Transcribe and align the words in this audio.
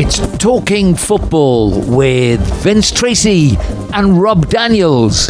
It's 0.00 0.20
Talking 0.38 0.94
Football 0.94 1.80
with 1.80 2.38
Vince 2.62 2.92
Tracy 2.92 3.56
and 3.92 4.22
Rob 4.22 4.48
Daniels. 4.48 5.26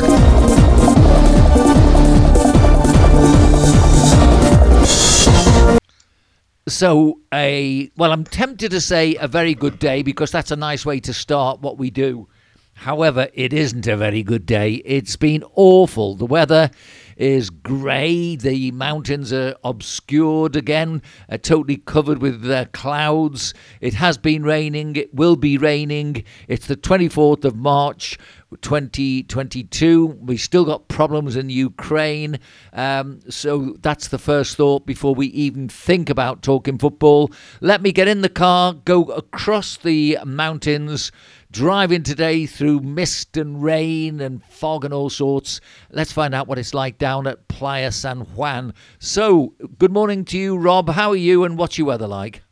So, 6.69 7.19
a 7.33 7.91
well, 7.97 8.13
I'm 8.13 8.25
tempted 8.25 8.71
to 8.73 8.81
say 8.83 9.15
a 9.15 9.27
very 9.27 9.55
good 9.55 9.79
day 9.79 10.03
because 10.03 10.31
that's 10.31 10.51
a 10.51 10.57
nice 10.57 10.85
way 10.85 11.01
to 11.01 11.15
start 11.15 11.63
what 11.63 11.79
we 11.79 11.89
do. 11.89 12.29
However, 12.75 13.29
it 13.33 13.55
isn't 13.55 13.87
a 13.87 13.97
very 13.97 14.23
good 14.23 14.45
day. 14.45 14.83
It's 14.85 15.17
been 15.17 15.45
awful. 15.55 16.15
The 16.15 16.27
weather 16.27 16.71
is 17.19 17.51
grey. 17.51 18.37
The 18.37 18.71
mountains 18.71 19.33
are 19.33 19.57
obscured 19.65 20.57
again, 20.57 21.03
uh, 21.29 21.37
totally 21.37 21.77
covered 21.77 22.23
with 22.23 22.49
uh, 22.49 22.67
clouds. 22.73 23.53
It 23.81 23.95
has 23.95 24.17
been 24.17 24.45
raining. 24.45 24.97
It 24.97 25.15
will 25.15 25.37
be 25.37 25.59
raining. 25.59 26.25
It's 26.47 26.67
the 26.67 26.77
24th 26.77 27.45
of 27.45 27.57
March. 27.57 28.19
2022. 28.63 30.07
We 30.07 30.37
still 30.37 30.65
got 30.65 30.89
problems 30.89 31.37
in 31.37 31.51
Ukraine. 31.51 32.39
Um, 32.73 33.21
so 33.29 33.77
that's 33.81 34.09
the 34.09 34.19
first 34.19 34.57
thought 34.57 34.87
before 34.87 35.15
we 35.15 35.27
even 35.29 35.69
think 35.69 36.09
about 36.09 36.43
talking 36.43 36.79
football. 36.79 37.31
Let 37.61 37.83
me 37.83 37.93
get 37.93 38.09
in 38.09 38.23
the 38.23 38.29
car, 38.31 38.73
go 38.73 39.05
across 39.05 39.77
the 39.77 40.19
mountains 40.25 41.13
driving 41.51 42.03
today 42.03 42.47
through 42.47 42.81
mist 42.81 43.37
and 43.37 43.63
rain 43.63 44.21
and 44.21 44.45
fog 44.45 44.85
and 44.85 44.93
all 44.93 45.11
sorts. 45.11 45.61
Let's 45.91 46.13
find 46.13 46.35
out 46.35 46.47
what 46.47 46.59
it's 46.59 46.75
like 46.75 46.99
down 46.99 47.27
at 47.27 47.49
Playa 47.49 47.93
San 47.93 48.21
Juan. 48.21 48.75
So, 48.99 49.55
good 49.79 49.93
morning 49.93 50.25
to 50.27 50.39
you, 50.39 50.57
Rob. 50.57 50.91
How 50.91 51.11
are 51.11 51.17
you 51.17 51.45
and 51.45 51.57
what's 51.57 51.79
your 51.79 51.87
weather 51.87 52.07
like? 52.07 52.43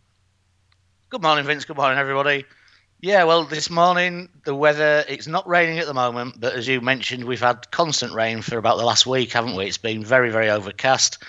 Good 1.10 1.22
morning, 1.22 1.44
Vince. 1.44 1.64
Good 1.64 1.76
morning, 1.76 1.98
everybody. 1.98 2.44
Yeah, 3.00 3.24
well, 3.24 3.44
this 3.44 3.68
morning 3.68 4.30
the 4.44 4.54
weather 4.54 5.04
it's 5.06 5.26
not 5.26 5.46
raining 5.46 5.78
at 5.78 5.86
the 5.86 5.94
moment, 5.94 6.40
but 6.40 6.54
as 6.54 6.66
you 6.66 6.80
mentioned, 6.80 7.24
we've 7.24 7.40
had 7.40 7.70
constant 7.70 8.12
rain 8.14 8.40
for 8.40 8.56
about 8.56 8.78
the 8.78 8.84
last 8.84 9.06
week, 9.06 9.32
haven't 9.32 9.54
we? 9.54 9.66
It's 9.66 9.76
been 9.76 10.02
very, 10.02 10.30
very 10.30 10.48
overcast. 10.48 11.22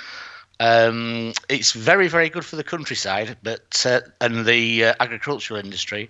Um, 0.60 1.34
it's 1.50 1.73
very, 1.73 2.08
very 2.08 2.30
good 2.30 2.45
for 2.45 2.56
the 2.56 2.64
countryside, 2.64 3.38
but 3.44 3.86
uh, 3.86 4.00
and 4.22 4.45
the 4.45 4.86
uh, 4.86 4.94
agricultural 5.00 5.60
industry 5.60 6.10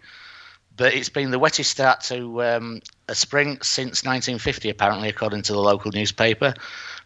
but 0.78 0.94
it's 0.94 1.10
been 1.10 1.32
the 1.32 1.40
wettest 1.40 1.72
start 1.72 2.02
to 2.02 2.44
um, 2.44 2.82
a 3.10 3.16
spring 3.16 3.58
since 3.62 4.04
1950, 4.04 4.70
apparently, 4.70 5.10
according 5.10 5.42
to 5.44 5.54
the 5.54 5.60
local 5.60 5.92
newspaper, 5.92 6.54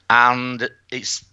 and 0.09 0.69
it's 0.91 1.25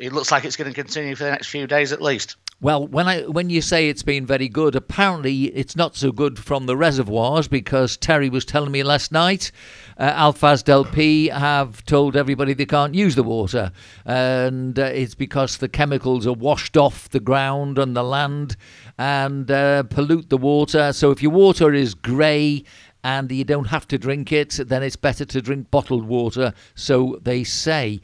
it 0.00 0.12
looks 0.12 0.32
like 0.32 0.44
it's 0.44 0.56
going 0.56 0.70
to 0.70 0.74
continue 0.74 1.14
for 1.14 1.24
the 1.24 1.30
next 1.30 1.48
few 1.48 1.66
days 1.66 1.92
at 1.92 2.02
least. 2.02 2.36
Well, 2.62 2.86
when 2.86 3.08
I 3.08 3.22
when 3.22 3.50
you 3.50 3.60
say 3.60 3.88
it's 3.88 4.04
been 4.04 4.24
very 4.24 4.48
good, 4.48 4.76
apparently 4.76 5.46
it's 5.46 5.74
not 5.74 5.96
so 5.96 6.12
good 6.12 6.38
from 6.38 6.66
the 6.66 6.76
reservoirs 6.76 7.48
because 7.48 7.96
Terry 7.96 8.30
was 8.30 8.44
telling 8.44 8.70
me 8.70 8.84
last 8.84 9.10
night, 9.10 9.50
uh, 9.98 10.12
Alfaz 10.12 10.62
Del 10.62 10.84
Pi 10.84 11.36
have 11.36 11.84
told 11.86 12.16
everybody 12.16 12.54
they 12.54 12.64
can't 12.64 12.94
use 12.94 13.16
the 13.16 13.24
water, 13.24 13.72
and 14.04 14.78
uh, 14.78 14.84
it's 14.84 15.16
because 15.16 15.56
the 15.56 15.68
chemicals 15.68 16.24
are 16.24 16.34
washed 16.34 16.76
off 16.76 17.08
the 17.08 17.18
ground 17.18 17.80
and 17.80 17.96
the 17.96 18.04
land 18.04 18.56
and 18.96 19.50
uh, 19.50 19.82
pollute 19.82 20.30
the 20.30 20.38
water. 20.38 20.92
So 20.92 21.10
if 21.10 21.20
your 21.20 21.32
water 21.32 21.74
is 21.74 21.94
grey 21.94 22.62
and 23.02 23.32
you 23.32 23.42
don't 23.42 23.70
have 23.70 23.88
to 23.88 23.98
drink 23.98 24.30
it, 24.30 24.60
then 24.68 24.84
it's 24.84 24.94
better 24.94 25.24
to 25.24 25.42
drink 25.42 25.72
bottled 25.72 26.06
water. 26.06 26.54
So 26.76 27.18
they 27.24 27.42
say. 27.42 28.00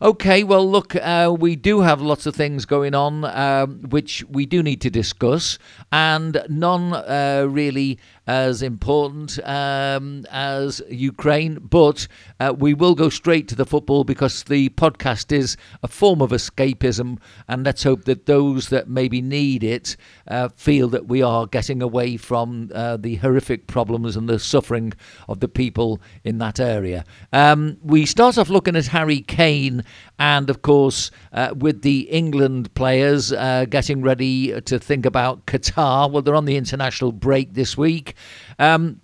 Okay, 0.00 0.44
well, 0.44 0.68
look, 0.68 0.94
uh, 0.94 1.34
we 1.36 1.56
do 1.56 1.80
have 1.80 2.00
lots 2.00 2.24
of 2.24 2.36
things 2.36 2.64
going 2.64 2.94
on 2.94 3.24
um, 3.24 3.80
which 3.90 4.24
we 4.30 4.46
do 4.46 4.62
need 4.62 4.80
to 4.82 4.90
discuss, 4.90 5.58
and 5.90 6.40
none 6.48 6.92
uh, 6.92 7.44
really 7.48 7.98
as 8.28 8.60
important 8.60 9.42
um, 9.48 10.26
as 10.30 10.82
Ukraine, 10.90 11.54
but 11.62 12.06
uh, 12.38 12.54
we 12.56 12.74
will 12.74 12.94
go 12.94 13.08
straight 13.08 13.48
to 13.48 13.54
the 13.54 13.64
football 13.64 14.04
because 14.04 14.42
the 14.44 14.68
podcast 14.70 15.32
is 15.32 15.56
a 15.82 15.88
form 15.88 16.20
of 16.20 16.30
escapism, 16.30 17.18
and 17.48 17.64
let's 17.64 17.84
hope 17.84 18.04
that 18.04 18.26
those 18.26 18.68
that 18.68 18.86
maybe 18.86 19.22
need 19.22 19.64
it 19.64 19.96
uh, 20.26 20.50
feel 20.50 20.88
that 20.88 21.08
we 21.08 21.22
are 21.22 21.46
getting 21.46 21.80
away 21.80 22.18
from 22.18 22.70
uh, 22.74 22.98
the 22.98 23.16
horrific 23.16 23.66
problems 23.66 24.14
and 24.14 24.28
the 24.28 24.38
suffering 24.38 24.92
of 25.26 25.40
the 25.40 25.48
people 25.48 25.98
in 26.22 26.36
that 26.36 26.60
area. 26.60 27.06
Um, 27.32 27.78
we 27.82 28.04
start 28.04 28.36
off 28.36 28.50
looking 28.50 28.76
at 28.76 28.88
Harry 28.88 29.22
Kane, 29.22 29.82
and 30.18 30.50
of 30.50 30.60
course, 30.60 31.10
uh, 31.32 31.54
with 31.56 31.80
the 31.80 32.00
England 32.10 32.74
players 32.74 33.32
uh, 33.32 33.64
getting 33.70 34.02
ready 34.02 34.60
to 34.60 34.78
think 34.78 35.06
about 35.06 35.46
Qatar. 35.46 36.10
Well, 36.12 36.20
they're 36.20 36.34
on 36.34 36.44
the 36.44 36.58
international 36.58 37.12
break 37.12 37.54
this 37.54 37.74
week. 37.74 38.16
Um, 38.58 39.00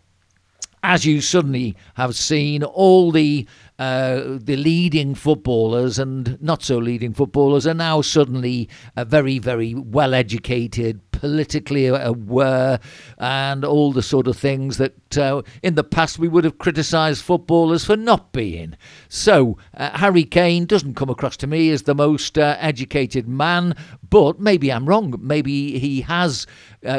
as 0.83 1.07
you 1.07 1.23
suddenly 1.23 1.75
have 1.95 2.15
seen, 2.15 2.63
all 2.63 3.11
the 3.11 3.47
uh, 3.77 4.39
the 4.41 4.57
leading 4.57 5.17
footballers 5.17 5.99
and 5.99 6.41
not 6.41 6.63
so 6.63 6.79
leading 6.79 7.13
footballers 7.13 7.67
are 7.67 7.75
now 7.75 8.01
suddenly 8.01 8.69
uh, 8.97 9.05
very, 9.05 9.41
very 9.41 9.75
well 9.75 10.15
educated, 10.15 11.01
politically 11.11 11.87
aware, 11.87 12.79
and 13.19 13.65
all 13.65 13.91
the 13.93 14.03
sort 14.03 14.29
of 14.29 14.37
things 14.37 14.77
that 14.77 15.19
uh, 15.19 15.43
in 15.65 15.75
the 15.75 15.83
past 15.83 16.21
we 16.21 16.29
would 16.29 16.45
have 16.45 16.59
criticised 16.59 17.25
footballers 17.25 17.85
for 17.85 17.97
not 17.97 18.33
being. 18.33 18.77
So, 19.09 19.59
uh, 19.77 19.99
Harry 19.99 20.25
Kane 20.25 20.67
doesn't 20.67 20.95
come 20.95 21.11
across 21.11 21.37
to 21.39 21.49
me 21.49 21.71
as 21.71 21.83
the 21.83 21.97
most 21.97 22.39
uh, 22.39 22.57
educated 22.61 23.27
man, 23.27 23.75
but 24.09 24.39
maybe 24.39 24.71
I'm 24.71 24.87
wrong. 24.87 25.17
Maybe 25.19 25.81
he 25.81 26.03
has 26.03 26.47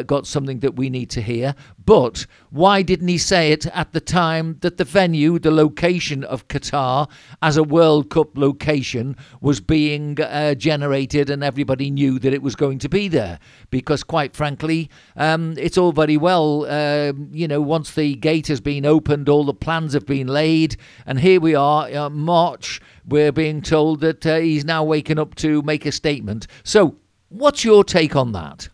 got 0.07 0.25
something 0.25 0.61
that 0.61 0.75
we 0.75 0.89
need 0.89 1.11
to 1.11 1.21
hear. 1.21 1.53
But 1.85 2.25
why 2.49 2.81
didn't 2.81 3.09
he 3.09 3.17
say 3.17 3.51
it 3.51 3.67
at 3.67 3.93
the 3.93 3.99
time 3.99 4.57
that 4.61 4.77
the 4.77 4.83
venue, 4.83 5.37
the 5.37 5.51
location 5.51 6.23
of 6.23 6.47
Qatar 6.47 7.09
as 7.41 7.57
a 7.57 7.63
World 7.63 8.09
Cup 8.09 8.37
location 8.37 9.15
was 9.39 9.61
being 9.61 10.19
uh, 10.19 10.55
generated 10.55 11.29
and 11.29 11.43
everybody 11.43 11.91
knew 11.91 12.17
that 12.19 12.33
it 12.33 12.41
was 12.41 12.55
going 12.55 12.79
to 12.79 12.89
be 12.89 13.07
there? 13.07 13.39
Because, 13.69 14.03
quite 14.03 14.35
frankly, 14.35 14.89
um, 15.15 15.53
it's 15.57 15.77
all 15.77 15.91
very 15.91 16.17
well, 16.17 16.65
uh, 16.65 17.13
you 17.31 17.47
know, 17.47 17.61
once 17.61 17.91
the 17.91 18.15
gate 18.15 18.47
has 18.47 18.61
been 18.61 18.85
opened, 18.85 19.29
all 19.29 19.43
the 19.43 19.53
plans 19.53 19.93
have 19.93 20.07
been 20.07 20.27
laid, 20.27 20.77
and 21.05 21.19
here 21.19 21.39
we 21.39 21.53
are, 21.53 21.87
uh, 21.93 22.09
March, 22.09 22.81
we're 23.07 23.31
being 23.31 23.61
told 23.61 23.99
that 23.99 24.25
uh, 24.25 24.37
he's 24.37 24.65
now 24.65 24.83
waking 24.83 25.19
up 25.19 25.35
to 25.35 25.61
make 25.61 25.85
a 25.85 25.91
statement. 25.91 26.47
So, 26.63 26.95
what's 27.29 27.63
your 27.63 27.83
take 27.83 28.15
on 28.15 28.31
that? 28.31 28.69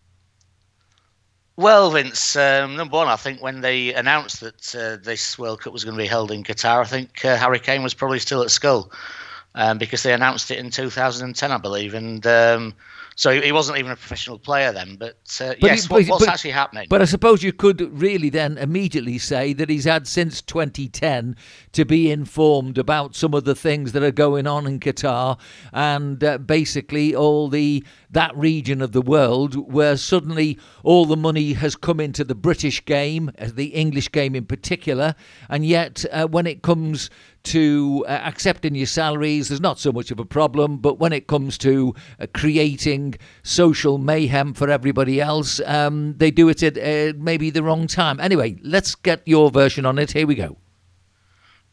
Well, 1.61 1.91
Vince, 1.91 2.35
um, 2.35 2.75
number 2.75 2.97
one, 2.97 3.07
I 3.07 3.17
think 3.17 3.39
when 3.39 3.61
they 3.61 3.93
announced 3.93 4.39
that 4.39 4.75
uh, 4.75 4.97
this 5.03 5.37
World 5.37 5.61
Cup 5.61 5.71
was 5.71 5.83
going 5.83 5.95
to 5.95 6.01
be 6.01 6.07
held 6.07 6.31
in 6.31 6.43
Qatar, 6.43 6.81
I 6.81 6.85
think 6.85 7.23
uh, 7.23 7.37
Harry 7.37 7.59
Kane 7.59 7.83
was 7.83 7.93
probably 7.93 8.17
still 8.17 8.41
at 8.41 8.49
school 8.49 8.91
um, 9.53 9.77
because 9.77 10.01
they 10.01 10.11
announced 10.11 10.49
it 10.49 10.57
in 10.57 10.71
2010, 10.71 11.51
I 11.51 11.57
believe. 11.59 11.93
And 11.93 12.25
um, 12.25 12.73
so 13.15 13.39
he 13.39 13.51
wasn't 13.51 13.77
even 13.77 13.91
a 13.91 13.95
professional 13.95 14.39
player 14.39 14.71
then. 14.71 14.95
But, 14.95 15.15
uh, 15.41 15.53
but 15.59 15.63
yes, 15.63 15.85
he, 15.85 15.93
what, 15.93 16.07
what's 16.07 16.25
but, 16.25 16.33
actually 16.33 16.51
happening? 16.51 16.87
But 16.89 17.01
I 17.01 17.05
suppose 17.05 17.43
you 17.43 17.53
could 17.53 17.81
really 17.99 18.29
then 18.29 18.57
immediately 18.57 19.17
say 19.17 19.53
that 19.53 19.69
he's 19.69 19.85
had 19.85 20.07
since 20.07 20.41
2010 20.41 21.35
to 21.73 21.85
be 21.85 22.09
informed 22.09 22.77
about 22.77 23.15
some 23.15 23.33
of 23.33 23.43
the 23.43 23.55
things 23.55 23.91
that 23.91 24.03
are 24.03 24.11
going 24.11 24.47
on 24.47 24.65
in 24.65 24.79
Qatar 24.79 25.37
and 25.73 26.23
uh, 26.23 26.37
basically 26.37 27.13
all 27.13 27.49
the 27.49 27.83
that 28.09 28.35
region 28.35 28.81
of 28.81 28.91
the 28.91 29.01
world 29.01 29.55
where 29.71 29.95
suddenly 29.95 30.57
all 30.83 31.05
the 31.05 31.15
money 31.15 31.53
has 31.53 31.75
come 31.75 31.99
into 31.99 32.23
the 32.23 32.35
British 32.35 32.83
game, 32.83 33.31
uh, 33.39 33.47
the 33.53 33.67
English 33.67 34.11
game 34.11 34.35
in 34.35 34.45
particular, 34.45 35.15
and 35.49 35.65
yet 35.65 36.05
uh, 36.11 36.27
when 36.27 36.45
it 36.45 36.61
comes 36.61 37.09
to 37.43 38.05
uh, 38.07 38.11
accepting 38.11 38.75
your 38.75 38.85
salaries, 38.85 39.49
there's 39.49 39.61
not 39.61 39.79
so 39.79 39.91
much 39.91 40.11
of 40.11 40.19
a 40.19 40.25
problem. 40.25 40.77
But 40.77 40.99
when 40.99 41.13
it 41.13 41.27
comes 41.27 41.57
to 41.59 41.95
uh, 42.19 42.27
creating 42.33 43.15
social 43.43 43.97
mayhem 43.97 44.53
for 44.53 44.69
everybody 44.69 45.19
else, 45.19 45.59
um, 45.65 46.15
they 46.17 46.31
do 46.31 46.49
it 46.49 46.63
at 46.63 46.77
uh, 46.77 47.17
maybe 47.17 47.49
the 47.49 47.63
wrong 47.63 47.87
time. 47.87 48.19
Anyway, 48.19 48.57
let's 48.63 48.95
get 48.95 49.21
your 49.25 49.51
version 49.51 49.85
on 49.85 49.97
it. 49.99 50.11
Here 50.11 50.27
we 50.27 50.35
go. 50.35 50.57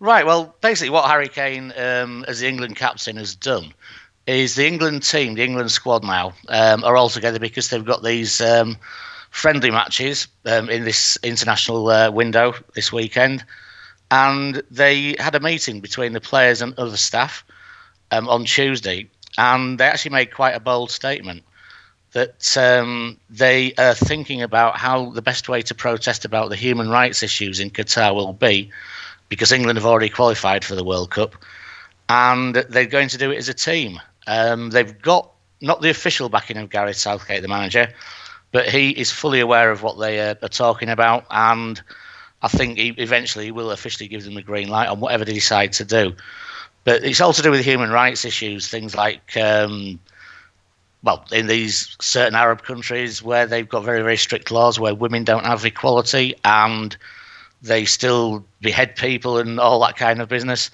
Right. 0.00 0.25
Well, 0.25 0.55
basically, 0.61 0.91
what 0.91 1.11
Harry 1.11 1.29
Kane, 1.29 1.73
um, 1.76 2.25
as 2.29 2.41
the 2.41 2.49
England 2.49 2.76
captain, 2.76 3.17
has 3.17 3.35
done 3.35 3.75
is 4.26 4.55
the 4.55 4.67
England 4.67 5.03
team, 5.03 5.35
the 5.35 5.44
England 5.44 5.70
squad 5.70 6.05
now, 6.05 6.35
um, 6.49 6.85
are 6.85 6.97
all 6.97 7.09
together 7.09 7.38
because 7.38 7.70
they've 7.70 7.85
got 7.85 8.05
these 8.05 8.41
um, 8.41 8.76
friendly 9.31 9.70
matches 9.70 10.29
um, 10.44 10.69
in 10.69 10.85
this 10.85 11.19
international 11.23 11.88
uh, 11.88 12.11
window 12.11 12.55
this 12.75 12.93
weekend 12.93 13.44
and 14.10 14.62
they 14.70 15.16
had 15.19 15.34
a 15.34 15.40
meeting 15.40 15.81
between 15.81 16.12
the 16.12 16.20
players 16.20 16.62
and 16.62 16.78
other 16.78 16.96
staff 16.96 17.44
um, 18.10 18.28
on 18.28 18.44
Tuesday, 18.44 19.08
and 19.37 19.78
they 19.78 19.84
actually 19.84 20.12
made 20.12 20.32
quite 20.34 20.55
a 20.55 20.60
bold 20.60 20.90
statement 20.90 21.43
that 22.12 22.56
um, 22.56 23.19
they 23.28 23.75
are 23.75 23.94
thinking 23.94 24.43
about 24.43 24.76
how 24.76 25.10
the 25.10 25.22
best 25.22 25.49
way 25.49 25.60
to 25.62 25.75
protest 25.75 26.25
about 26.25 26.49
the 26.49 26.56
human 26.56 26.88
rights 26.88 27.22
issues 27.22 27.60
in 27.60 27.70
Qatar 27.70 28.14
will 28.14 28.32
be, 28.32 28.70
because 29.28 29.52
England 29.52 29.76
have 29.76 29.87
already 29.87 30.08
qualified 30.08 30.64
for 30.64 30.75
the 30.75 30.84
World 30.84 31.10
Cup, 31.10 31.34
and 32.08 32.55
they're 32.55 32.87
going 32.87 33.08
to 33.08 33.19
do 33.19 33.31
it 33.31 33.37
as 33.37 33.50
a 33.50 33.55
team. 33.55 34.00
Um, 34.26 34.70
they've 34.70 35.00
got 35.00 35.31
not 35.60 35.82
the 35.82 35.90
official 35.90 36.28
backing 36.28 36.56
of 36.56 36.70
Gareth 36.70 36.96
Southgate, 36.96 37.43
the 37.43 37.49
manager, 37.49 37.93
But 38.50 38.69
he 38.69 38.90
is 38.90 39.10
fully 39.10 39.40
aware 39.40 39.70
of 39.70 39.82
what 39.82 39.99
they 39.99 40.20
are, 40.20 40.37
are 40.43 40.49
talking 40.49 40.88
about, 40.88 41.26
and 41.31 41.81
I 42.43 42.49
think 42.49 42.79
he 42.79 42.88
eventually 42.99 43.50
will 43.50 43.70
officially 43.70 44.08
give 44.08 44.25
them 44.25 44.35
the 44.35 44.43
green 44.43 44.69
light 44.69 44.88
on 44.88 45.00
whatever 45.00 45.25
they 45.25 45.32
decide 45.32 45.73
to 45.75 45.85
do. 45.85 46.14
But 46.85 47.05
it's 47.05 47.20
all 47.20 47.32
to 47.32 47.43
do 47.43 47.50
with 47.50 47.64
human 47.64 47.90
rights 47.90 48.25
issues, 48.25 48.69
things 48.69 48.94
like, 48.94 49.37
um, 49.37 49.99
well, 51.02 51.25
in 51.32 51.46
these 51.46 51.96
certain 52.00 52.35
Arab 52.35 52.62
countries 52.62 53.23
where 53.23 53.46
they've 53.46 53.69
got 53.69 53.85
very, 53.85 54.02
very 54.02 54.17
strict 54.17 54.50
laws 54.50 54.79
where 54.79 54.94
women 54.94 55.25
don't 55.25 55.44
have 55.44 55.64
equality 55.64 56.35
and 56.44 56.96
they 57.61 57.85
still 57.85 58.44
behead 58.61 58.94
people 58.96 59.38
and 59.38 59.58
all 59.58 59.81
that 59.81 59.96
kind 59.96 60.20
of 60.20 60.29
business. 60.29 60.70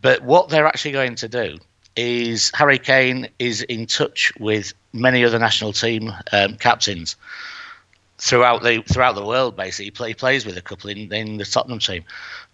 But 0.00 0.22
what 0.22 0.48
they're 0.48 0.66
actually 0.66 0.92
going 0.92 1.14
to 1.16 1.28
do 1.28 1.58
is 1.96 2.50
Harry 2.54 2.78
Kane 2.78 3.28
is 3.38 3.62
in 3.62 3.86
touch 3.86 4.32
with 4.40 4.72
many 4.92 5.24
other 5.24 5.38
national 5.38 5.72
team 5.72 6.12
um, 6.32 6.56
captains 6.56 7.16
throughout 8.18 8.62
the 8.62 8.82
throughout 8.82 9.14
the 9.14 9.24
world. 9.24 9.56
Basically, 9.56 9.86
he, 9.86 9.90
play, 9.90 10.08
he 10.08 10.14
plays 10.14 10.46
with 10.46 10.56
a 10.56 10.62
couple 10.62 10.90
in, 10.90 11.12
in 11.12 11.36
the 11.36 11.44
Tottenham 11.44 11.78
team, 11.78 12.04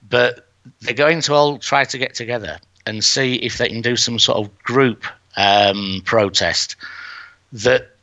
but 0.08 0.48
they're 0.80 0.94
going 0.94 1.20
to 1.22 1.34
all 1.34 1.58
try 1.58 1.84
to 1.84 1.98
get 1.98 2.14
together 2.14 2.58
and 2.86 3.04
see 3.04 3.36
if 3.36 3.58
they 3.58 3.68
can 3.68 3.82
do 3.82 3.96
some 3.96 4.18
sort 4.18 4.38
of 4.38 4.58
group 4.62 5.04
um, 5.36 6.02
protest 6.04 6.76
that 7.52 7.96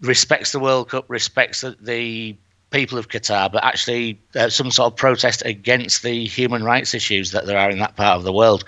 respects 0.00 0.52
the 0.52 0.60
World 0.60 0.90
Cup, 0.90 1.04
respects 1.08 1.60
the, 1.62 1.76
the 1.80 2.36
people 2.70 2.98
of 2.98 3.08
Qatar, 3.08 3.50
but 3.50 3.64
actually 3.64 4.18
uh, 4.34 4.48
some 4.48 4.70
sort 4.70 4.92
of 4.92 4.96
protest 4.96 5.42
against 5.44 6.02
the 6.02 6.24
human 6.24 6.64
rights 6.64 6.92
issues 6.94 7.30
that 7.30 7.46
there 7.46 7.58
are 7.58 7.70
in 7.70 7.78
that 7.78 7.96
part 7.96 8.16
of 8.16 8.24
the 8.24 8.32
world. 8.32 8.64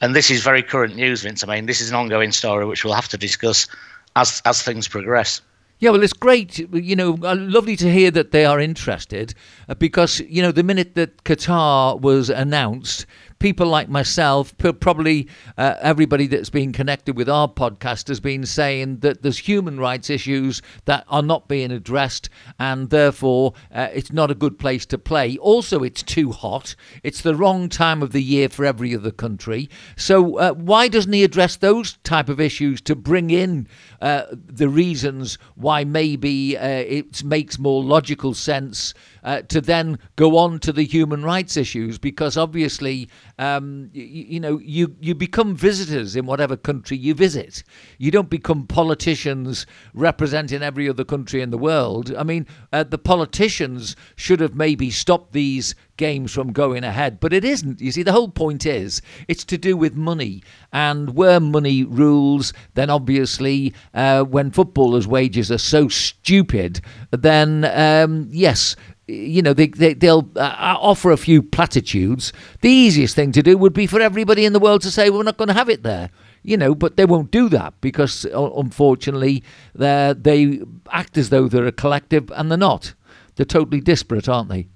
And 0.00 0.14
this 0.14 0.30
is 0.30 0.42
very 0.42 0.62
current 0.62 0.94
news, 0.94 1.22
Vince. 1.22 1.42
I 1.42 1.54
mean, 1.54 1.66
this 1.66 1.80
is 1.80 1.88
an 1.88 1.96
ongoing 1.96 2.32
story 2.32 2.66
which 2.66 2.84
we'll 2.84 2.94
have 2.94 3.08
to 3.08 3.16
discuss 3.16 3.66
as 4.14 4.42
as 4.44 4.62
things 4.62 4.88
progress. 4.88 5.40
Yeah, 5.78 5.90
well, 5.90 6.02
it's 6.02 6.14
great. 6.14 6.58
You 6.58 6.96
know, 6.96 7.18
uh, 7.22 7.36
lovely 7.36 7.76
to 7.76 7.92
hear 7.92 8.10
that 8.12 8.30
they 8.30 8.46
are 8.46 8.58
interested 8.58 9.34
uh, 9.68 9.74
because, 9.74 10.20
you 10.20 10.40
know, 10.40 10.50
the 10.50 10.62
minute 10.62 10.94
that 10.94 11.22
Qatar 11.24 12.00
was 12.00 12.30
announced, 12.30 13.04
people 13.38 13.66
like 13.66 13.88
myself, 13.88 14.56
probably 14.56 15.28
uh, 15.58 15.74
everybody 15.82 16.26
that's 16.26 16.48
been 16.48 16.72
connected 16.72 17.14
with 17.16 17.28
our 17.28 17.46
podcast 17.46 18.08
has 18.08 18.20
been 18.20 18.46
saying 18.46 19.00
that 19.00 19.22
there's 19.22 19.36
human 19.36 19.78
rights 19.78 20.08
issues 20.08 20.62
that 20.86 21.04
are 21.08 21.22
not 21.22 21.46
being 21.46 21.70
addressed, 21.70 22.30
and 22.58 22.88
therefore 22.88 23.52
uh, 23.74 23.88
it's 23.92 24.12
not 24.12 24.30
a 24.30 24.34
good 24.34 24.58
place 24.58 24.86
to 24.86 24.96
play. 24.96 25.36
Also, 25.38 25.82
it's 25.82 26.02
too 26.02 26.32
hot. 26.32 26.74
It's 27.02 27.20
the 27.20 27.34
wrong 27.34 27.68
time 27.68 28.02
of 28.02 28.12
the 28.12 28.22
year 28.22 28.48
for 28.48 28.64
every 28.64 28.94
other 28.94 29.10
country. 29.10 29.68
So 29.96 30.38
uh, 30.38 30.54
why 30.54 30.88
doesn't 30.88 31.12
he 31.12 31.22
address 31.22 31.56
those 31.56 31.98
type 32.04 32.30
of 32.30 32.40
issues 32.40 32.80
to 32.82 32.96
bring 32.96 33.30
in 33.30 33.68
uh, 34.00 34.24
the 34.32 34.68
reasons 34.68 35.38
why 35.54 35.84
maybe 35.84 36.56
uh, 36.56 36.66
it 36.66 37.24
makes 37.24 37.58
more 37.58 37.82
logical 37.82 38.34
sense? 38.34 38.94
uh, 39.26 39.42
to 39.42 39.60
then 39.60 39.98
go 40.14 40.38
on 40.38 40.60
to 40.60 40.72
the 40.72 40.84
human 40.84 41.24
rights 41.24 41.56
issues 41.56 41.98
because 41.98 42.36
obviously, 42.36 43.10
um, 43.38 43.90
you, 43.92 44.04
you, 44.04 44.40
know, 44.40 44.58
you, 44.58 44.96
you 45.00 45.14
become 45.14 45.54
visitors 45.54 46.16
in 46.16 46.26
whatever 46.26 46.56
country 46.56 46.96
you 46.96 47.14
visit. 47.14 47.62
You 47.98 48.10
don't 48.10 48.30
become 48.30 48.66
politicians 48.66 49.66
representing 49.92 50.62
every 50.62 50.88
other 50.88 51.04
country 51.04 51.42
in 51.42 51.50
the 51.50 51.58
world. 51.58 52.14
I 52.16 52.22
mean, 52.22 52.46
uh, 52.72 52.84
the 52.84 52.98
politicians 52.98 53.96
should 54.14 54.40
have 54.40 54.54
maybe 54.54 54.90
stopped 54.90 55.32
these 55.32 55.74
games 55.96 56.32
from 56.32 56.52
going 56.52 56.84
ahead, 56.84 57.20
but 57.20 57.32
it 57.32 57.44
isn't. 57.44 57.80
You 57.80 57.92
see, 57.92 58.02
the 58.02 58.12
whole 58.12 58.28
point 58.28 58.66
is 58.66 59.02
it's 59.28 59.44
to 59.46 59.58
do 59.58 59.76
with 59.76 59.94
money, 59.94 60.42
and 60.72 61.14
where 61.14 61.40
money 61.40 61.84
rules, 61.84 62.52
then 62.74 62.90
obviously, 62.90 63.74
uh, 63.94 64.24
when 64.24 64.50
footballers' 64.50 65.06
wages 65.06 65.50
are 65.50 65.58
so 65.58 65.88
stupid, 65.88 66.80
then 67.10 67.64
um, 67.64 68.28
yes, 68.30 68.76
you 69.08 69.40
know, 69.40 69.52
they, 69.52 69.68
they, 69.68 69.94
will 70.08 70.28
uh, 70.36 70.40
uh, 70.40 70.76
offer 70.80 71.10
a 71.10 71.16
few 71.16 71.42
platitudes. 71.42 72.32
The 72.60 72.70
easiest 72.70 73.14
thing 73.14 73.32
to 73.32 73.42
do 73.42 73.56
would 73.56 73.72
be 73.72 73.86
for 73.86 74.00
everybody 74.00 74.44
in 74.44 74.52
the 74.52 74.58
world 74.58 74.82
to 74.82 74.90
say, 74.90 75.10
we're 75.10 75.22
not 75.22 75.36
going 75.36 75.48
to 75.48 75.54
have 75.54 75.68
it 75.68 75.82
there. 75.82 76.10
You 76.42 76.56
know, 76.56 76.74
but 76.74 76.96
they 76.96 77.04
won't 77.04 77.30
do 77.30 77.48
that 77.48 77.74
because, 77.80 78.24
uh, 78.26 78.52
unfortunately, 78.54 79.42
they 79.74 80.60
act 80.92 81.18
as 81.18 81.30
though 81.30 81.48
they're 81.48 81.66
a 81.66 81.72
collective 81.72 82.30
and 82.30 82.50
they're 82.50 82.58
not. 82.58 82.94
They're 83.34 83.46
totally 83.46 83.80
disparate, 83.80 84.28
aren't 84.28 84.48
they? 84.48 84.68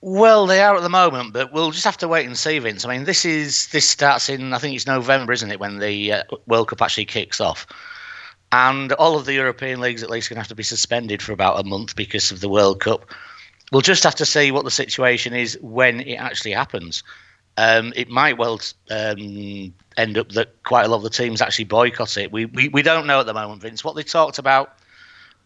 Well, 0.00 0.46
they 0.46 0.60
are 0.60 0.76
at 0.76 0.82
the 0.82 0.88
moment, 0.88 1.32
but 1.32 1.52
we'll 1.52 1.70
just 1.70 1.84
have 1.84 1.96
to 1.98 2.08
wait 2.08 2.26
and 2.26 2.36
see, 2.36 2.58
Vince. 2.58 2.84
I 2.84 2.94
mean, 2.94 3.04
this 3.04 3.24
is 3.24 3.68
this 3.68 3.88
starts 3.88 4.28
in 4.28 4.52
I 4.52 4.58
think 4.58 4.76
it's 4.76 4.86
November, 4.86 5.32
isn't 5.32 5.50
it, 5.50 5.58
when 5.58 5.78
the 5.78 6.12
uh, 6.12 6.22
World 6.46 6.68
Cup 6.68 6.82
actually 6.82 7.06
kicks 7.06 7.40
off 7.40 7.66
and 8.54 8.92
all 8.92 9.16
of 9.18 9.24
the 9.24 9.32
European 9.32 9.80
leagues 9.80 10.04
at 10.04 10.10
least 10.10 10.28
going 10.28 10.36
to 10.36 10.40
have 10.40 10.46
to 10.46 10.54
be 10.54 10.62
suspended 10.62 11.20
for 11.20 11.32
about 11.32 11.58
a 11.58 11.64
month 11.64 11.96
because 11.96 12.30
of 12.30 12.38
the 12.40 12.48
World 12.48 12.78
Cup. 12.78 13.10
We'll 13.72 13.80
just 13.80 14.04
have 14.04 14.14
to 14.16 14.24
see 14.24 14.52
what 14.52 14.64
the 14.64 14.70
situation 14.70 15.34
is 15.34 15.58
when 15.60 16.00
it 16.02 16.14
actually 16.14 16.52
happens. 16.52 17.02
Um, 17.56 17.92
it 17.96 18.08
might 18.08 18.38
well 18.38 18.60
um, 18.92 19.74
end 19.96 20.18
up 20.18 20.28
that 20.32 20.62
quite 20.62 20.84
a 20.84 20.88
lot 20.88 20.98
of 20.98 21.02
the 21.02 21.10
teams 21.10 21.42
actually 21.42 21.64
boycott 21.64 22.16
it. 22.16 22.30
We, 22.30 22.44
we 22.46 22.68
we 22.68 22.82
don't 22.82 23.08
know 23.08 23.18
at 23.18 23.26
the 23.26 23.34
moment, 23.34 23.60
Vince. 23.62 23.82
What 23.82 23.96
they 23.96 24.04
talked 24.04 24.38
about 24.38 24.78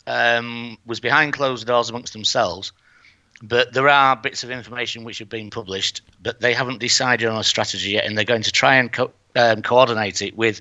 um, 0.06 0.76
was 0.84 1.00
behind 1.00 1.32
closed 1.32 1.66
doors 1.66 1.88
amongst 1.88 2.12
themselves, 2.12 2.72
but 3.42 3.72
there 3.72 3.88
are 3.88 4.16
bits 4.16 4.44
of 4.44 4.50
information 4.50 5.04
which 5.04 5.18
have 5.18 5.30
been 5.30 5.48
published, 5.48 6.02
but 6.22 6.40
they 6.40 6.52
haven't 6.52 6.80
decided 6.80 7.26
on 7.28 7.38
a 7.38 7.44
strategy 7.44 7.90
yet, 7.90 8.04
and 8.04 8.18
they're 8.18 8.24
going 8.26 8.42
to 8.42 8.52
try 8.52 8.74
and 8.74 8.92
co- 8.92 9.12
um, 9.34 9.62
coordinate 9.62 10.20
it 10.20 10.36
with 10.36 10.60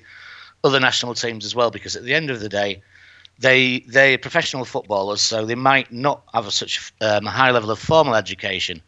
other 0.64 0.80
national 0.80 1.14
teams 1.14 1.44
as 1.44 1.54
well, 1.54 1.70
because 1.70 1.96
at 1.96 2.04
the 2.04 2.14
end 2.14 2.30
of 2.30 2.40
the 2.40 2.48
day, 2.48 2.82
they 3.38 3.80
they're 3.88 4.18
professional 4.18 4.64
footballers, 4.64 5.20
so 5.20 5.44
they 5.44 5.54
might 5.54 5.92
not 5.92 6.22
have 6.34 6.52
such 6.52 6.92
um, 7.00 7.26
a 7.26 7.30
high 7.30 7.50
level 7.50 7.70
of 7.70 7.78
formal 7.78 8.14
education, 8.14 8.82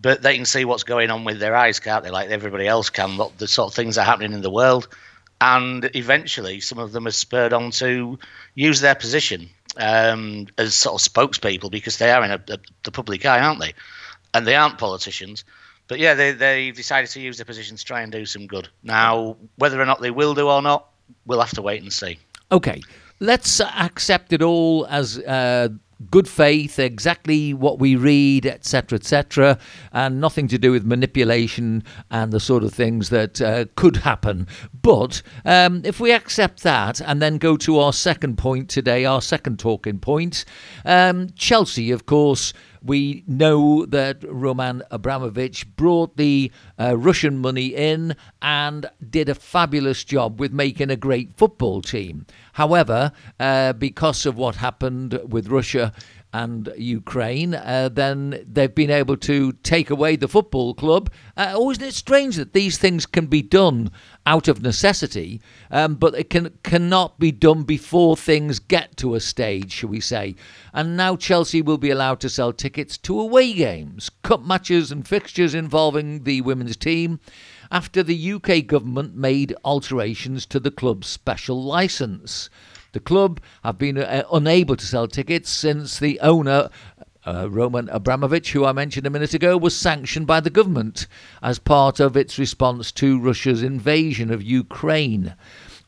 but 0.00 0.22
they 0.22 0.36
can 0.36 0.44
see 0.44 0.64
what's 0.64 0.84
going 0.84 1.10
on 1.10 1.24
with 1.24 1.40
their 1.40 1.56
eyes, 1.56 1.80
can't 1.80 2.04
they? 2.04 2.10
Like 2.10 2.30
everybody 2.30 2.66
else 2.66 2.90
can, 2.90 3.16
what 3.16 3.38
the 3.38 3.48
sort 3.48 3.70
of 3.70 3.74
things 3.74 3.98
are 3.98 4.04
happening 4.04 4.32
in 4.32 4.42
the 4.42 4.50
world, 4.50 4.88
and 5.40 5.90
eventually 5.94 6.60
some 6.60 6.78
of 6.78 6.92
them 6.92 7.06
are 7.06 7.12
spurred 7.12 7.52
on 7.52 7.72
to 7.72 8.18
use 8.54 8.80
their 8.80 8.94
position 8.94 9.48
um, 9.76 10.46
as 10.58 10.74
sort 10.74 11.00
of 11.00 11.12
spokespeople 11.12 11.70
because 11.70 11.98
they 11.98 12.10
are 12.10 12.24
in 12.24 12.30
a, 12.30 12.40
a, 12.48 12.58
the 12.84 12.92
public 12.92 13.26
eye, 13.26 13.40
aren't 13.40 13.60
they? 13.60 13.74
And 14.34 14.46
they 14.46 14.54
aren't 14.54 14.78
politicians. 14.78 15.44
But 15.88 15.98
yeah, 15.98 16.14
they, 16.14 16.32
they 16.32 16.70
decided 16.70 17.10
to 17.10 17.20
use 17.20 17.38
their 17.38 17.44
position 17.44 17.76
to 17.76 17.84
try 17.84 18.02
and 18.02 18.12
do 18.12 18.24
some 18.24 18.46
good. 18.46 18.68
Now, 18.82 19.36
whether 19.56 19.80
or 19.80 19.84
not 19.84 20.00
they 20.00 20.10
will 20.10 20.34
do 20.34 20.48
or 20.48 20.62
not, 20.62 20.88
we'll 21.26 21.40
have 21.40 21.54
to 21.54 21.62
wait 21.62 21.82
and 21.82 21.92
see. 21.92 22.18
Okay, 22.50 22.82
let's 23.20 23.60
accept 23.60 24.32
it 24.32 24.42
all 24.42 24.86
as 24.86 25.18
uh, 25.20 25.68
good 26.10 26.28
faith, 26.28 26.78
exactly 26.78 27.54
what 27.54 27.78
we 27.78 27.96
read, 27.96 28.46
etc., 28.46 28.96
etc., 28.96 29.58
and 29.92 30.20
nothing 30.20 30.48
to 30.48 30.58
do 30.58 30.72
with 30.72 30.84
manipulation 30.84 31.82
and 32.10 32.32
the 32.32 32.40
sort 32.40 32.64
of 32.64 32.72
things 32.72 33.08
that 33.10 33.40
uh, 33.40 33.66
could 33.76 33.96
happen. 33.98 34.46
But 34.82 35.22
um, 35.44 35.82
if 35.84 36.00
we 36.00 36.12
accept 36.12 36.62
that 36.62 37.00
and 37.00 37.22
then 37.22 37.38
go 37.38 37.56
to 37.58 37.78
our 37.78 37.92
second 37.92 38.38
point 38.38 38.68
today, 38.68 39.04
our 39.04 39.22
second 39.22 39.58
talking 39.58 39.98
point, 39.98 40.44
um, 40.84 41.28
Chelsea, 41.36 41.90
of 41.90 42.06
course. 42.06 42.52
We 42.84 43.24
know 43.26 43.86
that 43.86 44.24
Roman 44.26 44.82
Abramovich 44.90 45.76
brought 45.76 46.16
the 46.16 46.50
uh, 46.78 46.96
Russian 46.96 47.38
money 47.38 47.68
in 47.68 48.16
and 48.40 48.90
did 49.08 49.28
a 49.28 49.34
fabulous 49.34 50.04
job 50.04 50.40
with 50.40 50.52
making 50.52 50.90
a 50.90 50.96
great 50.96 51.36
football 51.36 51.82
team. 51.82 52.26
However, 52.54 53.12
uh, 53.38 53.72
because 53.74 54.26
of 54.26 54.36
what 54.36 54.56
happened 54.56 55.20
with 55.28 55.48
Russia, 55.48 55.92
and 56.32 56.72
Ukraine, 56.78 57.54
uh, 57.54 57.90
then 57.92 58.42
they've 58.50 58.74
been 58.74 58.90
able 58.90 59.18
to 59.18 59.52
take 59.62 59.90
away 59.90 60.16
the 60.16 60.28
football 60.28 60.74
club. 60.74 61.10
Uh, 61.36 61.52
oh, 61.54 61.70
isn't 61.70 61.84
it 61.84 61.94
strange 61.94 62.36
that 62.36 62.54
these 62.54 62.78
things 62.78 63.04
can 63.04 63.26
be 63.26 63.42
done 63.42 63.90
out 64.24 64.48
of 64.48 64.62
necessity, 64.62 65.42
um, 65.70 65.94
but 65.94 66.14
it 66.14 66.30
can 66.30 66.50
cannot 66.62 67.18
be 67.18 67.32
done 67.32 67.64
before 67.64 68.16
things 68.16 68.58
get 68.58 68.96
to 68.96 69.14
a 69.14 69.20
stage, 69.20 69.72
shall 69.72 69.90
we 69.90 70.00
say? 70.00 70.34
And 70.72 70.96
now 70.96 71.16
Chelsea 71.16 71.60
will 71.60 71.78
be 71.78 71.90
allowed 71.90 72.20
to 72.20 72.30
sell 72.30 72.52
tickets 72.52 72.96
to 72.98 73.20
away 73.20 73.52
games, 73.52 74.10
cup 74.22 74.42
matches, 74.42 74.90
and 74.90 75.06
fixtures 75.06 75.54
involving 75.54 76.24
the 76.24 76.40
women's 76.40 76.76
team. 76.76 77.20
After 77.70 78.02
the 78.02 78.32
UK 78.32 78.66
government 78.66 79.16
made 79.16 79.54
alterations 79.64 80.46
to 80.46 80.60
the 80.60 80.70
club's 80.70 81.08
special 81.08 81.62
licence. 81.62 82.48
The 82.92 83.00
club 83.00 83.40
have 83.64 83.78
been 83.78 83.96
uh, 83.96 84.24
unable 84.30 84.76
to 84.76 84.84
sell 84.84 85.08
tickets 85.08 85.48
since 85.48 85.98
the 85.98 86.20
owner, 86.20 86.68
uh, 87.24 87.48
Roman 87.50 87.88
Abramovich, 87.88 88.52
who 88.52 88.66
I 88.66 88.72
mentioned 88.72 89.06
a 89.06 89.10
minute 89.10 89.32
ago, 89.32 89.56
was 89.56 89.74
sanctioned 89.74 90.26
by 90.26 90.40
the 90.40 90.50
government 90.50 91.06
as 91.42 91.58
part 91.58 92.00
of 92.00 92.18
its 92.18 92.38
response 92.38 92.92
to 92.92 93.18
Russia's 93.18 93.62
invasion 93.62 94.30
of 94.30 94.42
Ukraine. 94.42 95.34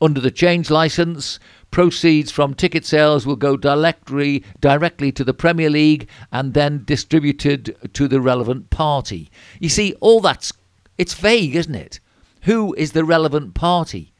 Under 0.01 0.19
the 0.19 0.31
change 0.31 0.71
license, 0.71 1.39
proceeds 1.69 2.31
from 2.31 2.55
ticket 2.55 2.85
sales 2.85 3.27
will 3.27 3.35
go 3.35 3.55
directly 3.55 4.43
directly 4.59 5.11
to 5.11 5.23
the 5.23 5.33
Premier 5.33 5.69
League 5.69 6.07
and 6.31 6.55
then 6.55 6.83
distributed 6.85 7.75
to 7.93 8.07
the 8.07 8.19
relevant 8.19 8.71
party. 8.71 9.29
You 9.59 9.69
see, 9.69 9.93
all 9.99 10.21
that's 10.21 10.51
it's 10.97 11.13
vague, 11.13 11.55
isn't 11.55 11.75
it? 11.75 11.99
Who 12.41 12.73
is 12.75 12.93
the 12.93 13.05
relevant 13.05 13.53
party? 13.53 14.11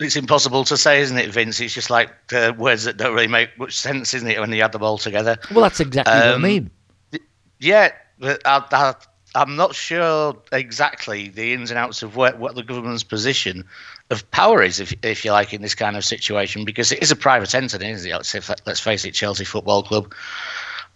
It's 0.00 0.16
impossible 0.16 0.64
to 0.64 0.76
say, 0.76 1.00
isn't 1.00 1.18
it, 1.18 1.30
Vince? 1.30 1.60
It's 1.60 1.74
just 1.74 1.90
like 1.90 2.10
uh, 2.32 2.52
words 2.56 2.84
that 2.84 2.96
don't 2.96 3.14
really 3.14 3.28
make 3.28 3.58
much 3.58 3.76
sense, 3.76 4.14
isn't 4.14 4.28
it, 4.28 4.40
when 4.40 4.52
you 4.52 4.62
add 4.62 4.72
them 4.72 4.82
all 4.82 4.98
together? 4.98 5.38
Well, 5.50 5.62
that's 5.62 5.80
exactly 5.80 6.12
um, 6.12 6.20
what 6.20 6.28
I 6.28 6.34
um, 6.34 6.42
mean. 6.42 6.70
Yeah, 7.58 7.92
but 8.18 8.40
I, 8.44 8.94
am 9.34 9.56
not 9.56 9.74
sure 9.74 10.36
exactly 10.52 11.28
the 11.28 11.52
ins 11.52 11.70
and 11.70 11.78
outs 11.78 12.02
of 12.02 12.16
what, 12.16 12.38
what 12.38 12.54
the 12.54 12.62
government's 12.62 13.04
position 13.04 13.64
of 14.10 14.28
power 14.30 14.62
is, 14.62 14.80
if, 14.80 14.94
if 15.02 15.24
you 15.24 15.32
like, 15.32 15.52
in 15.52 15.62
this 15.62 15.74
kind 15.74 15.96
of 15.96 16.04
situation, 16.04 16.64
because 16.64 16.90
it 16.90 17.02
is 17.02 17.10
a 17.10 17.16
private 17.16 17.54
entity, 17.54 17.90
isn't 17.90 18.10
it? 18.10 18.14
Let's, 18.14 18.66
let's 18.66 18.80
face 18.80 19.04
it, 19.04 19.12
Chelsea 19.12 19.44
Football 19.44 19.82
Club. 19.82 20.14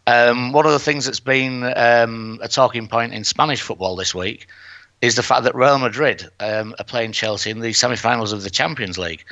Um, 0.06 0.52
one 0.52 0.66
of 0.66 0.72
the 0.72 0.78
things 0.78 1.04
that's 1.06 1.20
been 1.20 1.64
um, 1.76 2.38
a 2.42 2.48
talking 2.48 2.88
point 2.88 3.14
in 3.14 3.24
Spanish 3.24 3.62
football 3.62 3.96
this 3.96 4.14
week 4.14 4.48
is 5.04 5.16
the 5.16 5.22
fact 5.22 5.44
that 5.44 5.54
Real 5.54 5.78
Madrid 5.78 6.28
um, 6.40 6.74
are 6.78 6.84
playing 6.84 7.12
Chelsea 7.12 7.50
in 7.50 7.60
the 7.60 7.72
semi-finals 7.72 8.32
of 8.32 8.42
the 8.42 8.50
Champions 8.50 8.96
League, 8.96 9.24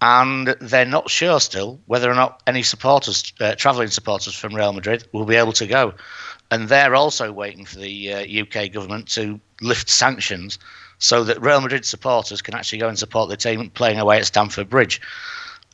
and 0.00 0.48
they're 0.60 0.84
not 0.84 1.10
sure 1.10 1.40
still 1.40 1.80
whether 1.86 2.10
or 2.10 2.14
not 2.14 2.42
any 2.46 2.62
supporters, 2.62 3.32
uh, 3.40 3.54
travelling 3.56 3.88
supporters 3.88 4.34
from 4.34 4.54
Real 4.54 4.72
Madrid, 4.72 5.06
will 5.12 5.24
be 5.24 5.36
able 5.36 5.52
to 5.54 5.66
go, 5.66 5.94
and 6.50 6.68
they're 6.68 6.94
also 6.94 7.32
waiting 7.32 7.64
for 7.64 7.78
the 7.78 8.12
uh, 8.12 8.42
UK 8.42 8.70
government 8.72 9.08
to 9.08 9.40
lift 9.60 9.88
sanctions 9.88 10.58
so 10.98 11.24
that 11.24 11.42
Real 11.42 11.60
Madrid 11.60 11.84
supporters 11.84 12.42
can 12.42 12.54
actually 12.54 12.78
go 12.78 12.88
and 12.88 12.98
support 12.98 13.28
the 13.28 13.36
team 13.36 13.70
playing 13.70 13.98
away 13.98 14.18
at 14.18 14.26
Stamford 14.26 14.70
Bridge. 14.70 15.00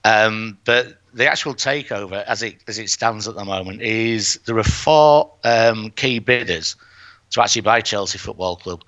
Um, 0.05 0.57
but 0.65 0.97
the 1.13 1.27
actual 1.27 1.55
takeover, 1.55 2.25
as 2.25 2.43
it 2.43 2.57
as 2.67 2.79
it 2.79 2.89
stands 2.89 3.29
at 3.29 3.35
the 3.35 3.45
moment, 3.45 3.83
is 3.83 4.39
there 4.47 4.57
are 4.57 4.65
four 4.65 5.33
um, 5.45 5.91
key 5.91 6.19
bidders 6.19 6.77
to 7.31 7.43
actually 7.43 7.63
buy 7.63 7.81
Chelsea 7.81 8.19
Football 8.19 8.57
Club. 8.57 8.85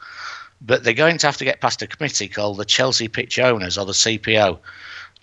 But 0.61 0.85
they're 0.85 0.93
going 0.93 1.19
to 1.19 1.27
have 1.27 1.39
to 1.39 1.45
get 1.45 1.61
past 1.61 1.83
a 1.83 1.87
committee 1.87 2.29
called 2.29 2.59
the 2.59 2.65
Chelsea 2.65 3.09
Pitch 3.09 3.39
Owners 3.39 3.79
or 3.79 3.87
the 3.87 3.93
CPO. 3.93 4.59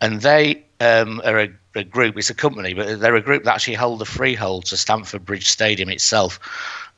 And 0.02 0.22
they 0.22 0.64
um, 0.80 1.22
are 1.24 1.40
a, 1.40 1.50
a, 1.76 1.84
group, 1.84 2.18
it's 2.18 2.30
a 2.30 2.36
company, 2.36 2.74
but 2.74 3.00
they're 3.00 3.16
a 3.16 3.22
group 3.22 3.44
that 3.44 3.54
actually 3.54 3.76
hold 3.76 4.00
the 4.00 4.06
freehold 4.06 4.66
to 4.66 4.78
Stamford 4.78 5.26
Bridge 5.26 5.48
Stadium 5.48 5.90
itself. 5.90 6.40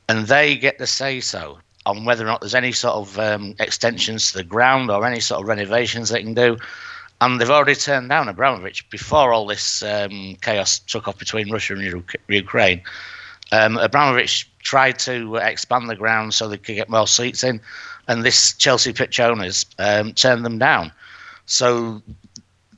And 0.08 0.27
they 0.27 0.58
get 0.58 0.77
the 0.77 0.88
say 0.88 1.19
so 1.19 1.60
on 1.86 2.05
whether 2.05 2.24
or 2.24 2.27
not 2.27 2.41
there's 2.41 2.55
any 2.55 2.72
sort 2.72 2.96
of 2.96 3.19
um, 3.19 3.55
extensions 3.60 4.31
to 4.31 4.38
the 4.38 4.43
ground 4.43 4.91
or 4.91 5.05
any 5.05 5.19
sort 5.19 5.41
of 5.41 5.48
renovations 5.48 6.10
they 6.10 6.24
can 6.24 6.34
do. 6.34 6.58
And 7.22 7.39
they've 7.39 7.50
already 7.50 7.75
turned 7.75 8.10
down 8.10 8.29
Abramovich 8.29 8.89
before 8.89 9.34
all 9.34 9.46
this 9.46 9.84
um, 9.84 10.38
chaos 10.41 10.79
took 10.79 11.08
off 11.08 11.19
between 11.19 11.51
Russia 11.51 11.75
and 11.75 12.03
Ukraine. 12.29 12.81
Um, 13.51 13.77
Abramovich 13.77 14.50
tried 14.60 15.00
to 15.00 15.36
expand 15.36 15.89
the 15.89 15.96
ground 15.96 16.34
so 16.34 16.48
they 16.48 16.58
could 16.58 16.75
get 16.75 16.89
more 16.89 17.08
seats 17.08 17.43
in, 17.43 17.62
and 18.10 18.25
this 18.25 18.54
Chelsea 18.54 18.92
pitch 18.92 19.20
owners 19.20 19.66
um, 19.78 20.13
turned 20.13 20.44
them 20.44 20.58
down. 20.58 20.92
So 21.46 22.01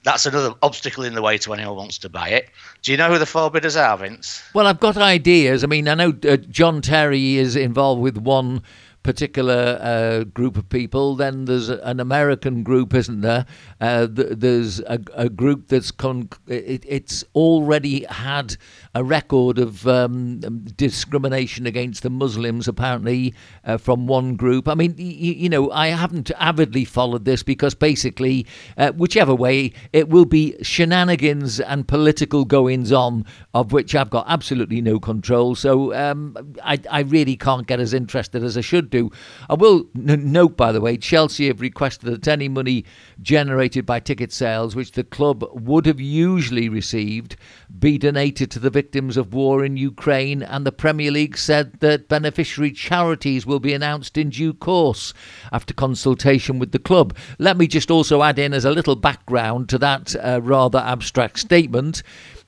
that's 0.03 0.25
another 0.25 0.53
obstacle 0.61 1.03
in 1.03 1.15
the 1.15 1.21
way 1.21 1.38
to 1.39 1.53
anyone 1.53 1.73
who 1.73 1.77
wants 1.77 1.97
to 2.00 2.09
buy 2.09 2.29
it. 2.29 2.50
Do 2.83 2.91
you 2.91 2.97
know 2.97 3.09
who 3.09 3.17
the 3.17 3.25
four 3.25 3.50
bidders 3.50 3.75
are, 3.75 3.97
Vince? 3.97 4.43
Well, 4.53 4.67
I've 4.67 4.79
got 4.79 4.97
ideas. 4.97 5.63
I 5.63 5.67
mean, 5.67 5.88
I 5.88 5.95
know 5.95 6.13
uh, 6.27 6.38
John 6.38 6.81
Terry 6.81 7.38
is 7.38 7.55
involved 7.55 8.01
with 8.01 8.17
one 8.17 8.61
particular 9.03 9.79
uh, 9.81 10.23
group 10.25 10.57
of 10.57 10.67
people. 10.69 11.15
Then 11.15 11.45
there's 11.45 11.69
an 11.69 12.00
American 12.00 12.63
group, 12.63 12.93
isn't 12.93 13.21
there? 13.21 13.45
Uh, 13.79 14.07
th- 14.07 14.29
there's 14.31 14.79
a, 14.81 15.00
a, 15.15 15.29
group 15.29 15.67
that's 15.67 15.91
con- 15.91 16.29
it, 16.47 16.83
it's 16.88 17.23
already 17.33 18.05
had 18.05 18.57
a 18.93 19.03
record 19.03 19.57
of 19.57 19.88
um, 19.88 20.39
discrimination 20.75 21.65
against 21.65 22.03
the 22.03 22.10
Muslims, 22.10 22.67
apparently, 22.67 23.33
uh, 23.63 23.77
from 23.77 24.05
one 24.07 24.36
group. 24.36 24.67
I 24.67 24.75
mean, 24.75 24.95
y- 24.98 25.03
you 25.05 25.50
know, 25.50 25.71
I 25.71 25.88
haven't 25.88 26.29
avidly 26.38 26.83
followed 26.83 27.24
this 27.25 27.41
because 27.43 27.74
basically, 27.74 28.45
uh, 28.77 28.91
whichever 28.91 29.33
way, 29.33 29.74
it 29.93 30.10
will 30.10 30.25
be 30.25 30.55
shenanigans 30.62 31.60
and 31.60 31.88
political 31.88 32.43
goings 32.45 32.91
on 32.91 33.25
of 33.53 33.71
which 33.71 33.95
I've 33.95 34.10
got 34.10 34.25
absolutely 34.27 34.81
no 34.81 35.00
control. 35.00 35.55
So 35.55 35.93
um, 35.93 36.36
I, 36.63 36.79
I 36.89 37.01
really 37.01 37.38
can't 37.38 37.67
get 37.67 37.79
as 37.79 37.93
interested 37.93 38.43
as 38.43 38.57
I 38.57 38.62
should 38.62 38.89
do. 38.89 39.10
I 39.50 39.53
will 39.53 39.86
n- 39.95 40.31
note, 40.31 40.57
by 40.57 40.71
the 40.71 40.81
way, 40.81 40.98
Chelsea 40.98 41.48
have 41.48 41.62
requested 41.62 42.10
that 42.10 42.27
any 42.27 42.50
money 42.50 42.86
generated 43.21 43.86
by 43.86 44.00
ticket 44.00 44.33
sales, 44.33 44.75
which 44.75 44.91
the 44.93 45.03
club 45.03 45.45
would 45.53 45.86
have 45.86 46.01
usually 46.01 46.67
received, 46.67 47.36
be 47.79 47.98
donated 47.98 48.51
to 48.51 48.60
the 48.60 48.69
victims 48.81 49.15
of 49.15 49.33
war 49.33 49.63
in 49.63 49.77
Ukraine. 49.77 50.41
And 50.41 50.65
the 50.65 50.71
Premier 50.83 51.11
League 51.11 51.38
said 51.38 51.79
that 51.81 52.07
beneficiary 52.07 52.71
charities 52.71 53.45
will 53.45 53.59
be 53.59 53.73
announced 53.75 54.17
in 54.17 54.29
due 54.29 54.55
course 54.55 55.13
after 55.51 55.73
consultation 55.73 56.57
with 56.57 56.71
the 56.71 56.79
club. 56.89 57.15
Let 57.38 57.57
me 57.57 57.67
just 57.67 57.91
also 57.91 58.23
add 58.23 58.39
in 58.39 58.53
as 58.53 58.65
a 58.65 58.71
little 58.71 58.95
background 58.95 59.69
to 59.69 59.77
that 59.77 60.15
uh, 60.15 60.41
rather 60.41 60.79
abstract 60.79 61.38
statement 61.38 62.01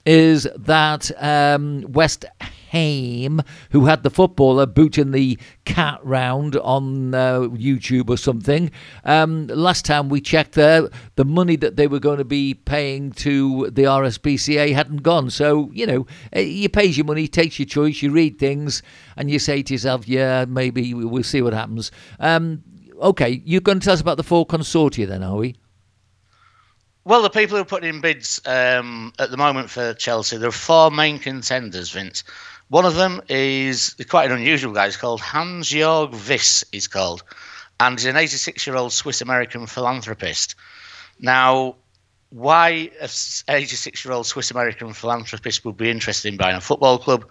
is 0.06 0.48
that 0.58 1.12
um, 1.22 1.86
West 1.88 2.26
Who 2.74 3.86
had 3.86 4.02
the 4.02 4.10
footballer 4.10 4.66
booting 4.66 5.12
the 5.12 5.38
cat 5.66 6.00
round 6.04 6.56
on 6.56 7.14
uh, 7.14 7.42
YouTube 7.42 8.10
or 8.10 8.18
something. 8.18 8.72
Um, 9.04 9.46
last 9.48 9.86
time 9.86 10.10
we 10.10 10.22
checked 10.22 10.54
there, 10.54 10.90
the 11.16 11.26
money 11.26 11.56
that 11.58 11.76
they 11.76 11.86
were 11.86 12.00
going 12.00 12.18
to 12.18 12.26
be 12.26 12.56
paying 12.56 13.12
to 13.12 13.70
the 13.70 13.84
RSPCA 13.84 14.74
hadn't 14.74 15.04
gone. 15.04 15.30
So, 15.30 15.70
you 15.72 15.86
know, 15.86 16.08
eh, 16.32 16.42
you 16.42 16.68
pay 16.68 16.86
your 16.86 17.06
money, 17.06 17.28
takes 17.28 17.60
your 17.60 17.68
choice, 17.68 18.02
you 18.02 18.10
read 18.10 18.40
things, 18.40 18.82
and 19.18 19.30
you 19.30 19.38
say 19.38 19.62
to 19.62 19.74
yourself, 19.74 20.08
yeah, 20.08 20.46
maybe 20.48 20.96
we'll 20.96 21.22
see 21.22 21.44
what 21.44 21.54
happens. 21.54 21.92
Um, 22.20 22.64
okay, 23.00 23.44
you're 23.46 23.62
going 23.62 23.82
to 23.82 23.86
tell 23.86 23.94
us 23.94 24.02
about 24.02 24.18
the 24.18 24.24
four 24.24 24.48
consortia 24.48 25.08
then, 25.08 25.22
are 25.22 25.36
we? 25.36 25.56
Well, 27.06 27.22
the 27.22 27.30
people 27.30 27.58
who 27.58 27.62
are 27.62 27.66
putting 27.66 27.90
in 27.90 28.02
bids 28.02 28.42
um, 28.46 29.12
at 29.20 29.30
the 29.30 29.36
moment 29.36 29.70
for 29.70 29.94
Chelsea, 29.94 30.38
there 30.38 30.48
are 30.48 30.54
four 30.54 30.90
main 30.90 31.20
contenders, 31.20 31.92
Vince. 31.92 32.24
One 32.70 32.86
of 32.86 32.96
them 32.96 33.22
is 33.30 33.96
quite 34.10 34.32
an 34.32 34.38
unusual 34.38 34.74
guy. 34.74 34.86
He's 34.86 34.98
called 34.98 35.22
Hans 35.22 35.70
Jörg 35.72 36.12
Wyss, 36.28 36.64
he's 36.72 36.88
called. 36.88 37.24
And 37.80 38.00
he's 38.00 38.06
an 38.06 38.18
86 38.18 38.66
year 38.66 38.76
old 38.76 38.94
Swiss 38.94 39.22
American 39.22 39.68
philanthropist. 39.68 40.56
Now, 41.20 41.76
why 42.30 42.90
an 43.00 43.10
86 43.48 44.04
year 44.04 44.14
old 44.14 44.26
Swiss 44.26 44.52
American 44.52 44.94
philanthropist 44.94 45.64
would 45.66 45.78
be 45.78 45.90
interested 45.90 46.30
in 46.30 46.38
buying 46.38 46.56
a 46.56 46.62
football 46.62 46.98
club, 46.98 47.30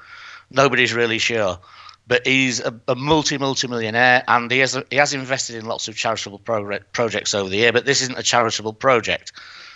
nobody's 0.51 0.95
really 0.95 1.19
sure. 1.19 1.59
But 2.07 2.27
he's 2.27 2.61
a, 2.61 2.79
a 2.89 2.95
multi 2.95 3.39
multi 3.39 3.69
millionaire, 3.69 4.25
and 4.27 4.51
he 4.51 4.59
has 4.59 4.77
he 4.91 4.97
has 4.97 5.15
invested 5.15 5.57
in 5.57 5.67
lots 5.67 5.89
of 5.89 5.97
charitable 5.97 6.41
pro- 6.41 6.81
projects 6.93 7.33
over 7.33 7.49
the 7.49 7.57
year. 7.57 7.73
But 7.73 7.85
this 7.85 8.03
isn't 8.03 8.19
a 8.19 8.25
charitable 8.25 8.75
project, 8.75 9.33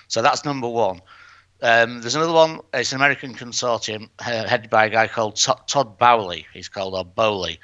so 0.08 0.22
that's 0.22 0.44
number 0.44 0.68
one. 0.68 1.00
Um, 1.62 2.00
there's 2.00 2.14
another 2.14 2.32
one. 2.32 2.60
It's 2.75 2.92
an 2.92 2.96
American 2.96 3.34
consortium 3.34 4.08
headed 4.20 4.68
by 4.68 4.86
a 4.86 4.90
guy 4.90 5.08
called 5.08 5.36
Todd 5.36 5.98
Boehly. 5.98 6.46
He's 6.52 6.68
called 6.68 6.94
or 6.94 7.04
Boehly. 7.04 7.58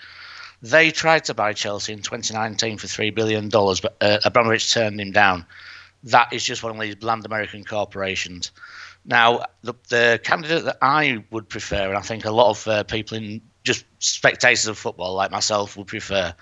They 0.62 0.90
tried 0.90 1.24
to 1.24 1.34
buy 1.34 1.52
Chelsea 1.52 1.92
in 1.92 2.00
2019 2.00 2.78
for 2.78 2.86
three 2.86 3.10
billion 3.10 3.48
dollars, 3.48 3.80
but 3.80 3.96
uh, 4.00 4.18
Abramovich 4.24 4.72
turned 4.72 5.00
him 5.00 5.10
down. 5.10 5.44
That 6.04 6.32
is 6.32 6.44
just 6.44 6.62
one 6.62 6.74
of 6.74 6.80
these 6.80 6.94
bland 6.94 7.26
American 7.26 7.64
corporations. 7.64 8.50
Now, 9.04 9.44
the, 9.62 9.74
the 9.88 10.20
candidate 10.22 10.64
that 10.64 10.78
I 10.80 11.24
would 11.30 11.48
prefer, 11.48 11.88
and 11.88 11.98
I 11.98 12.00
think 12.00 12.24
a 12.24 12.30
lot 12.30 12.50
of 12.50 12.68
uh, 12.68 12.84
people 12.84 13.18
in 13.18 13.40
just 13.64 13.84
spectators 13.98 14.66
of 14.66 14.78
football 14.78 15.14
like 15.14 15.30
myself 15.32 15.76
would 15.76 15.88
prefer, 15.88 16.34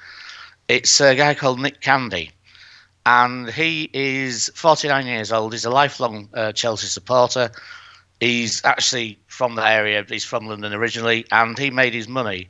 it's 0.69 1.01
a 1.01 1.15
guy 1.15 1.35
called 1.35 1.59
Nick 1.59 1.81
Candy 1.81 2.31
and 3.07 3.51
he 3.51 3.89
is 3.93 4.51
49 4.55 5.07
years 5.07 5.33
old. 5.33 5.53
He's 5.53 5.65
a 5.65 5.71
lifelong 5.71 6.29
uh, 6.35 6.53
Chelsea 6.53 6.87
supporter. 6.87 7.51
He's 8.21 8.63
actually 8.65 9.19
from 9.27 9.55
the 9.55 9.67
area. 9.67 10.05
He's 10.07 10.25
from 10.25 10.47
London 10.47 10.75
originally, 10.75 11.25
and 11.33 11.59
he 11.59 11.71
made 11.71 11.95
his 11.95 12.09
money 12.09 12.49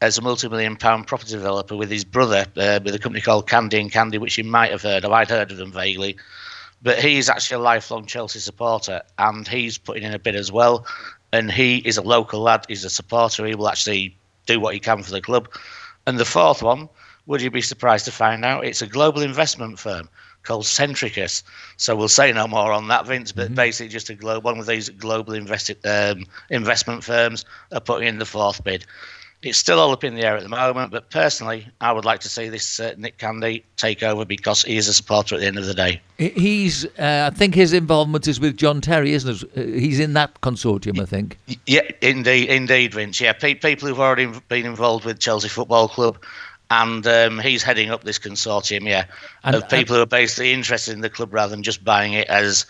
as 0.00 0.18
a 0.18 0.22
multi-million 0.22 0.76
pound 0.76 1.06
property 1.06 1.32
developer 1.32 1.76
with 1.76 1.90
his 1.90 2.04
brother, 2.04 2.46
uh, 2.56 2.80
with 2.82 2.94
a 2.94 2.98
company 2.98 3.20
called 3.20 3.48
Candy 3.48 3.78
and 3.78 3.92
Candy, 3.92 4.18
which 4.18 4.38
you 4.38 4.44
might 4.44 4.70
have 4.70 4.82
heard 4.82 5.04
of. 5.04 5.12
I'd 5.12 5.28
heard 5.28 5.52
of 5.52 5.58
them 5.58 5.70
vaguely, 5.70 6.16
but 6.82 6.98
he's 6.98 7.28
actually 7.28 7.56
a 7.56 7.64
lifelong 7.64 8.06
Chelsea 8.06 8.40
supporter, 8.40 9.02
and 9.18 9.46
he's 9.46 9.78
putting 9.78 10.02
in 10.02 10.14
a 10.14 10.18
bid 10.18 10.34
as 10.34 10.50
well. 10.50 10.86
And 11.32 11.50
he 11.50 11.78
is 11.78 11.96
a 11.96 12.02
local 12.02 12.40
lad. 12.40 12.64
He's 12.68 12.84
a 12.84 12.90
supporter. 12.90 13.46
He 13.46 13.54
will 13.54 13.68
actually 13.68 14.16
do 14.46 14.58
what 14.58 14.74
he 14.74 14.80
can 14.80 15.02
for 15.02 15.12
the 15.12 15.20
club. 15.20 15.48
And 16.06 16.18
the 16.18 16.24
fourth 16.24 16.62
one 16.62 16.88
would 17.26 17.42
you 17.42 17.50
be 17.50 17.62
surprised 17.62 18.04
to 18.06 18.12
find 18.12 18.44
out 18.44 18.64
it's 18.64 18.82
a 18.82 18.86
global 18.86 19.22
investment 19.22 19.78
firm 19.78 20.08
called 20.42 20.64
Centricus. 20.64 21.42
So 21.76 21.94
we'll 21.96 22.08
say 22.08 22.32
no 22.32 22.46
more 22.46 22.72
on 22.72 22.88
that, 22.88 23.06
Vince. 23.06 23.32
But 23.32 23.46
mm-hmm. 23.46 23.54
basically, 23.54 23.88
just 23.88 24.10
a 24.10 24.14
glo- 24.14 24.40
one 24.40 24.58
of 24.58 24.66
these 24.66 24.88
global 24.88 25.34
investi- 25.34 25.76
um, 25.86 26.26
investment 26.50 27.04
firms 27.04 27.44
are 27.72 27.80
putting 27.80 28.08
in 28.08 28.18
the 28.18 28.26
fourth 28.26 28.62
bid. 28.64 28.84
It's 29.42 29.58
still 29.58 29.80
all 29.80 29.90
up 29.90 30.04
in 30.04 30.14
the 30.14 30.22
air 30.22 30.36
at 30.36 30.44
the 30.44 30.48
moment, 30.48 30.92
but 30.92 31.10
personally, 31.10 31.66
I 31.80 31.90
would 31.90 32.04
like 32.04 32.20
to 32.20 32.28
see 32.28 32.48
this 32.48 32.78
uh, 32.78 32.94
Nick 32.96 33.18
Candy 33.18 33.64
take 33.76 34.04
over 34.04 34.24
because 34.24 34.62
he 34.62 34.76
is 34.76 34.86
a 34.86 34.94
supporter 34.94 35.34
at 35.34 35.40
the 35.40 35.48
end 35.48 35.58
of 35.58 35.66
the 35.66 35.74
day. 35.74 36.00
He's, 36.16 36.84
uh, 36.84 37.28
I 37.32 37.36
think, 37.36 37.56
his 37.56 37.72
involvement 37.72 38.28
is 38.28 38.38
with 38.38 38.56
John 38.56 38.80
Terry, 38.80 39.14
isn't 39.14 39.42
it? 39.42 39.58
Uh, 39.58 39.62
he's 39.80 39.98
in 39.98 40.12
that 40.12 40.40
consortium, 40.42 41.00
I 41.00 41.06
think. 41.06 41.38
Yeah, 41.66 41.80
indeed, 42.00 42.50
indeed, 42.50 42.94
Vince. 42.94 43.20
Yeah, 43.20 43.32
pe- 43.32 43.54
people 43.54 43.88
who've 43.88 43.98
already 43.98 44.30
been 44.48 44.64
involved 44.64 45.04
with 45.04 45.18
Chelsea 45.18 45.48
Football 45.48 45.88
Club 45.88 46.24
and 46.72 47.06
um, 47.06 47.38
he's 47.38 47.62
heading 47.62 47.90
up 47.90 48.02
this 48.04 48.18
consortium, 48.18 48.88
yeah, 48.88 49.04
And- 49.44 49.56
of 49.56 49.68
people 49.68 49.96
who 49.96 50.02
are 50.02 50.06
basically 50.06 50.52
interested 50.52 50.94
in 50.94 51.00
the 51.02 51.10
club 51.10 51.32
rather 51.32 51.50
than 51.50 51.62
just 51.62 51.84
buying 51.84 52.14
it 52.14 52.28
as 52.28 52.66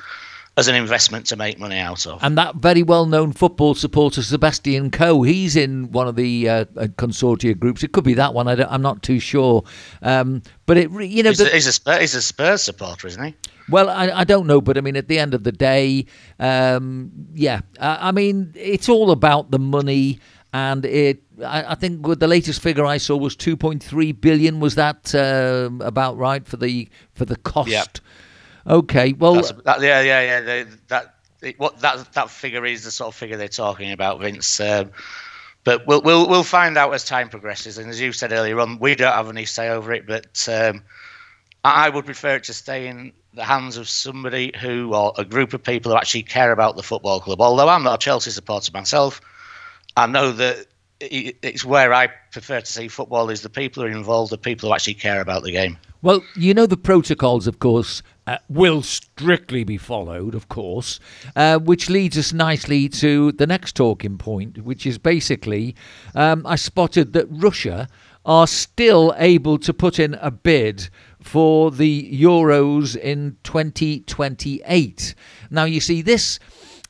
as 0.59 0.69
an 0.69 0.75
investment 0.75 1.25
to 1.25 1.35
make 1.35 1.59
money 1.59 1.79
out 1.79 2.07
of. 2.07 2.23
And 2.23 2.37
that 2.37 2.57
very 2.57 2.83
well 2.83 3.07
known 3.07 3.33
football 3.33 3.75
supporter, 3.75 4.23
Sebastian 4.23 4.91
Coe, 4.91 5.23
he's 5.23 5.57
in 5.57 5.91
one 5.93 6.09
of 6.09 6.15
the 6.17 6.47
uh, 6.47 6.55
uh, 6.77 6.89
consortia 6.99 7.59
groups. 7.59 7.83
It 7.83 7.93
could 7.93 8.05
be 8.05 8.13
that 8.15 8.35
one. 8.35 8.49
I 8.49 8.75
am 8.75 8.83
not 8.83 9.03
too 9.03 9.19
sure. 9.19 9.65
Um, 10.03 10.43
but 10.67 10.77
it, 10.77 10.91
you 10.91 11.23
know, 11.23 11.31
He's, 11.31 11.39
the- 11.39 11.47
a, 11.51 11.55
he's, 11.55 11.67
a 11.67 11.73
Spurs, 11.73 12.01
he's 12.01 12.15
a 12.15 12.21
Spurs 12.21 12.63
supporter, 12.63 13.07
isn't 13.07 13.25
he? 13.25 13.35
Well, 13.71 13.89
I, 13.89 14.11
I 14.11 14.25
don't 14.25 14.47
know, 14.47 14.61
but 14.61 14.77
I 14.77 14.83
mean, 14.83 14.97
at 14.97 15.09
the 15.09 15.19
end 15.19 15.33
of 15.33 15.45
the 15.45 15.53
day, 15.53 16.05
um, 16.39 17.11
yeah, 17.35 17.61
uh, 17.79 17.97
I 18.01 18.13
mean, 18.13 18.53
it's 18.55 18.91
all 18.91 19.11
about 19.11 19.51
the 19.53 19.59
money, 19.59 20.19
and 20.53 20.85
it. 20.85 21.23
I, 21.43 21.73
I 21.73 21.75
think 21.75 22.07
the 22.19 22.29
latest 22.29 22.63
figure 22.63 22.85
I 22.85 22.99
saw 22.99 23.17
was 23.17 23.37
2.3 23.37 24.21
billion. 24.21 24.61
Was 24.61 24.75
that 24.77 25.15
um 25.15 25.81
about 25.81 26.17
right 26.17 26.47
for 26.47 26.57
the 26.57 26.89
for 27.15 27.25
the 27.25 27.37
cost? 27.37 27.71
Yeah. 27.71 27.85
Okay. 28.67 29.13
Well, 29.13 29.35
that, 29.35 29.81
yeah, 29.81 30.01
yeah, 30.03 30.21
yeah. 30.21 30.41
They, 30.41 30.67
that 30.89 31.17
it, 31.43 31.59
what 31.59 31.81
that 31.81 32.13
that 32.15 32.31
figure 32.31 32.65
is 32.65 32.85
the 32.85 32.91
sort 32.91 33.09
of 33.09 33.15
figure 33.15 33.37
they're 33.37 33.49
talking 33.49 33.93
about, 33.93 34.21
Vince. 34.21 34.61
Um, 34.61 34.91
but 35.65 35.87
we'll 35.87 36.03
we'll 36.03 36.29
we'll 36.29 36.45
find 36.45 36.79
out 36.79 36.93
as 36.93 37.05
time 37.05 37.29
progresses. 37.29 37.79
And 37.79 37.91
as 37.91 38.01
you 38.01 38.13
said 38.13 38.33
earlier 38.33 38.59
on, 38.61 38.79
we 38.79 38.95
don't 38.95 39.13
have 39.13 39.29
any 39.29 39.45
say 39.45 39.69
over 39.69 39.93
it. 39.93 40.07
But 40.07 40.49
um, 40.51 40.83
I 41.65 41.89
would 41.89 42.05
prefer 42.05 42.37
it 42.37 42.45
to 42.45 42.55
stay 42.55 42.89
in 42.89 43.13
the 43.35 43.45
hands 43.45 43.77
of 43.77 43.89
somebody 43.89 44.53
who 44.61 44.95
or 44.95 45.13
a 45.17 45.25
group 45.25 45.55
of 45.55 45.63
people 45.63 45.93
who 45.93 45.99
actually 45.99 46.23
care 46.23 46.53
about 46.53 46.77
the 46.77 46.83
football 46.83 47.21
club. 47.21 47.41
Although 47.41 47.69
I'm 47.69 47.83
not 47.83 47.95
a 47.95 48.05
Chelsea 48.05 48.31
supporter 48.31 48.71
myself, 48.73 49.21
I 49.97 50.07
know 50.07 50.33
that 50.33 50.67
it's 51.11 51.65
where 51.65 51.93
I 51.93 52.09
prefer 52.31 52.61
to 52.61 52.67
see 52.67 52.89
football 52.89 53.31
is 53.31 53.43
the 53.43 53.51
people 53.51 53.83
who 53.83 53.89
are 53.89 53.93
involved, 53.93 54.33
the 54.33 54.39
people 54.39 54.69
who 54.69 54.75
actually 54.75 54.95
care 54.95 55.21
about 55.21 55.43
the 55.43 55.53
game. 55.53 55.79
Well, 56.03 56.23
you 56.35 56.53
know 56.53 56.67
the 56.67 56.77
protocols, 56.77 57.47
of 57.47 57.61
course, 57.61 58.03
uh, 58.27 58.39
will 58.49 58.83
strictly 58.83 59.63
be 59.63 59.79
followed, 59.79 60.35
of 60.35 60.49
course, 60.49 60.99
uh, 61.37 61.59
which 61.59 61.89
leads 61.89 62.19
us 62.19 62.33
nicely 62.33 62.89
to 62.89 63.33
the 63.33 63.47
next 63.47 63.77
talking 63.77 64.19
point, 64.19 64.59
which 64.65 64.85
is 64.85 64.99
basically 64.99 65.77
um, 66.15 66.45
I 66.47 66.57
spotted 66.57 67.13
that 67.13 67.27
Russia 67.31 67.89
are 68.25 68.47
still 68.47 69.15
able 69.17 69.59
to 69.59 69.73
put 69.73 69.99
in 69.99 70.15
a 70.15 70.31
bid 70.31 70.89
for 71.21 71.71
the 71.71 72.13
Euros 72.13 72.97
in 72.97 73.37
2028. 73.45 75.15
Now, 75.51 75.65
you 75.65 75.81
see, 75.81 76.03
this 76.03 76.39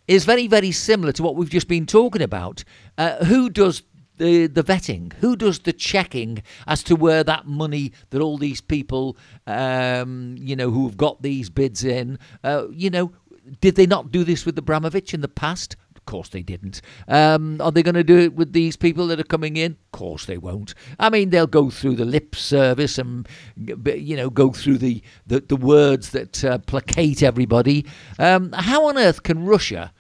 is 0.09 0.25
very, 0.25 0.47
very 0.47 0.73
similar 0.73 1.13
to 1.13 1.23
what 1.23 1.37
we've 1.37 1.51
just 1.51 1.69
been 1.69 1.87
talking 1.87 2.23
about. 2.23 2.65
Uh, 2.99 3.25
who 3.25 3.49
does 3.49 3.83
the 4.23 4.47
the 4.47 4.63
vetting? 4.63 5.13
Who 5.15 5.37
does 5.37 5.61
the 5.61 5.73
checking 5.73 6.43
as 6.67 6.83
to 6.85 6.97
where 6.97 7.25
that 7.25 7.47
money 7.47 7.93
that 8.11 8.23
all 8.23 8.39
these 8.39 8.61
people, 8.61 9.17
um, 9.47 10.37
you 10.39 10.57
know, 10.57 10.71
who 10.71 10.87
have 10.87 10.97
got 10.97 11.23
these 11.23 11.51
bids 11.51 11.85
in, 11.85 12.19
uh, 12.45 12.69
you 12.71 12.89
know, 12.89 13.13
did 13.61 13.75
they 13.75 13.87
not 13.87 14.13
do 14.13 14.23
this 14.25 14.47
with 14.47 14.57
Abramovich 14.57 15.13
in 15.13 15.21
the 15.21 15.29
past? 15.29 15.77
Of 15.97 16.07
course 16.07 16.29
they 16.31 16.43
didn't. 16.43 16.81
Um, 17.07 17.61
are 17.61 17.71
they 17.71 17.83
going 17.83 17.95
to 17.95 18.05
do 18.05 18.19
it 18.19 18.35
with 18.35 18.53
these 18.53 18.77
people 18.77 19.07
that 19.09 19.21
are 19.21 19.25
coming 19.25 19.57
in? 19.57 19.73
Of 19.73 19.93
course 19.93 20.27
they 20.27 20.39
won't. 20.39 20.75
I 20.99 21.11
mean, 21.11 21.31
they'll 21.31 21.47
go 21.47 21.71
through 21.71 21.97
the 21.97 22.05
lip 22.05 22.35
service 22.35 22.99
and 22.99 23.29
you 23.57 24.17
know 24.17 24.31
go 24.31 24.53
through 24.53 24.79
the 24.79 25.03
the, 25.27 25.41
the 25.41 25.57
words 25.57 26.11
that 26.11 26.45
uh, 26.45 26.59
placate 26.59 27.23
everybody. 27.23 27.87
Um, 28.19 28.53
how 28.53 28.87
on 28.87 28.99
earth 28.99 29.23
can 29.25 29.45
Russia? 29.45 29.93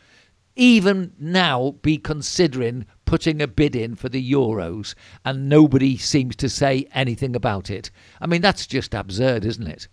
even 0.57 1.12
now 1.19 1.76
be 1.83 1.97
considering 1.97 2.87
putting 3.12 3.42
a 3.42 3.47
bid 3.47 3.76
in 3.76 3.95
for 3.95 4.09
the 4.09 4.33
Euros 4.33 4.95
and 5.23 5.47
nobody 5.47 5.99
seems 5.99 6.35
to 6.35 6.49
say 6.49 6.87
anything 6.95 7.37
about 7.37 7.69
it. 7.69 7.90
I 8.23 8.26
mean, 8.26 8.40
that's 8.40 8.66
just 8.66 8.95
absurd, 8.95 9.45
isn't 9.45 9.69
it? 9.69 9.87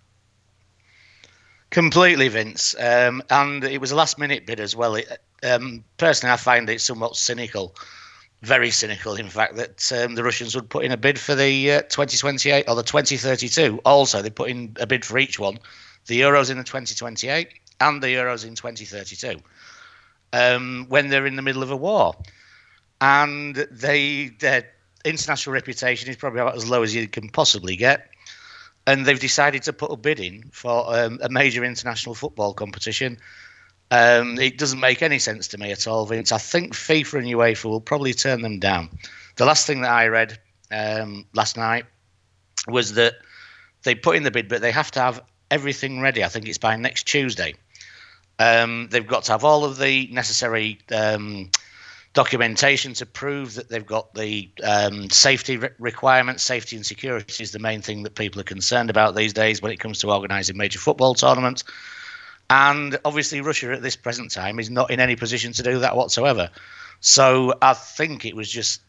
Completely, 1.70 2.30
Vince. 2.30 2.76
Um, 2.80 3.22
and 3.30 3.66
it 3.66 3.82
was 3.82 3.92
a 3.92 3.96
last 3.98 4.18
minute 4.18 4.46
bid 4.46 4.62
as 4.62 4.74
well. 4.74 4.96
It, 4.96 5.22
um, 5.44 5.84
personally, 5.98 6.32
I 6.32 6.38
find 6.38 6.70
it 6.70 6.80
somewhat 6.80 7.18
cynical, 7.18 7.76
very 8.42 8.72
cynical, 8.72 9.15
in 9.15 9.28
fact, 9.28 9.58
that 9.58 9.91
um, 9.91 10.15
the 10.15 10.24
Russians 10.24 10.56
would 10.56 10.70
put 10.70 10.86
in 10.86 10.93
a 10.93 10.98
bid 10.98 11.20
for 11.20 11.36
the 11.36 11.74
uh, 11.74 11.82
2028 11.82 12.70
or 12.70 12.76
the 12.76 12.84
2032. 12.84 13.82
Also, 13.84 14.22
they 14.22 14.30
put 14.30 14.50
in 14.50 14.78
a 14.80 14.88
bid 14.88 15.04
for 15.04 15.17
each 15.17 15.38
one 15.38 15.60
the 16.08 16.22
Euros 16.22 16.50
in 16.50 16.58
the 16.58 16.63
2028 16.63 17.50
and 17.82 18.02
the 18.02 18.08
Euros 18.08 18.48
in 18.48 18.56
2032 18.56 19.41
um, 20.32 20.86
when 20.88 21.10
they're 21.10 21.26
in 21.26 21.36
the 21.36 21.41
middle 21.41 21.63
of 21.63 21.70
a 21.70 21.76
war. 21.76 22.15
And 23.02 23.56
they 23.56 24.28
their 24.40 24.66
international 25.06 25.54
reputation 25.54 26.10
is 26.10 26.18
probably 26.18 26.42
about 26.42 26.56
as 26.56 26.70
low 26.70 26.84
as 26.84 26.94
you 26.94 27.08
can 27.08 27.30
possibly 27.30 27.76
get 27.76 28.10
and 28.90 29.06
they've 29.06 29.20
decided 29.20 29.62
to 29.62 29.72
put 29.72 29.92
a 29.92 29.96
bid 29.96 30.20
in 30.20 30.50
for 30.52 30.84
um, 30.96 31.20
a 31.22 31.30
major 31.30 31.64
international 31.64 32.16
football 32.16 32.56
competition. 32.56 33.20
Um, 33.92 34.40
it 34.40 34.58
doesn't 34.58 34.80
make 34.80 35.04
any 35.04 35.20
sense 35.20 35.48
to 35.50 35.60
me 35.60 35.72
at 35.72 35.88
all, 35.88 36.08
Vince. 36.08 36.32
I 36.32 36.40
think 36.40 36.74
FIFA 36.74 37.20
and 37.20 37.28
UEFA 37.28 37.66
will 37.66 37.82
probably 37.82 38.16
turn 38.16 38.42
them 38.42 38.58
down. 38.58 38.90
The 39.36 39.46
last 39.46 39.68
thing 39.68 39.82
that 39.82 39.92
I 39.92 40.08
read 40.08 40.40
um, 40.72 41.26
last 41.36 41.56
night 41.56 41.86
was 42.68 42.94
that 42.94 43.14
they 43.84 43.94
put 43.94 44.16
in 44.16 44.24
the 44.24 44.32
bid, 44.32 44.50
but 44.50 44.62
they 44.62 44.72
have 44.72 44.90
to 44.92 45.00
have 45.00 45.22
everything 45.52 46.02
ready. 46.02 46.24
I 46.24 46.28
think 46.28 46.48
it's 46.48 46.58
by 46.58 46.76
next 46.76 47.04
Tuesday. 47.04 47.54
Um, 48.40 48.88
they've 48.90 49.06
got 49.06 49.24
to 49.26 49.34
have 49.34 49.44
all 49.44 49.66
of 49.66 49.78
the 49.78 50.08
necessary 50.08 50.80
um, 50.92 51.52
documentation 52.13 52.93
to 52.95 53.06
prove 53.06 53.56
that 53.56 53.69
they've 53.69 53.86
got 53.86 54.13
the 54.13 54.50
um, 54.63 55.10
safety 55.10 55.58
re- 55.58 55.69
requirements. 55.80 56.43
Safety 56.43 56.76
and 56.76 56.86
security 56.86 57.43
is 57.43 57.52
the 57.52 57.60
main 57.60 57.82
thing 57.82 58.04
that 58.04 58.15
people 58.15 58.41
are 58.41 58.45
concerned 58.45 58.89
about 58.89 59.15
these 59.15 59.34
days 59.34 59.62
when 59.62 59.72
it 59.72 59.80
comes 59.80 60.00
to 60.00 60.12
organising 60.12 60.58
major 60.58 60.80
football 60.80 61.13
tournaments. 61.13 61.63
And 62.50 62.98
obviously, 63.06 63.41
Russia 63.41 63.72
at 63.74 63.82
this 63.82 63.95
present 63.95 64.32
time 64.32 64.60
is 64.60 64.69
not 64.69 64.89
in 64.89 65.00
any 65.00 65.15
position 65.15 65.54
to 65.54 65.63
do 65.63 65.80
that 65.80 65.95
whatsoever. 65.95 66.50
So 67.00 67.54
I 67.62 67.74
think 67.74 68.26
it 68.26 68.36
was 68.36 68.50
just 68.50 68.82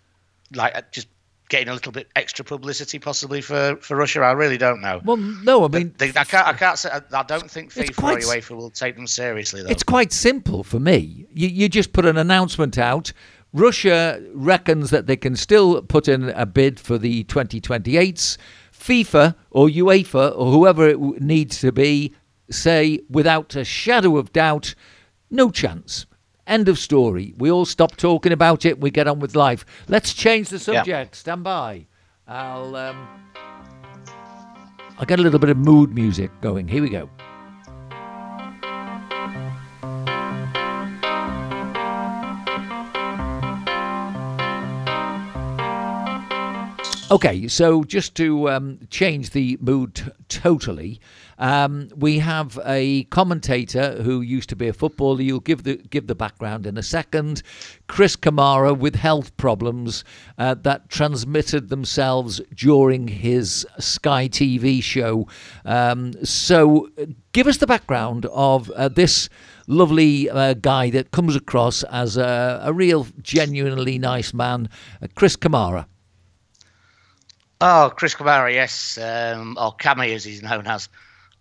like 0.54 0.90
just 0.92 1.09
getting 1.50 1.68
a 1.68 1.74
little 1.74 1.92
bit 1.92 2.08
extra 2.16 2.44
publicity, 2.44 2.98
possibly 2.98 3.42
for, 3.42 3.76
for 3.76 3.96
Russia. 3.96 4.20
I 4.20 4.32
really 4.32 4.56
don't 4.56 4.80
know. 4.80 5.02
Well, 5.04 5.18
no, 5.18 5.64
I 5.64 5.68
mean, 5.68 5.94
They, 5.98 6.08
I 6.08 6.24
can't. 6.24 6.46
I 6.46 6.54
can't 6.54 6.78
say. 6.78 6.88
I, 7.12 7.22
don't 7.24 7.50
think 7.50 7.72
FIFA 7.72 7.96
quite 7.96 8.24
or 8.24 8.28
UEFA 8.28 8.56
will 8.56 8.70
take 8.70 8.96
them 8.96 9.06
seriously, 9.06 9.62
though. 9.62 9.68
It's 9.68 9.82
quite 9.82 10.12
simple 10.12 10.64
for 10.64 10.80
me. 10.80 11.26
You, 11.34 11.48
you 11.48 11.68
just 11.68 11.92
put 11.92 12.06
an 12.06 12.16
announcement 12.16 12.78
out. 12.78 13.12
Russia 13.52 14.22
reckons 14.32 14.90
that 14.90 15.06
they 15.06 15.16
can 15.16 15.36
still 15.36 15.82
put 15.82 16.08
in 16.08 16.30
a 16.30 16.46
bid 16.46 16.80
for 16.80 16.96
the 16.96 17.24
2028s. 17.24 18.38
FIFA 18.72 19.34
or 19.50 19.68
UEFA 19.68 20.32
or 20.34 20.52
whoever 20.52 20.88
it 20.88 20.98
needs 21.20 21.60
to 21.60 21.70
be 21.70 22.14
say 22.50 23.00
without 23.10 23.54
a 23.54 23.64
shadow 23.64 24.16
of 24.16 24.32
doubt, 24.32 24.74
no 25.30 25.50
chance. 25.50 26.06
End 26.50 26.68
of 26.68 26.80
story. 26.80 27.32
We 27.38 27.48
all 27.48 27.64
stop 27.64 27.94
talking 27.94 28.32
about 28.32 28.66
it. 28.66 28.80
We 28.80 28.90
get 28.90 29.06
on 29.06 29.20
with 29.20 29.36
life. 29.36 29.64
Let's 29.86 30.12
change 30.12 30.48
the 30.48 30.58
subject. 30.58 31.14
Stand 31.14 31.44
by. 31.44 31.86
I'll 32.26 32.74
um, 32.74 33.08
I'll 34.98 35.06
get 35.06 35.20
a 35.20 35.22
little 35.22 35.38
bit 35.38 35.48
of 35.48 35.56
mood 35.56 35.94
music 35.94 36.32
going. 36.40 36.66
Here 36.66 36.82
we 36.82 36.90
go. 36.90 37.08
Okay, 47.12 47.49
so 47.49 47.83
just 47.83 48.14
to 48.14 48.49
um, 48.49 48.79
change 48.88 49.31
the 49.31 49.59
mood 49.61 49.96
t- 49.96 50.05
totally, 50.29 51.01
um, 51.40 51.88
we 51.96 52.20
have 52.20 52.57
a 52.64 53.03
commentator 53.05 54.01
who 54.05 54.20
used 54.20 54.49
to 54.51 54.55
be 54.55 54.68
a 54.68 54.73
footballer. 54.73 55.20
You'll 55.20 55.40
give 55.40 55.64
the 55.64 55.79
give 55.79 56.07
the 56.07 56.14
background 56.14 56.66
in 56.66 56.79
a 56.79 56.85
second. 56.85 57.42
Chris 57.88 58.14
Kamara 58.14 58.79
with 58.79 58.94
health 58.94 59.37
problems 59.37 60.05
uh, 60.38 60.55
that 60.62 60.88
transmitted 60.88 61.68
themselves 61.68 62.40
during 62.55 63.09
his 63.09 63.66
Sky 63.81 64.29
TV 64.29 64.81
show. 64.81 65.27
Um, 65.64 66.12
so, 66.25 66.90
give 67.33 67.49
us 67.49 67.57
the 67.57 67.66
background 67.66 68.27
of 68.27 68.70
uh, 68.70 68.88
this 68.88 69.29
lovely 69.66 70.31
uh, 70.31 70.55
guy 70.55 70.90
that 70.90 71.11
comes 71.11 71.35
across 71.35 71.83
as 71.83 72.16
a, 72.16 72.61
a 72.62 72.73
real, 72.73 73.09
genuinely 73.20 73.99
nice 73.99 74.33
man, 74.33 74.68
uh, 75.03 75.09
Chris 75.16 75.35
Kamara. 75.35 75.87
Oh, 77.61 77.92
Chris 77.94 78.14
Kamara, 78.14 78.53
yes, 78.53 78.96
um, 78.96 79.57
or 79.61 79.77
Cammy 79.77 80.14
as 80.14 80.25
he's 80.25 80.42
known 80.42 80.66
as. 80.66 80.88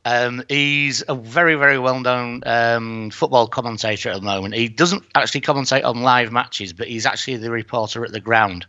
Um, 0.06 0.44
he's 0.50 1.04
a 1.08 1.16
very, 1.16 1.56
very 1.56 1.80
well-known 1.80 2.42
um, 2.46 3.10
football 3.10 3.48
commentator 3.48 4.10
at 4.10 4.16
the 4.16 4.22
moment. 4.22 4.54
He 4.54 4.68
doesn't 4.68 5.04
actually 5.16 5.42
commentate 5.42 5.86
on 5.86 6.02
live 6.02 6.32
matches, 6.32 6.74
but 6.74 6.88
he's 6.88 7.06
actually 7.06 7.38
the 7.38 7.52
reporter 7.52 8.04
at 8.04 8.12
the 8.12 8.20
ground. 8.20 8.66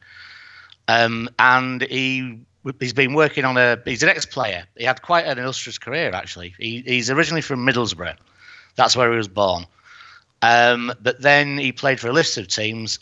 Um, 0.87 1.29
and 1.39 1.83
he 1.83 2.41
he's 2.79 2.93
been 2.93 3.15
working 3.15 3.45
on 3.45 3.57
a. 3.57 3.81
He's 3.85 4.03
an 4.03 4.09
ex-player. 4.09 4.67
He 4.77 4.85
had 4.85 5.03
quite 5.03 5.27
an 5.27 5.39
illustrious 5.39 5.79
career 5.79 6.11
actually. 6.13 6.55
He, 6.59 6.83
he's 6.85 7.11
originally 7.11 7.43
from 7.43 7.67
Middlesbrough. 7.67 8.17
That's 8.77 8.97
where 8.97 9.11
he 9.11 9.17
was 9.17 9.29
born. 9.29 9.67
Um, 10.43 10.93
but 11.01 11.21
then 11.21 11.59
he 11.59 11.73
played 11.73 12.01
for 12.01 12.09
a 12.09 12.13
list 12.13 12.39
of 12.39 12.49
teams 12.49 12.99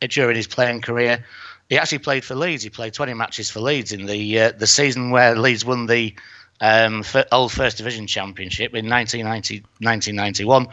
during 0.00 0.36
his 0.36 0.46
playing 0.46 0.80
career. 0.80 1.24
He 1.68 1.78
actually 1.78 1.98
played 1.98 2.24
for 2.24 2.34
Leeds. 2.34 2.62
He 2.62 2.70
played 2.70 2.94
20 2.94 3.14
matches 3.14 3.50
for 3.50 3.60
Leeds 3.60 3.92
in 3.92 4.06
the 4.06 4.40
uh, 4.40 4.52
the 4.52 4.66
season 4.66 5.10
where 5.10 5.36
Leeds 5.36 5.64
won 5.64 5.86
the 5.86 6.14
um, 6.60 7.04
old 7.30 7.52
First 7.52 7.76
Division 7.76 8.06
Championship 8.06 8.74
in 8.74 8.88
1990, 8.88 9.60
1991. 9.80 10.68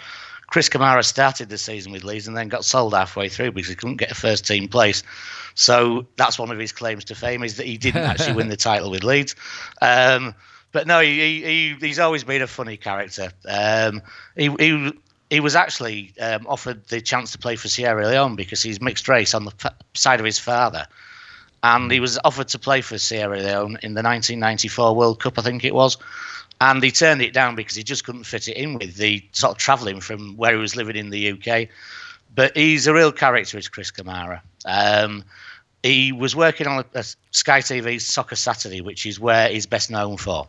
Chris 0.47 0.69
Kamara 0.69 1.03
started 1.03 1.49
the 1.49 1.57
season 1.57 1.91
with 1.91 2.03
Leeds 2.03 2.27
and 2.27 2.37
then 2.37 2.47
got 2.47 2.63
sold 2.63 2.93
halfway 2.93 3.29
through 3.29 3.51
because 3.51 3.69
he 3.69 3.75
couldn't 3.75 3.97
get 3.97 4.11
a 4.11 4.15
first 4.15 4.45
team 4.47 4.67
place. 4.67 5.03
So 5.55 6.05
that's 6.17 6.37
one 6.37 6.51
of 6.51 6.59
his 6.59 6.71
claims 6.71 7.05
to 7.05 7.15
fame 7.15 7.43
is 7.43 7.57
that 7.57 7.65
he 7.65 7.77
didn't 7.77 8.03
actually 8.09 8.33
win 8.33 8.47
the 8.47 8.57
title 8.57 8.91
with 8.91 9.03
Leeds. 9.03 9.35
Um, 9.81 10.35
but 10.71 10.87
no, 10.87 10.99
he, 10.99 11.43
he, 11.43 11.75
he's 11.79 11.99
always 11.99 12.23
been 12.23 12.41
a 12.41 12.47
funny 12.47 12.77
character. 12.77 13.31
Um, 13.47 14.01
he, 14.35 14.49
he 14.59 14.93
he 15.29 15.39
was 15.39 15.55
actually 15.55 16.13
um, 16.19 16.45
offered 16.47 16.85
the 16.87 17.01
chance 17.01 17.31
to 17.31 17.37
play 17.37 17.55
for 17.55 17.67
Sierra 17.67 18.07
Leone 18.07 18.35
because 18.35 18.61
he's 18.61 18.81
mixed 18.81 19.07
race 19.07 19.33
on 19.33 19.45
the 19.45 19.73
side 19.93 20.19
of 20.19 20.25
his 20.25 20.37
father, 20.37 20.85
and 21.63 21.91
he 21.91 21.99
was 21.99 22.19
offered 22.23 22.49
to 22.49 22.59
play 22.59 22.81
for 22.81 22.97
Sierra 22.97 23.39
Leone 23.39 23.77
in 23.81 23.95
the 23.95 24.03
1994 24.03 24.95
World 24.95 25.19
Cup, 25.19 25.39
I 25.39 25.41
think 25.41 25.65
it 25.65 25.73
was, 25.73 25.97
and 26.61 26.83
he 26.83 26.91
turned 26.91 27.21
it 27.21 27.33
down 27.33 27.55
because 27.55 27.75
he 27.75 27.83
just 27.83 28.03
couldn't 28.03 28.25
fit 28.25 28.47
it 28.47 28.57
in 28.57 28.75
with 28.75 28.95
the 28.97 29.25
sort 29.31 29.51
of 29.51 29.57
travelling 29.57 29.99
from 29.99 30.37
where 30.37 30.53
he 30.53 30.59
was 30.59 30.75
living 30.75 30.95
in 30.95 31.09
the 31.09 31.31
UK. 31.31 31.69
But 32.33 32.55
he's 32.55 32.85
a 32.85 32.93
real 32.93 33.11
character, 33.11 33.57
is 33.57 33.69
Chris 33.69 33.91
Kamara. 33.91 34.41
Um, 34.65 35.23
he 35.81 36.11
was 36.11 36.35
working 36.35 36.67
on 36.67 36.79
a, 36.79 36.99
a 36.99 37.03
Sky 37.31 37.61
TV 37.61 37.99
Soccer 37.99 38.35
Saturday, 38.35 38.81
which 38.81 39.05
is 39.05 39.19
where 39.19 39.49
he's 39.49 39.65
best 39.65 39.89
known 39.89 40.17
for, 40.17 40.47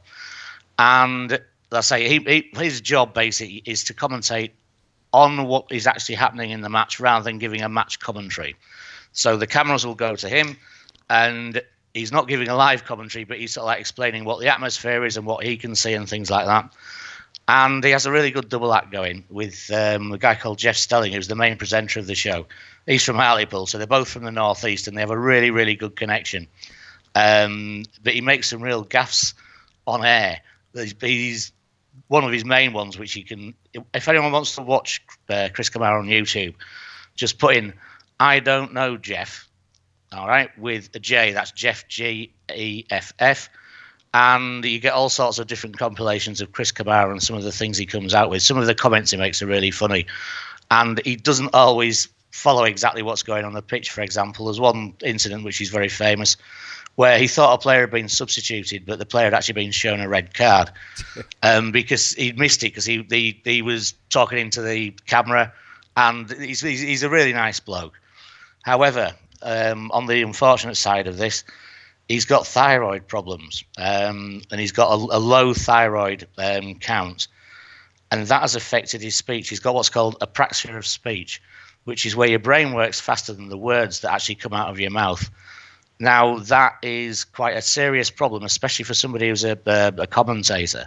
and 0.79 1.41
I 1.73 1.81
say 1.81 2.09
he, 2.09 2.19
he, 2.19 2.51
his 2.59 2.81
job 2.81 3.15
basically 3.15 3.63
is 3.65 3.85
to 3.85 3.95
commentate 3.95 4.51
on 5.13 5.47
what 5.47 5.67
is 5.71 5.87
actually 5.87 6.17
happening 6.17 6.51
in 6.51 6.61
the 6.61 6.69
match 6.69 7.01
rather 7.01 7.25
than 7.25 7.39
giving 7.39 7.63
a 7.63 7.69
match 7.69 7.99
commentary. 8.01 8.57
So 9.13 9.37
the 9.37 9.47
cameras 9.47 9.87
will 9.87 9.95
go 9.95 10.15
to 10.17 10.29
him, 10.29 10.57
and 11.09 11.63
he's 11.95 12.13
not 12.13 12.29
giving 12.29 12.49
a 12.49 12.55
live 12.55 12.85
commentary, 12.85 13.25
but 13.25 13.39
he's 13.39 13.55
sort 13.55 13.63
of 13.63 13.69
like 13.69 13.81
explaining 13.81 14.25
what 14.25 14.41
the 14.41 14.49
atmosphere 14.49 15.05
is 15.05 15.17
and 15.17 15.27
what 15.27 15.45
he 15.45 15.57
can 15.57 15.75
see 15.75 15.95
and 15.95 16.09
things 16.09 16.31
like 16.31 16.47
that. 16.47 16.73
And 17.49 17.83
he 17.83 17.91
has 17.91 18.07
a 18.07 18.11
really 18.11 18.33
good 18.33 18.49
double 18.49 18.75
act 18.75 18.91
going 18.91 19.25
with 19.31 19.71
um, 19.73 20.13
a 20.13 20.19
guy 20.19 20.35
called 20.35 20.59
Jeff 20.59 20.77
Stelling, 20.77 21.13
who's 21.13 21.29
the 21.29 21.37
main 21.37 21.57
presenter 21.57 22.01
of 22.01 22.07
the 22.07 22.15
show. 22.15 22.47
He's 22.87 23.05
from 23.05 23.17
Hartlepool, 23.17 23.67
so 23.67 23.79
they're 23.79 23.87
both 23.87 24.09
from 24.09 24.25
the 24.25 24.33
northeast, 24.33 24.89
and 24.89 24.97
they 24.97 25.01
have 25.01 25.11
a 25.11 25.19
really, 25.19 25.51
really 25.51 25.77
good 25.77 25.97
connection. 25.97 26.49
Um, 27.15 27.85
but 28.03 28.15
he 28.15 28.21
makes 28.21 28.51
some 28.51 28.63
real 28.63 28.83
gaffs 28.83 29.33
on 29.87 30.05
air. 30.05 30.41
He's, 30.75 30.95
he's 31.01 31.53
one 32.09 32.25
of 32.25 32.33
his 32.33 32.45
main 32.45 32.73
ones, 32.73 32.99
which 32.99 33.17
you 33.17 33.25
can, 33.25 33.55
if 33.95 34.09
anyone 34.09 34.33
wants 34.33 34.55
to 34.57 34.63
watch 34.63 35.03
uh, 35.29 35.49
Chris 35.53 35.71
Kamara 35.71 35.99
on 35.99 36.07
YouTube, 36.07 36.55
just 37.15 37.39
put 37.39 37.57
in 37.57 37.73
"I 38.21 38.41
don't 38.41 38.73
know 38.73 38.97
Jeff," 38.97 39.49
all 40.13 40.29
right, 40.29 40.57
with 40.59 40.91
a 40.95 40.99
J. 40.99 41.33
That's 41.33 41.53
Jeff 41.53 41.89
G 41.89 42.33
E 42.55 42.85
F 42.91 43.13
F, 43.19 43.49
and 44.15 44.65
you 44.65 44.79
get 44.79 44.93
all 44.93 45.09
sorts 45.09 45.39
of 45.39 45.47
different 45.47 45.79
compilations 45.79 46.41
of 46.41 46.53
Chris 46.53 46.73
Kamara 46.73 47.11
and 47.11 47.23
some 47.23 47.37
of 47.37 47.43
the 47.43 47.53
things 47.53 47.77
he 47.77 47.87
comes 47.87 48.15
out 48.15 48.31
with. 48.31 48.43
Some 48.43 48.59
of 48.59 48.67
the 48.67 48.75
comments 48.75 49.11
he 49.11 49.17
makes 49.17 49.43
are 49.43 49.47
really 49.47 49.71
funny, 49.71 50.07
and 50.71 51.01
he 51.05 51.17
doesn't 51.17 51.55
always 51.55 52.09
follow 52.31 52.65
exactly 52.65 53.03
what's 53.03 53.23
going 53.23 53.45
on 53.45 53.55
the 53.55 53.63
pitch. 53.63 53.91
For 53.91 54.03
example, 54.03 54.47
there's 54.47 54.61
one 54.61 54.95
incident 55.03 55.43
which 55.43 55.61
is 55.61 55.71
very 55.71 55.89
famous 55.89 56.37
where 56.97 57.19
he 57.19 57.29
thought 57.29 57.55
a 57.55 57.59
player 57.59 57.83
had 57.83 57.91
been 57.91 58.09
substituted, 58.09 58.85
but 58.87 58.99
the 58.99 59.07
player 59.07 59.25
had 59.25 59.35
actually 59.35 59.55
been 59.55 59.71
shown 59.71 60.01
a 60.01 60.09
red 60.09 60.35
card 60.35 60.71
um, 61.43 61.71
because 61.71 62.13
he'd 62.15 62.39
missed 62.39 62.63
it 62.65 62.69
because 62.69 62.87
he, 62.87 63.07
he 63.09 63.41
he 63.45 63.63
was 63.63 63.95
talking 64.11 64.39
into 64.39 64.63
the 64.63 64.91
camera, 65.07 65.53
and 65.97 66.31
he's 66.33 66.61
he's, 66.61 66.81
he's 66.81 67.03
a 67.03 67.11
really 67.11 67.33
nice 67.33 67.61
bloke. 67.61 68.01
However, 68.63 69.13
um, 69.43 69.93
on 69.93 70.07
the 70.07 70.23
unfortunate 70.23 70.77
side 70.77 71.07
of 71.07 71.19
this, 71.19 71.45
he's 72.09 72.25
got 72.25 72.47
thyroid 72.47 73.07
problems, 73.07 73.63
um, 73.77 74.43
and 74.51 74.59
he's 74.59 74.73
got 74.73 74.91
a, 74.93 75.17
a 75.17 75.21
low 75.21 75.53
thyroid 75.53 76.27
um, 76.39 76.77
count, 76.77 77.29
and 78.11 78.27
that 78.27 78.41
has 78.41 78.57
affected 78.57 79.03
his 79.03 79.15
speech. 79.15 79.51
He's 79.51 79.61
got 79.61 79.75
what's 79.75 79.91
called 79.91 80.19
apraxia 80.21 80.75
of 80.75 80.87
speech, 80.87 81.43
which 81.85 82.07
is 82.07 82.17
where 82.17 82.29
your 82.29 82.39
brain 82.39 82.73
works 82.73 83.01
faster 83.01 83.35
than 83.35 83.51
the 83.51 83.59
words 83.59 84.01
that 84.01 84.15
actually 84.15 84.37
come 84.37 84.55
out 84.55 84.71
of 84.71 84.81
your 84.81 84.91
mouth 84.91 85.31
now, 85.99 86.39
that 86.41 86.77
is 86.83 87.25
quite 87.25 87.57
a 87.57 87.63
serious 87.63 88.11
problem, 88.11 88.43
especially 88.43 88.85
for 88.85 88.95
somebody 88.95 89.29
who's 89.29 89.45
a, 89.45 89.59
a, 89.67 89.93
a 89.99 90.07
commentator. 90.07 90.87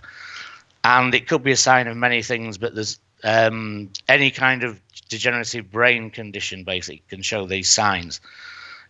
And 0.84 1.14
it 1.16 1.28
could 1.28 1.44
be 1.44 1.52
a 1.52 1.58
sign 1.58 1.88
of 1.88 1.98
many 1.98 2.22
things, 2.22 2.58
but 2.58 2.76
there's 2.76 3.00
um, 3.24 3.90
any 4.08 4.32
kind 4.32 4.64
of 4.64 4.80
degenerative 5.10 5.72
brain 5.72 6.12
condition 6.12 6.64
basically 6.64 7.02
can 7.10 7.22
show 7.22 7.46
these 7.46 7.70
signs. 7.70 8.22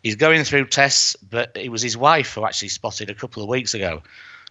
He's 0.03 0.15
going 0.15 0.43
through 0.43 0.67
tests, 0.67 1.15
but 1.15 1.51
it 1.55 1.71
was 1.71 1.82
his 1.82 1.97
wife 1.97 2.34
who 2.34 2.45
actually 2.45 2.69
spotted 2.69 3.10
a 3.10 3.15
couple 3.15 3.41
of 3.41 3.49
weeks 3.49 3.73
ago 3.73 4.01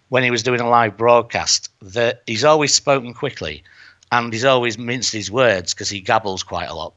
when 0.09 0.23
he 0.23 0.31
was 0.31 0.43
doing 0.43 0.59
a 0.59 0.69
live 0.69 0.97
broadcast 0.97 1.71
that 1.81 2.23
he's 2.25 2.43
always 2.43 2.73
spoken 2.73 3.13
quickly 3.13 3.63
and 4.11 4.33
he's 4.33 4.45
always 4.45 4.77
minced 4.77 5.13
his 5.13 5.31
words 5.31 5.73
because 5.73 5.89
he 5.89 5.99
gabbles 6.01 6.41
quite 6.43 6.67
a 6.67 6.73
lot. 6.73 6.93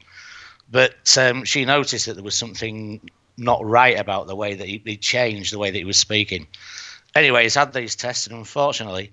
But 0.71 1.17
um, 1.19 1.45
she 1.45 1.67
noticed 1.67 2.07
that 2.07 2.15
there 2.15 2.25
was 2.25 2.35
something 2.35 3.01
not 3.37 3.65
right 3.65 3.99
about 3.99 4.27
the 4.27 4.37
way 4.37 4.55
that 4.55 4.67
he, 4.67 4.83
he 4.85 4.97
changed 4.97 5.53
the 5.53 5.59
way 5.59 5.71
that 5.71 5.79
he 5.79 5.85
was 5.85 5.99
speaking. 5.99 6.47
Anyway, 7.15 7.43
he's 7.43 7.55
had 7.55 7.73
these 7.73 7.97
tests, 7.97 8.27
and 8.27 8.37
unfortunately, 8.37 9.13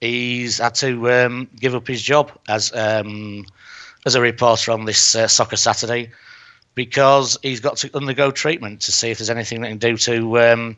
he's 0.00 0.58
had 0.58 0.74
to 0.76 1.10
um, 1.10 1.48
give 1.56 1.74
up 1.74 1.86
his 1.86 2.02
job 2.02 2.32
as 2.48 2.72
um, 2.74 3.44
as 4.06 4.14
a 4.14 4.20
reporter 4.20 4.72
on 4.72 4.84
this 4.84 5.14
uh, 5.14 5.28
Soccer 5.28 5.56
Saturday 5.56 6.10
because 6.74 7.38
he's 7.42 7.60
got 7.60 7.76
to 7.78 7.96
undergo 7.96 8.30
treatment 8.30 8.80
to 8.82 8.92
see 8.92 9.10
if 9.10 9.18
there's 9.18 9.30
anything 9.30 9.60
they 9.60 9.68
can 9.68 9.78
do 9.78 9.96
to 9.96 10.40
um, 10.40 10.76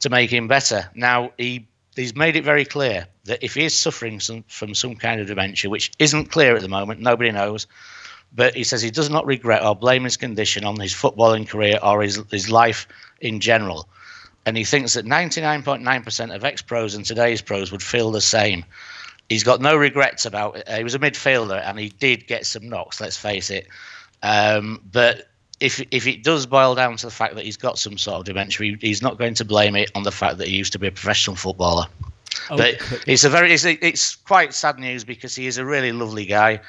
to 0.00 0.10
make 0.10 0.30
him 0.30 0.48
better. 0.48 0.90
Now 0.94 1.32
he 1.36 1.66
he's 1.96 2.14
made 2.14 2.36
it 2.36 2.44
very 2.44 2.64
clear 2.64 3.06
that 3.24 3.44
if 3.44 3.54
he 3.54 3.64
is 3.64 3.76
suffering 3.76 4.20
some, 4.20 4.44
from 4.48 4.74
some 4.74 4.94
kind 4.96 5.20
of 5.20 5.26
dementia, 5.26 5.68
which 5.68 5.92
isn't 5.98 6.30
clear 6.30 6.54
at 6.54 6.62
the 6.62 6.68
moment, 6.68 7.00
nobody 7.00 7.30
knows, 7.30 7.66
but 8.32 8.54
he 8.54 8.64
says 8.64 8.82
he 8.82 8.90
does 8.90 9.10
not 9.10 9.26
regret 9.26 9.64
or 9.64 9.74
blame 9.74 10.04
his 10.04 10.16
condition 10.16 10.64
on 10.64 10.78
his 10.78 10.92
footballing 10.92 11.48
career 11.48 11.78
or 11.82 12.02
his, 12.02 12.22
his 12.30 12.50
life 12.50 12.86
in 13.20 13.40
general. 13.40 13.88
And 14.46 14.56
he 14.56 14.64
thinks 14.64 14.94
that 14.94 15.04
99.9% 15.04 16.34
of 16.34 16.44
ex 16.44 16.62
pros 16.62 16.94
and 16.94 17.04
today's 17.04 17.42
pros 17.42 17.70
would 17.72 17.82
feel 17.82 18.10
the 18.10 18.20
same. 18.20 18.64
He's 19.28 19.44
got 19.44 19.60
no 19.60 19.76
regrets 19.76 20.24
about 20.24 20.56
it. 20.56 20.68
He 20.68 20.84
was 20.84 20.94
a 20.94 20.98
midfielder 20.98 21.62
and 21.62 21.78
he 21.78 21.90
did 21.90 22.26
get 22.26 22.46
some 22.46 22.68
knocks, 22.68 23.00
let's 23.00 23.16
face 23.16 23.50
it. 23.50 23.66
Um, 24.22 24.80
but 24.90 25.28
if 25.60 25.84
if 25.90 26.06
it 26.06 26.22
does 26.22 26.46
boil 26.46 26.74
down 26.74 26.96
to 26.96 27.06
the 27.06 27.12
fact 27.12 27.34
that 27.34 27.44
he's 27.44 27.56
got 27.56 27.78
some 27.78 27.98
sort 27.98 28.20
of 28.20 28.24
dementia, 28.24 28.66
he, 28.66 28.76
he's 28.80 29.02
not 29.02 29.18
going 29.18 29.34
to 29.34 29.44
blame 29.44 29.76
it 29.76 29.90
on 29.94 30.04
the 30.04 30.12
fact 30.12 30.38
that 30.38 30.48
he 30.48 30.56
used 30.56 30.72
to 30.72 30.78
be 30.78 30.86
a 30.86 30.92
professional 30.92 31.36
footballer. 31.36 31.86
But 32.48 32.80
it's 33.06 33.24
a 33.24 33.28
very 33.28 33.52
it's, 33.52 33.64
it's 33.64 34.16
quite 34.16 34.54
sad 34.54 34.78
news 34.78 35.04
because 35.04 35.34
he 35.34 35.46
is 35.46 35.58
a 35.58 35.64
really 35.64 35.92
lovely 35.92 36.24
guy. 36.24 36.60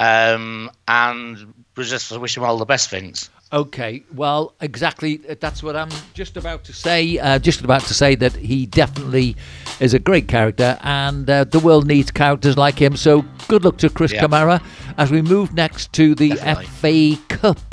Um, 0.00 0.70
and 0.86 1.54
we 1.76 1.84
just 1.84 2.16
wish 2.18 2.36
him 2.36 2.44
all 2.44 2.56
the 2.58 2.64
best, 2.64 2.90
Vince. 2.90 3.30
Okay, 3.50 4.02
well, 4.14 4.54
exactly. 4.60 5.16
That's 5.16 5.62
what 5.62 5.74
I'm 5.74 5.88
just 6.12 6.36
about 6.36 6.64
to 6.64 6.72
say. 6.74 7.18
Uh, 7.18 7.38
just 7.38 7.62
about 7.62 7.80
to 7.82 7.94
say 7.94 8.14
that 8.16 8.34
he 8.34 8.66
definitely 8.66 9.36
is 9.80 9.94
a 9.94 9.98
great 9.98 10.28
character, 10.28 10.78
and 10.82 11.28
uh, 11.28 11.44
the 11.44 11.58
world 11.58 11.86
needs 11.86 12.10
characters 12.10 12.58
like 12.58 12.78
him. 12.78 12.94
So, 12.94 13.24
good 13.48 13.64
luck 13.64 13.78
to 13.78 13.88
Chris 13.88 14.12
Kamara 14.12 14.62
as 14.98 15.10
we 15.10 15.22
move 15.22 15.54
next 15.54 15.94
to 15.94 16.14
the 16.14 16.30
definitely. 16.30 17.14
FA 17.16 17.22
Cup. 17.28 17.67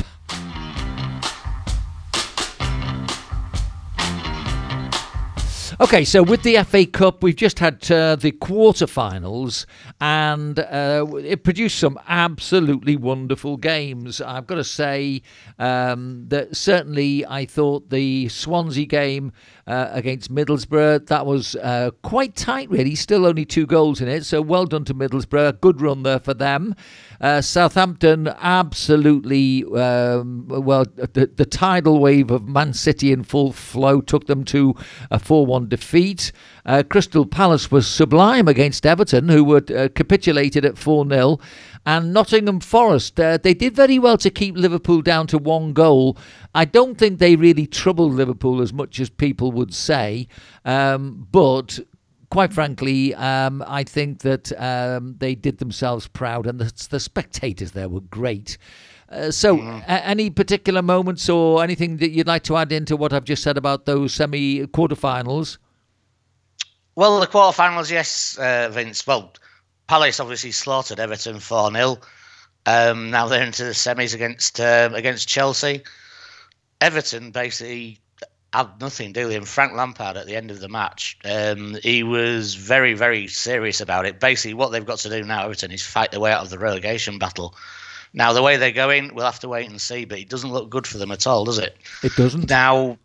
Okay, 5.78 6.06
so 6.06 6.24
with 6.24 6.44
the 6.44 6.64
FA 6.64 6.86
Cup, 6.86 7.22
we've 7.22 7.36
just 7.36 7.60
had 7.60 7.92
uh, 7.92 8.16
the 8.16 8.32
quarterfinals, 8.32 9.66
and 10.00 10.58
uh, 10.58 11.06
it 11.18 11.44
produced 11.44 11.80
some 11.80 12.00
absolutely 12.08 12.96
wonderful 12.96 13.58
games. 13.58 14.22
I've 14.22 14.48
got 14.48 14.56
to 14.56 14.64
say 14.64 15.22
um, 15.60 16.30
that 16.30 16.56
certainly 16.56 17.26
I 17.26 17.44
thought 17.44 17.90
the 17.90 18.30
Swansea 18.30 18.86
game 18.86 19.34
uh, 19.68 19.90
against 19.92 20.34
Middlesbrough 20.34 21.08
that 21.08 21.26
was 21.26 21.58
uh, 21.58 21.92
quite 22.04 22.38
tight, 22.38 22.70
really. 22.70 22.96
Still 22.96 23.26
only 23.26 23.44
two 23.44 23.66
goals 23.66 24.00
in 24.00 24.08
it, 24.08 24.24
so 24.24 24.42
well 24.42 24.66
done 24.66 24.86
to 24.86 24.94
Middlesbrough. 24.94 25.60
Good 25.60 25.82
run 25.82 26.04
there 26.04 26.20
for 26.20 26.34
them. 26.34 26.74
Uh, 27.22 27.42
Southampton 27.42 28.28
absolutely 28.40 29.64
um, 29.76 30.46
well. 30.48 30.86
The, 30.86 31.32
the, 31.36 31.46
tidal 31.46 32.00
wave 32.00 32.32
of 32.32 32.48
Man 32.48 32.74
City 32.74 33.12
in 33.12 33.24
full 33.24 33.54
flow 33.54 34.02
took 34.02 34.28
them 34.28 34.44
to 34.46 34.76
a 35.10 35.20
4-1 35.20 35.70
defeat. 35.70 36.32
Uh, 36.66 36.84
Crystal 36.88 37.26
Palace 37.26 37.72
was 37.72 37.88
sublime 37.88 38.48
against 38.48 38.86
Everton, 38.86 39.30
who 39.30 39.44
were 39.44 39.64
uh, 39.76 39.88
capitulated 39.96 40.66
at 40.66 40.76
4-0 40.76 41.40
and 41.86 42.14
Nottingham 42.14 42.60
Forest. 42.60 43.20
Uh, 43.20 43.38
they 43.38 43.54
did 43.54 43.76
very 43.76 44.00
well 44.00 44.18
to 44.18 44.30
keep 44.30 44.58
Liverpool 44.58 45.02
down 45.02 45.28
to 45.28 45.38
one 45.38 45.74
goal. 45.74 46.18
I 46.54 46.66
don't 46.66 46.98
think 46.98 47.20
they 47.20 47.36
really 47.36 47.68
troubled 47.68 48.14
Liverpool 48.14 48.62
as 48.62 48.74
much 48.74 49.00
as 49.00 49.10
people 49.10 49.52
would 49.52 49.74
say, 49.74 50.28
um, 50.64 51.28
but 51.32 51.80
quite 52.30 52.54
frankly, 52.54 53.14
um, 53.16 53.64
I 53.68 53.84
think 53.84 54.20
that 54.20 54.52
um, 54.62 55.16
they 55.18 55.36
did 55.36 55.58
themselves 55.60 56.08
proud, 56.08 56.48
and 56.48 56.60
the, 56.60 56.88
the 56.90 57.00
spectators 57.00 57.72
there 57.72 57.90
were 57.90 58.02
great. 58.02 58.58
Uh, 59.10 59.32
so, 59.32 59.58
mm. 59.58 59.84
a- 59.84 60.06
any 60.06 60.30
particular 60.30 60.82
moments 60.82 61.30
or 61.30 61.64
anything 61.64 61.98
that 61.98 62.10
you'd 62.10 62.28
like 62.28 62.44
to 62.44 62.58
add 62.58 62.72
into 62.72 62.98
what 62.98 63.14
I've 63.14 63.24
just 63.24 63.44
said 63.44 63.58
about 63.58 63.86
those 63.86 64.14
semi 64.14 64.66
quarterfinals? 64.68 65.58
Well, 66.96 67.20
the 67.20 67.28
quarterfinals, 67.28 67.92
yes, 67.92 68.38
uh, 68.38 68.70
Vince. 68.72 69.06
Well, 69.06 69.34
Palace 69.88 70.20
obviously 70.20 70.52
slaughtered 70.52 71.00
Everton 71.00 71.40
4 71.40 71.72
0. 71.72 71.98
Um, 72.66 73.12
now 73.12 73.28
they're 73.28 73.44
into 73.44 73.64
the 73.64 73.72
semis 73.72 74.16
against 74.16 74.60
um, 74.60 74.96
against 74.96 75.28
Chelsea. 75.28 75.84
Everton 76.82 77.32
basically 77.32 78.00
had 78.58 78.82
nothing, 78.82 79.12
do 79.12 79.28
they? 79.28 79.36
And 79.36 79.48
Frank 79.48 79.74
Lampard 79.74 80.18
at 80.18 80.26
the 80.26 80.36
end 80.36 80.52
of 80.52 80.60
the 80.60 80.70
match, 80.70 81.18
um, 81.26 81.76
he 81.82 82.04
was 82.04 82.56
very, 82.56 82.94
very 82.94 83.28
serious 83.28 83.82
about 83.82 84.06
it. 84.06 84.20
Basically, 84.20 84.54
what 84.54 84.72
they've 84.72 84.86
got 84.86 85.00
to 85.00 85.10
do 85.10 85.24
now, 85.24 85.46
Everton, 85.46 85.72
is 85.72 85.84
fight 85.84 86.12
their 86.12 86.20
way 86.20 86.32
out 86.32 86.44
of 86.44 86.50
the 86.50 86.60
relegation 86.60 87.20
battle. 87.20 87.56
Now, 88.14 88.34
the 88.34 88.42
way 88.42 88.58
they're 88.58 88.72
going, 88.72 89.14
we'll 89.14 89.26
have 89.26 89.42
to 89.42 89.50
wait 89.50 89.70
and 89.70 89.80
see, 89.80 90.06
but 90.06 90.20
it 90.20 90.30
doesn't 90.30 90.52
look 90.52 90.70
good 90.70 90.88
for 90.88 90.98
them 90.98 91.12
at 91.12 91.28
all, 91.28 91.44
does 91.44 91.58
it? 91.58 91.76
It 92.02 92.16
doesn't. 92.16 92.50
Now, 92.50 92.98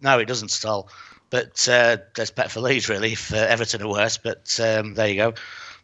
no, 0.00 0.18
it 0.18 0.26
doesn't 0.26 0.52
at 0.52 0.68
all. 0.68 0.88
But 1.30 1.68
uh, 1.68 1.98
there's 2.16 2.30
bet 2.30 2.50
for 2.50 2.60
Leeds, 2.60 2.88
really, 2.88 3.12
if 3.12 3.32
Everton 3.32 3.82
are 3.82 3.88
worse. 3.88 4.16
But 4.16 4.58
um, 4.60 4.94
there 4.94 5.08
you 5.08 5.16
go. 5.16 5.34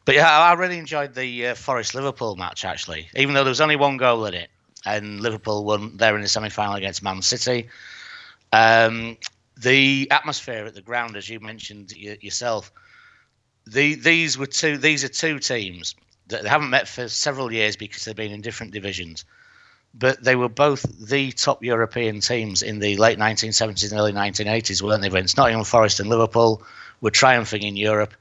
But 0.04 0.16
yeah, 0.16 0.28
I 0.28 0.52
really 0.54 0.78
enjoyed 0.78 1.14
the 1.14 1.48
uh, 1.48 1.54
Forest 1.54 1.94
Liverpool 1.94 2.36
match, 2.36 2.64
actually, 2.64 3.08
even 3.14 3.34
though 3.34 3.44
there 3.44 3.50
was 3.50 3.60
only 3.60 3.76
one 3.76 3.96
goal 3.96 4.26
in 4.26 4.34
it. 4.34 4.50
And 4.84 5.20
Liverpool 5.20 5.64
won 5.64 5.96
there 5.96 6.14
in 6.14 6.22
the 6.22 6.28
semi 6.28 6.50
final 6.50 6.74
against 6.74 7.02
Man 7.02 7.22
City. 7.22 7.68
Um, 8.54 9.16
the 9.56 10.08
atmosphere 10.12 10.64
at 10.64 10.74
the 10.74 10.82
ground, 10.82 11.16
as 11.16 11.28
you 11.28 11.40
mentioned 11.40 11.90
yourself, 11.92 12.70
the, 13.66 13.96
these 13.96 14.38
were 14.38 14.46
two. 14.46 14.78
These 14.78 15.02
are 15.02 15.08
two 15.08 15.40
teams 15.40 15.96
that 16.28 16.46
haven't 16.46 16.70
met 16.70 16.86
for 16.86 17.08
several 17.08 17.52
years 17.52 17.76
because 17.76 18.04
they've 18.04 18.14
been 18.14 18.30
in 18.30 18.42
different 18.42 18.72
divisions, 18.72 19.24
but 19.92 20.22
they 20.22 20.36
were 20.36 20.48
both 20.48 20.82
the 21.08 21.32
top 21.32 21.64
European 21.64 22.20
teams 22.20 22.62
in 22.62 22.78
the 22.78 22.96
late 22.96 23.18
1970s 23.18 23.90
and 23.90 23.98
early 23.98 24.12
1980s, 24.12 24.82
weren't 24.82 25.02
they? 25.02 25.08
Vince 25.08 25.36
Nottingham 25.36 25.64
Forest 25.64 25.98
and 25.98 26.08
Liverpool 26.08 26.62
were 27.00 27.10
triumphing 27.10 27.62
in 27.62 27.76
Europe, 27.76 28.14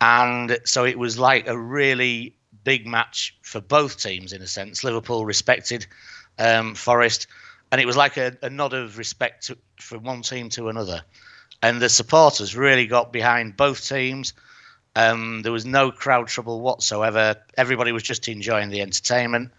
and 0.00 0.58
so 0.64 0.84
it 0.84 0.98
was 0.98 1.18
like 1.18 1.48
a 1.48 1.58
really 1.58 2.36
big 2.62 2.86
match 2.86 3.36
for 3.42 3.60
both 3.60 4.00
teams 4.00 4.32
in 4.32 4.40
a 4.40 4.46
sense. 4.46 4.84
Liverpool 4.84 5.26
respected 5.26 5.84
um, 6.38 6.76
Forest 6.76 7.26
and 7.70 7.80
it 7.80 7.86
was 7.86 7.96
like 7.96 8.16
a, 8.16 8.36
a 8.42 8.50
nod 8.50 8.72
of 8.72 8.98
respect 8.98 9.46
to, 9.46 9.58
from 9.76 10.02
one 10.04 10.22
team 10.22 10.48
to 10.50 10.68
another. 10.68 11.02
And 11.62 11.80
the 11.80 11.88
supporters 11.88 12.56
really 12.56 12.86
got 12.86 13.12
behind 13.12 13.56
both 13.56 13.88
teams. 13.88 14.34
Um, 14.96 15.42
there 15.42 15.52
was 15.52 15.64
no 15.64 15.90
crowd 15.90 16.28
trouble 16.28 16.60
whatsoever. 16.60 17.36
Everybody 17.56 17.92
was 17.92 18.02
just 18.02 18.28
enjoying 18.28 18.68
the 18.68 18.82
entertainment. 18.82 19.50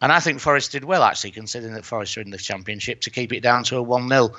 And 0.00 0.12
I 0.12 0.20
think 0.20 0.40
Forest 0.40 0.72
did 0.72 0.84
well, 0.84 1.02
actually, 1.02 1.32
considering 1.32 1.74
that 1.74 1.84
Forest 1.84 2.16
are 2.16 2.20
in 2.20 2.30
the 2.30 2.38
championship, 2.38 3.00
to 3.02 3.10
keep 3.10 3.32
it 3.32 3.40
down 3.40 3.64
to 3.64 3.76
a 3.76 3.82
1 3.82 4.08
0. 4.08 4.30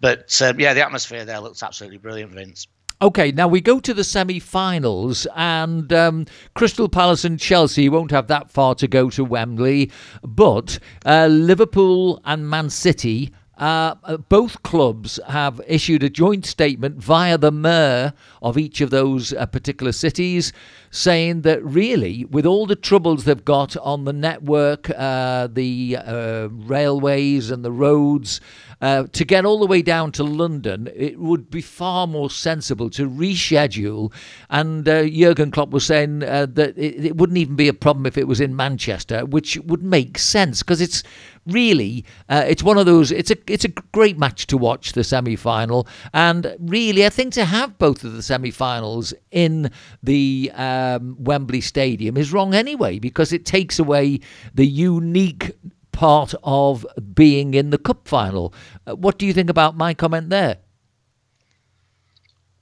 But 0.00 0.42
um, 0.42 0.58
yeah, 0.58 0.74
the 0.74 0.84
atmosphere 0.84 1.24
there 1.24 1.40
looks 1.40 1.62
absolutely 1.62 1.98
brilliant, 1.98 2.32
Vince. 2.32 2.66
Okay, 3.00 3.30
now 3.30 3.46
we 3.46 3.60
go 3.60 3.78
to 3.78 3.94
the 3.94 4.02
semi 4.02 4.40
finals, 4.40 5.24
and 5.36 5.92
um, 5.92 6.26
Crystal 6.54 6.88
Palace 6.88 7.24
and 7.24 7.38
Chelsea 7.38 7.88
won't 7.88 8.10
have 8.10 8.26
that 8.26 8.50
far 8.50 8.74
to 8.74 8.88
go 8.88 9.08
to 9.10 9.24
Wembley, 9.24 9.92
but 10.24 10.80
uh, 11.06 11.28
Liverpool 11.28 12.20
and 12.24 12.50
Man 12.50 12.70
City 12.70 13.32
uh, 13.58 13.96
uh, 14.04 14.16
both 14.16 14.62
clubs 14.62 15.18
have 15.28 15.60
issued 15.66 16.04
a 16.04 16.08
joint 16.08 16.46
statement 16.46 16.96
via 16.96 17.36
the 17.36 17.50
mayor 17.50 18.12
of 18.40 18.56
each 18.56 18.80
of 18.80 18.90
those 18.90 19.32
uh, 19.32 19.46
particular 19.46 19.90
cities 19.90 20.52
saying 20.90 21.42
that 21.42 21.62
really, 21.64 22.24
with 22.26 22.46
all 22.46 22.66
the 22.66 22.76
troubles 22.76 23.24
they've 23.24 23.44
got 23.44 23.76
on 23.78 24.04
the 24.04 24.12
network, 24.12 24.88
uh, 24.96 25.48
the 25.48 25.98
uh, 26.00 26.48
railways 26.50 27.50
and 27.50 27.64
the 27.64 27.72
roads, 27.72 28.40
uh, 28.80 29.02
to 29.12 29.24
get 29.24 29.44
all 29.44 29.58
the 29.58 29.66
way 29.66 29.82
down 29.82 30.12
to 30.12 30.22
London, 30.22 30.88
it 30.94 31.18
would 31.18 31.50
be 31.50 31.60
far 31.60 32.06
more 32.06 32.30
sensible 32.30 32.88
to 32.88 33.10
reschedule. 33.10 34.12
And 34.50 34.84
Jurgen 34.84 35.50
Klopp 35.50 35.70
was 35.70 35.84
saying 35.84 36.20
that 36.20 36.74
it, 36.76 37.04
it, 37.06 37.16
wouldn't 37.16 37.38
even 37.38 37.56
be 37.56 37.66
a 37.66 37.74
problem 37.74 38.06
if 38.06 38.16
it 38.16 38.28
was 38.28 38.40
in 38.40 38.54
Manchester, 38.54 39.26
which 39.26 39.58
would 39.58 39.82
make 39.82 40.16
sense 40.16 40.62
because 40.62 40.80
it's 40.80 41.02
really 41.48 42.04
uh, 42.28 42.44
it's 42.46 42.62
one 42.62 42.78
of 42.78 42.86
those. 42.86 43.10
It's 43.10 43.30
a 43.30 43.36
it's 43.46 43.64
a 43.64 43.68
great 43.68 44.18
match 44.18 44.46
to 44.48 44.56
watch 44.56 44.92
the 44.92 45.04
semi 45.04 45.36
final, 45.36 45.86
and 46.12 46.56
really 46.58 47.04
I 47.04 47.10
think 47.10 47.32
to 47.34 47.44
have 47.44 47.78
both 47.78 48.04
of 48.04 48.12
the 48.12 48.22
semi 48.22 48.50
finals 48.50 49.14
in 49.30 49.70
the 50.02 50.50
um, 50.54 51.16
Wembley 51.18 51.60
Stadium 51.60 52.16
is 52.16 52.32
wrong 52.32 52.54
anyway 52.54 52.98
because 52.98 53.32
it 53.32 53.44
takes 53.44 53.78
away 53.78 54.20
the 54.54 54.66
unique 54.66 55.52
part 55.92 56.34
of 56.44 56.86
being 57.14 57.54
in 57.54 57.70
the 57.70 57.78
cup 57.78 58.06
final. 58.06 58.54
Uh, 58.86 58.94
what 58.94 59.18
do 59.18 59.26
you 59.26 59.32
think 59.32 59.50
about 59.50 59.76
my 59.76 59.94
comment 59.94 60.30
there? 60.30 60.58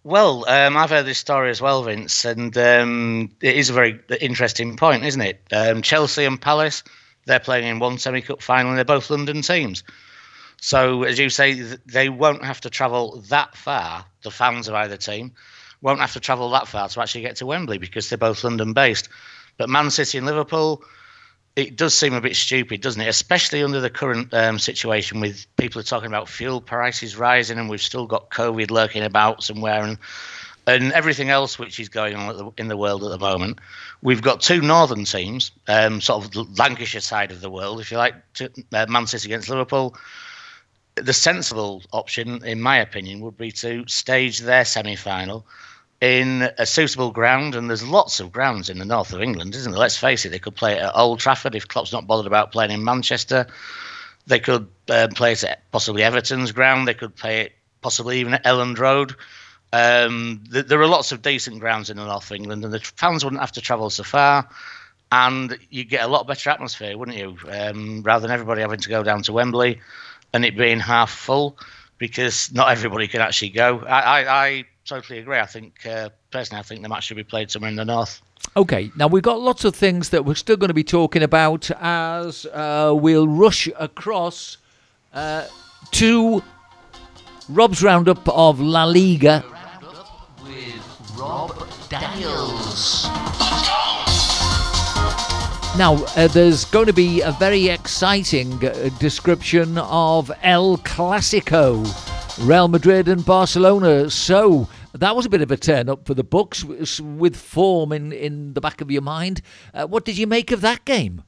Well, 0.07 0.49
um, 0.49 0.77
I've 0.77 0.91
heard 0.91 1.05
this 1.05 1.19
story 1.19 1.51
as 1.51 1.61
well, 1.61 1.83
Vince, 1.83 2.25
and 2.25 2.57
um, 2.57 3.29
it 3.43 3.57
is 3.57 3.71
a 3.71 3.73
very 3.73 4.01
interesting 4.21 4.77
point, 4.77 5.05
isn't 5.05 5.21
it? 5.21 5.43
Um, 5.53 5.83
Chelsea 5.83 6.25
and 6.25 6.41
Palace, 6.41 6.85
they're 7.27 7.41
playing 7.41 7.67
in 7.67 7.79
one 7.79 7.99
semi 7.99 8.23
cup 8.23 8.43
final, 8.43 8.71
and 8.71 8.79
they're 8.79 8.85
both 8.85 9.11
London 9.11 9.43
teams. 9.43 9.85
So, 10.61 11.03
as 11.03 11.19
you 11.19 11.29
say, 11.29 11.53
they 11.85 12.09
won't 12.09 12.45
have 12.45 12.61
to 12.63 12.71
travel 12.71 13.23
that 13.29 13.55
far, 13.57 14.07
the 14.23 14.31
fans 14.31 14.69
of 14.69 14.75
either 14.75 14.97
team 14.97 15.33
won't 15.83 16.01
have 16.01 16.13
to 16.15 16.21
travel 16.21 16.51
that 16.51 16.69
far 16.69 16.89
to 16.89 17.01
actually 17.01 17.21
get 17.21 17.37
to 17.37 17.47
Wembley 17.47 17.79
because 17.79 18.09
they're 18.09 18.19
both 18.19 18.43
London 18.43 18.73
based. 18.73 19.09
But 19.57 19.69
Man 19.69 19.91
City 19.91 20.19
and 20.19 20.27
Liverpool, 20.27 20.83
it 21.55 21.77
does 21.77 21.95
seem 21.95 22.13
a 22.13 22.21
bit 22.21 22.37
stupid, 22.37 22.81
doesn't 22.81 23.01
it? 23.01 23.09
Especially 23.09 23.63
under 23.63 23.81
the 23.81 23.91
current 23.91 24.33
um, 24.35 24.59
situation 24.59 25.21
with 25.21 25.47
people 25.57 25.81
are 25.81 25.85
talking 25.85 26.09
about 26.09 26.29
fuel 26.29 26.61
prices 26.61 27.17
rising, 27.17 27.59
and 27.59 27.69
we've 27.69 27.81
still 27.81 28.07
got 28.07 28.31
COVID 28.31 28.71
lurking 28.71 29.03
about 29.03 29.43
somewhere, 29.43 29.83
and 29.83 29.99
and 30.67 30.93
everything 30.93 31.31
else 31.31 31.59
which 31.59 31.79
is 31.79 31.89
going 31.89 32.17
on 32.17 32.53
in 32.59 32.69
the 32.69 32.77
world 32.77 33.05
at 33.05 33.11
the 33.11 33.19
moment. 33.19 33.59
We've 34.03 34.23
got 34.23 34.41
two 34.41 34.61
northern 34.61 35.05
teams, 35.05 35.53
um, 35.69 36.01
sort 36.01 36.25
of 36.25 36.33
the 36.33 36.45
Lancashire 36.61 37.01
side 37.01 37.31
of 37.31 37.41
the 37.41 37.51
world, 37.51 37.81
if 37.81 37.91
you 37.91 37.99
like, 37.99 38.15
to, 38.35 38.51
uh, 38.73 38.87
Man 38.89 39.07
City 39.07 39.29
against 39.29 39.49
Liverpool. 39.49 39.97
The 40.97 41.13
sensible 41.13 41.83
option, 41.93 42.45
in 42.45 42.61
my 42.61 42.79
opinion, 42.79 43.21
would 43.21 43.37
be 43.37 43.53
to 43.53 43.85
stage 43.87 44.41
their 44.41 44.65
semi-final 44.65 45.47
in 46.01 46.51
a 46.59 46.67
suitable 46.67 47.11
ground, 47.11 47.55
and 47.55 47.71
there's 47.71 47.87
lots 47.87 48.19
of 48.21 48.33
grounds 48.33 48.69
in 48.69 48.79
the 48.79 48.85
north 48.85 49.13
of 49.13 49.23
England, 49.23 49.55
isn't 49.55 49.73
there? 49.73 49.81
Let's 49.81 49.97
face 49.97 50.25
it, 50.25 50.31
they 50.31 50.39
could 50.39 50.57
play 50.57 50.75
it 50.75 50.83
at 50.83 50.97
Old 50.97 51.21
Trafford 51.21 51.55
if 51.55 51.69
Klopp's 51.69 51.93
not 51.93 52.07
bothered 52.07 52.27
about 52.27 52.53
playing 52.53 52.71
in 52.71 52.85
Manchester. 52.85 53.47
They 54.27 54.41
could 54.41 54.67
uh, 54.91 55.09
play 55.15 55.33
it 55.33 55.45
at 55.45 55.71
possibly 55.71 56.03
Everton's 56.03 56.53
ground. 56.53 56.89
They 56.89 56.95
could 56.95 57.15
play 57.15 57.43
it 57.43 57.53
possibly 57.81 58.19
even 58.19 58.35
at 58.35 58.45
Elland 58.45 58.79
Road. 58.79 59.15
Um, 59.77 60.43
th- 60.51 60.67
there 60.67 60.81
are 60.81 60.87
lots 60.87 61.13
of 61.13 61.21
decent 61.21 61.61
grounds 61.61 61.91
in 61.91 61.99
the 61.99 62.07
north 62.07 62.31
of 62.31 62.37
England, 62.37 62.65
and 62.65 62.73
the 62.73 62.81
fans 62.81 63.25
wouldn't 63.25 63.41
have 63.41 63.53
to 63.53 63.61
travel 63.61 63.91
so 63.91 64.03
far. 64.03 64.49
And 65.13 65.59
you'd 65.71 65.91
get 65.91 66.03
a 66.03 66.09
lot 66.09 66.27
better 66.27 66.51
atmosphere, 66.51 66.97
wouldn't 66.97 67.17
you? 67.17 67.37
Um, 67.49 68.03
rather 68.03 68.23
than 68.23 68.31
everybody 68.31 68.63
having 68.63 68.81
to 68.81 68.89
go 68.89 69.03
down 69.03 69.23
to 69.25 69.33
Wembley 69.33 69.81
and 70.33 70.45
it 70.45 70.57
being 70.57 70.81
half 70.81 71.11
full, 71.11 71.59
because 71.99 72.53
not 72.53 72.71
everybody 72.71 73.07
can 73.07 73.21
actually 73.21 73.51
go. 73.51 73.81
I, 73.81 74.01
I, 74.01 74.47
I 74.47 74.65
totally 74.85 75.19
agree. 75.19 75.39
I 75.39 75.47
think 75.47 75.85
uh, 75.87 76.09
personally, 76.31 76.61
I 76.61 76.63
think 76.63 76.83
the 76.83 76.89
match 76.89 77.05
should 77.05 77.17
be 77.17 77.25
played 77.25 77.51
somewhere 77.51 77.71
in 77.71 77.77
the 77.77 77.85
north. 77.85 78.21
Okay, 78.57 78.91
now 78.97 79.07
we've 79.07 79.23
got 79.23 79.41
lots 79.41 79.65
of 79.65 79.75
things 79.75 80.09
that 80.11 80.25
we're 80.25 80.35
still 80.35 80.57
going 80.57 80.69
to 80.69 80.75
be 80.75 80.85
talking 80.85 81.23
about 81.23 81.71
as 81.81 82.47
uh, 82.47 82.95
we'll 82.97 83.29
rush 83.29 83.69
across 83.79 84.59
uh, 85.13 85.47
to 85.93 86.43
Rob's 87.49 87.83
roundup 87.83 88.27
of 88.29 88.61
La 88.61 88.85
Liga 88.85 89.45
Rob 91.19 91.57
Daniels. 91.89 93.05
Now, 95.79 96.05
uh, 96.17 96.29
there's 96.29 96.65
going 96.67 96.87
to 96.87 96.93
be 96.93 97.23
a 97.23 97.33
very 97.33 97.69
exciting 97.69 98.53
uh, 98.65 98.91
description 98.99 99.79
of 99.79 100.31
El 100.43 100.79
Clasico. 100.79 101.85
Real 102.47 102.69
Madrid 102.69 103.09
and 103.09 103.25
Barcelona. 103.25 104.11
So 104.11 104.69
that 104.93 105.17
was 105.17 105.25
a 105.25 105.31
bit 105.31 105.41
of 105.41 105.51
a 105.51 105.57
turn 105.57 105.89
up 105.89 106.07
for 106.07 106.13
the 106.13 106.25
books 106.25 106.65
with 106.65 107.37
form 107.37 107.93
in, 107.93 108.13
in 108.13 108.53
the 108.53 108.61
back 108.61 108.81
of 108.83 108.91
your 108.91 109.03
mind. 109.03 109.41
Uh, 109.73 109.87
what 109.87 110.05
did 110.05 110.19
you 110.19 110.27
make 110.27 110.53
of 110.53 110.61
that 110.61 110.85
game? 110.85 111.23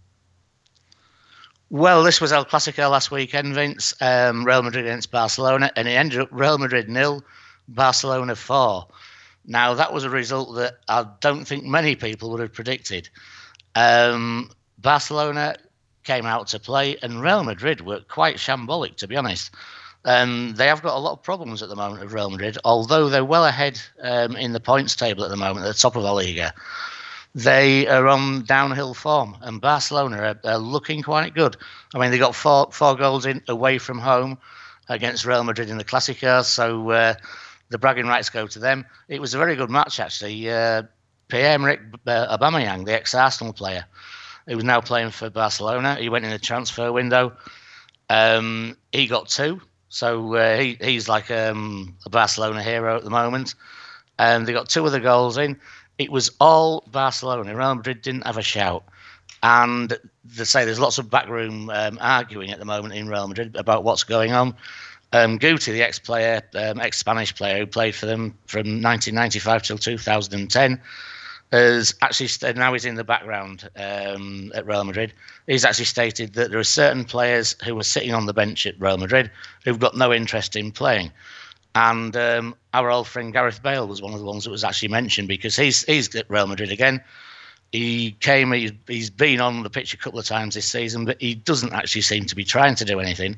Well, 1.71 2.03
this 2.03 2.21
was 2.21 2.33
El 2.33 2.45
Clasico 2.45 2.91
last 2.91 3.11
weekend, 3.11 3.55
Vince. 3.55 3.95
Um, 4.01 4.45
Real 4.45 4.63
Madrid 4.63 4.85
against 4.87 5.11
Barcelona, 5.11 5.71
and 5.77 5.89
it 5.89 5.93
ended 5.93 6.21
up 6.21 6.29
Real 6.31 6.59
Madrid 6.59 6.89
nil, 6.89 7.25
Barcelona 7.69 8.35
four. 8.35 8.89
Now 9.49 9.75
that 9.75 9.95
was 9.95 10.05
a 10.05 10.11
result 10.11 10.57
that 10.57 10.77
I 10.87 11.07
don't 11.21 11.47
think 11.47 11.65
many 11.65 11.97
people 11.97 12.31
would 12.31 12.41
have 12.41 12.53
predicted. 12.53 13.09
Um, 13.75 14.51
Barcelona 14.77 15.57
came 16.05 16.27
out 16.27 16.49
to 16.49 16.61
play, 16.61 16.99
and 17.03 17.23
Real 17.23 17.43
Madrid 17.43 17.81
were 17.81 18.01
quite 18.01 18.37
shambolic, 18.37 18.97
to 18.97 19.09
be 19.09 19.17
honest. 19.17 19.51
Um, 20.05 20.55
they 20.55 20.67
have 20.67 20.83
got 20.83 20.97
a 20.97 21.01
lot 21.01 21.13
of 21.13 21.23
problems 21.23 21.63
at 21.63 21.71
the 21.71 21.77
moment 21.77 22.03
of 22.03 22.13
Real 22.13 22.31
Madrid, 22.31 22.59
although 22.63 23.09
they're 23.09 23.25
well 23.25 23.47
ahead 23.47 23.81
um, 24.03 24.37
in 24.37 24.53
the 24.53 24.61
points 24.61 24.95
table 24.95 25.25
at 25.25 25.31
the 25.31 25.37
moment, 25.37 25.65
at 25.65 25.75
the 25.75 25.81
top 25.81 25.97
of 25.97 26.03
the 26.03 26.13
Liga. 26.13 26.53
They 27.35 27.87
are 27.89 28.07
on 28.07 28.45
downhill 28.45 28.93
form, 28.93 29.37
and 29.41 29.63
Barcelona 29.63 30.37
are, 30.45 30.51
are 30.51 30.59
looking 30.59 31.03
quite 31.03 31.35
good. 31.35 31.57
I 31.95 31.99
mean, 31.99 32.11
they 32.11 32.19
got 32.19 32.35
four 32.35 32.69
four 32.71 32.97
goals 32.97 33.25
in 33.25 33.43
away 33.49 33.79
from 33.79 33.99
home 33.99 34.39
against 34.89 35.25
Real 35.25 35.45
Madrid 35.45 35.71
in 35.71 35.79
the 35.79 35.85
Clasico, 35.85 36.45
so 36.45 36.91
uh, 36.91 37.15
the 37.71 37.79
bragging 37.79 38.07
rights 38.07 38.31
go 38.31 38.47
to 38.47 38.59
them. 38.59 38.87
It 39.09 39.21
was 39.21 39.35
a 39.35 39.39
very 39.39 39.57
good 39.57 39.71
match, 39.71 40.01
actually. 40.01 40.51
Uh, 40.51 40.83
Pierre-Emerick 41.29 41.81
uh, 42.07 42.37
Aubameyang, 42.37 42.87
the 42.87 42.95
ex-Arsenal 42.95 43.53
player, 43.53 43.85
who 44.47 44.57
was 44.57 44.65
now 44.65 44.81
playing 44.81 45.11
for 45.11 45.29
Barcelona, 45.31 45.97
he 45.97 46.09
went 46.09 46.25
in 46.25 46.31
the 46.31 46.39
transfer 46.39 46.91
window. 46.91 47.37
Um, 48.09 48.77
he 48.93 49.07
got 49.07 49.29
two, 49.29 49.61
so 49.91 50.35
uh, 50.35 50.57
he, 50.59 50.79
he's 50.81 51.09
like 51.09 51.31
um, 51.31 51.97
a 52.07 52.11
Barcelona 52.11 52.63
hero 52.63 52.97
at 52.97 53.05
the 53.05 53.11
moment. 53.11 53.55
And 54.19 54.47
they 54.47 54.53
got 54.53 54.69
two 54.69 54.85
of 54.87 54.93
the 54.93 55.01
goals 55.01 55.37
in. 55.37 55.61
It 55.99 56.11
was 56.11 56.31
all 56.41 56.85
Barcelona. 56.91 57.55
Real 57.55 57.75
Madrid 57.75 58.03
didn't 58.03 58.27
have 58.27 58.39
a 58.39 58.43
shout. 58.43 58.85
And 59.43 59.97
they 60.25 60.45
say 60.45 60.65
there's 60.65 60.81
lots 60.81 60.99
of 60.99 61.11
backroom 61.11 61.71
um, 61.71 61.99
arguing 62.01 62.51
at 62.51 62.59
the 62.59 62.65
moment 62.65 62.95
in 62.95 63.09
Real 63.09 63.29
Madrid 63.29 63.55
about 63.55 63.85
what's 63.85 64.05
going 64.05 64.33
on. 64.33 64.55
Um, 65.13 65.39
Guti, 65.39 65.73
the 65.73 65.83
ex-player, 65.83 66.43
um, 66.55 66.81
ex-Spanish 66.81 67.35
player 67.35 67.59
who 67.59 67.67
played 67.67 67.95
for 67.95 68.07
them 68.07 68.37
from 68.47 68.83
1995 68.83 69.63
till 69.63 69.79
2010, 69.79 70.81
has 71.53 71.95
actually 72.03 72.29
now 72.55 72.73
he's 72.73 72.85
in 72.85 72.95
the 72.95 73.05
background 73.05 73.69
um, 73.77 74.53
at 74.55 74.67
Real 74.67 74.85
Madrid. 74.85 75.15
He's 75.47 75.65
actually 75.65 75.87
stated 75.87 76.35
that 76.35 76.51
there 76.51 76.61
are 76.61 76.65
certain 76.65 77.05
players 77.05 77.57
who 77.65 77.79
are 77.79 77.85
sitting 77.85 78.13
on 78.13 78.27
the 78.27 78.35
bench 78.35 78.67
at 78.67 78.79
Real 78.79 78.99
Madrid 78.99 79.31
who've 79.65 79.79
got 79.79 79.97
no 79.97 80.13
interest 80.13 80.57
in 80.57 80.73
playing. 80.73 81.11
And 81.75 82.17
um, 82.17 82.55
our 82.75 82.91
old 82.91 83.07
friend 83.07 83.33
Gareth 83.33 83.63
Bale 83.63 83.87
was 83.87 84.03
one 84.03 84.13
of 84.13 84.19
the 84.19 84.27
ones 84.27 84.45
that 84.45 84.51
was 84.51 84.65
actually 84.65 84.89
mentioned 84.89 85.29
because 85.29 85.57
he's 85.57 85.85
he's 85.85 86.15
at 86.15 86.29
Real 86.29 86.47
Madrid 86.47 86.73
again. 86.73 87.03
He 87.73 88.13
came, 88.21 88.51
he, 88.53 88.79
he's 88.87 89.11
been 89.11 89.41
on 89.41 89.63
the 89.63 89.69
pitch 89.69 89.93
a 89.93 89.99
couple 89.99 90.19
of 90.19 90.25
times 90.25 90.55
this 90.55 90.71
season, 90.71 91.05
but 91.05 91.21
he 91.21 91.35
doesn't 91.35 91.75
actually 91.75 92.01
seem 92.01 92.25
to 92.25 92.35
be 92.35 92.45
trying 92.45 92.75
to 92.77 92.85
do 92.85 92.99
anything. 92.99 93.37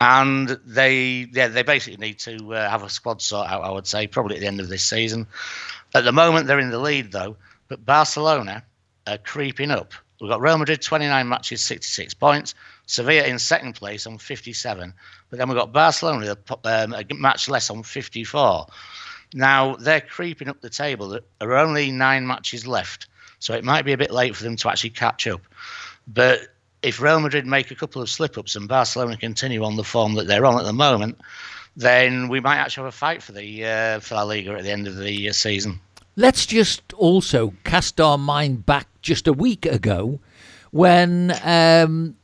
And 0.00 0.48
they, 0.64 1.28
yeah, 1.32 1.48
they 1.48 1.62
basically 1.62 1.98
need 1.98 2.18
to 2.20 2.54
uh, 2.54 2.70
have 2.70 2.84
a 2.84 2.88
squad 2.88 3.20
sort 3.20 3.48
out. 3.48 3.64
I 3.64 3.70
would 3.70 3.86
say 3.86 4.06
probably 4.06 4.36
at 4.36 4.40
the 4.40 4.46
end 4.46 4.60
of 4.60 4.68
this 4.68 4.84
season. 4.84 5.26
At 5.94 6.04
the 6.04 6.12
moment, 6.12 6.46
they're 6.46 6.60
in 6.60 6.70
the 6.70 6.78
lead 6.78 7.10
though, 7.10 7.36
but 7.66 7.84
Barcelona 7.84 8.64
are 9.06 9.18
creeping 9.18 9.70
up. 9.70 9.92
We've 10.20 10.30
got 10.30 10.40
Real 10.40 10.58
Madrid 10.58 10.82
29 10.82 11.28
matches, 11.28 11.64
66 11.64 12.14
points. 12.14 12.54
Sevilla 12.86 13.24
in 13.24 13.38
second 13.38 13.74
place 13.74 14.06
on 14.06 14.18
57. 14.18 14.94
But 15.30 15.38
then 15.38 15.48
we've 15.48 15.58
got 15.58 15.72
Barcelona 15.72 16.36
um, 16.64 16.94
a 16.94 17.04
match 17.14 17.48
less 17.48 17.70
on 17.70 17.82
54. 17.82 18.66
Now 19.34 19.76
they're 19.76 20.00
creeping 20.00 20.48
up 20.48 20.60
the 20.60 20.70
table. 20.70 21.08
There 21.08 21.22
are 21.50 21.58
only 21.58 21.90
nine 21.90 22.26
matches 22.26 22.66
left, 22.66 23.08
so 23.38 23.54
it 23.54 23.62
might 23.62 23.84
be 23.84 23.92
a 23.92 23.98
bit 23.98 24.10
late 24.10 24.34
for 24.34 24.42
them 24.42 24.56
to 24.56 24.70
actually 24.70 24.90
catch 24.90 25.26
up. 25.26 25.42
But 26.06 26.40
if 26.82 27.00
Real 27.00 27.20
Madrid 27.20 27.46
make 27.46 27.70
a 27.70 27.74
couple 27.74 28.00
of 28.00 28.08
slip 28.08 28.38
ups 28.38 28.56
and 28.56 28.68
Barcelona 28.68 29.16
continue 29.16 29.64
on 29.64 29.76
the 29.76 29.84
form 29.84 30.14
that 30.14 30.26
they're 30.26 30.46
on 30.46 30.58
at 30.58 30.64
the 30.64 30.72
moment, 30.72 31.18
then 31.76 32.28
we 32.28 32.40
might 32.40 32.56
actually 32.56 32.84
have 32.84 32.94
a 32.94 32.96
fight 32.96 33.22
for 33.22 33.32
the 33.32 33.64
uh, 33.64 34.00
for 34.00 34.14
La 34.16 34.22
Liga 34.22 34.52
at 34.52 34.62
the 34.62 34.70
end 34.70 34.86
of 34.86 34.98
the 34.98 35.28
uh, 35.28 35.32
season. 35.32 35.80
Let's 36.16 36.46
just 36.46 36.92
also 36.94 37.54
cast 37.64 38.00
our 38.00 38.18
mind 38.18 38.66
back 38.66 38.88
just 39.02 39.28
a 39.28 39.32
week 39.32 39.64
ago 39.66 40.18
when 40.72 41.32
um, 41.44 42.16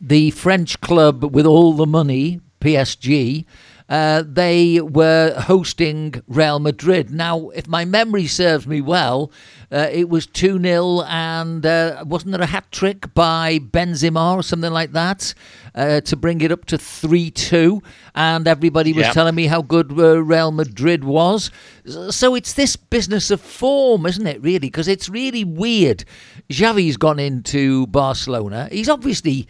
the 0.00 0.30
French 0.30 0.80
club 0.80 1.34
with 1.34 1.46
all 1.46 1.72
the 1.72 1.86
money, 1.86 2.40
PSG, 2.60 3.44
uh, 3.90 4.22
they 4.24 4.80
were 4.80 5.34
hosting 5.36 6.14
Real 6.28 6.60
Madrid. 6.60 7.10
Now, 7.10 7.48
if 7.50 7.66
my 7.66 7.84
memory 7.84 8.28
serves 8.28 8.64
me 8.66 8.80
well, 8.80 9.32
uh, 9.72 9.88
it 9.90 10.08
was 10.08 10.26
2 10.26 10.60
0, 10.60 11.02
and 11.02 11.66
uh, 11.66 12.04
wasn't 12.06 12.32
there 12.32 12.40
a 12.40 12.46
hat 12.46 12.70
trick 12.70 13.12
by 13.14 13.58
Benzema 13.58 14.36
or 14.36 14.42
something 14.44 14.72
like 14.72 14.92
that 14.92 15.34
uh, 15.74 16.00
to 16.02 16.16
bring 16.16 16.40
it 16.40 16.52
up 16.52 16.66
to 16.66 16.78
3 16.78 17.32
2? 17.32 17.82
And 18.14 18.46
everybody 18.46 18.92
was 18.92 19.06
yep. 19.06 19.14
telling 19.14 19.34
me 19.34 19.46
how 19.46 19.60
good 19.60 19.90
uh, 19.98 20.22
Real 20.22 20.52
Madrid 20.52 21.02
was. 21.02 21.50
So 22.10 22.36
it's 22.36 22.52
this 22.52 22.76
business 22.76 23.32
of 23.32 23.40
form, 23.40 24.06
isn't 24.06 24.26
it, 24.26 24.40
really? 24.40 24.58
Because 24.60 24.86
it's 24.86 25.08
really 25.08 25.42
weird. 25.42 26.04
Xavi's 26.52 26.96
gone 26.96 27.18
into 27.18 27.88
Barcelona. 27.88 28.68
He's 28.70 28.88
obviously 28.88 29.48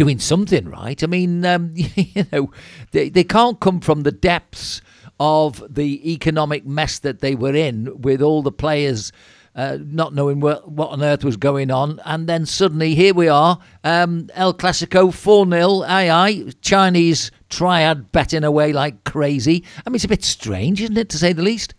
doing 0.00 0.18
something 0.18 0.66
right. 0.66 1.04
I 1.04 1.06
mean, 1.06 1.44
um, 1.44 1.72
you 1.74 2.24
know, 2.32 2.50
they, 2.92 3.10
they 3.10 3.22
can't 3.22 3.60
come 3.60 3.82
from 3.82 4.02
the 4.02 4.10
depths 4.10 4.80
of 5.18 5.62
the 5.68 6.10
economic 6.10 6.64
mess 6.64 6.98
that 7.00 7.20
they 7.20 7.34
were 7.34 7.54
in 7.54 8.00
with 8.00 8.22
all 8.22 8.40
the 8.40 8.50
players 8.50 9.12
uh, 9.54 9.76
not 9.78 10.14
knowing 10.14 10.40
what, 10.40 10.70
what 10.70 10.88
on 10.88 11.02
earth 11.02 11.22
was 11.22 11.36
going 11.36 11.70
on. 11.70 12.00
And 12.06 12.26
then 12.26 12.46
suddenly 12.46 12.94
here 12.94 13.12
we 13.12 13.28
are, 13.28 13.58
um, 13.84 14.30
El 14.32 14.54
Clasico 14.54 15.12
4 15.12 15.46
0, 15.46 15.82
aye 15.82 16.08
aye, 16.08 16.50
Chinese 16.62 17.30
triad 17.50 18.10
betting 18.10 18.42
away 18.42 18.72
like 18.72 19.04
crazy. 19.04 19.64
I 19.84 19.90
mean, 19.90 19.96
it's 19.96 20.04
a 20.04 20.08
bit 20.08 20.24
strange, 20.24 20.80
isn't 20.80 20.96
it, 20.96 21.10
to 21.10 21.18
say 21.18 21.34
the 21.34 21.42
least? 21.42 21.74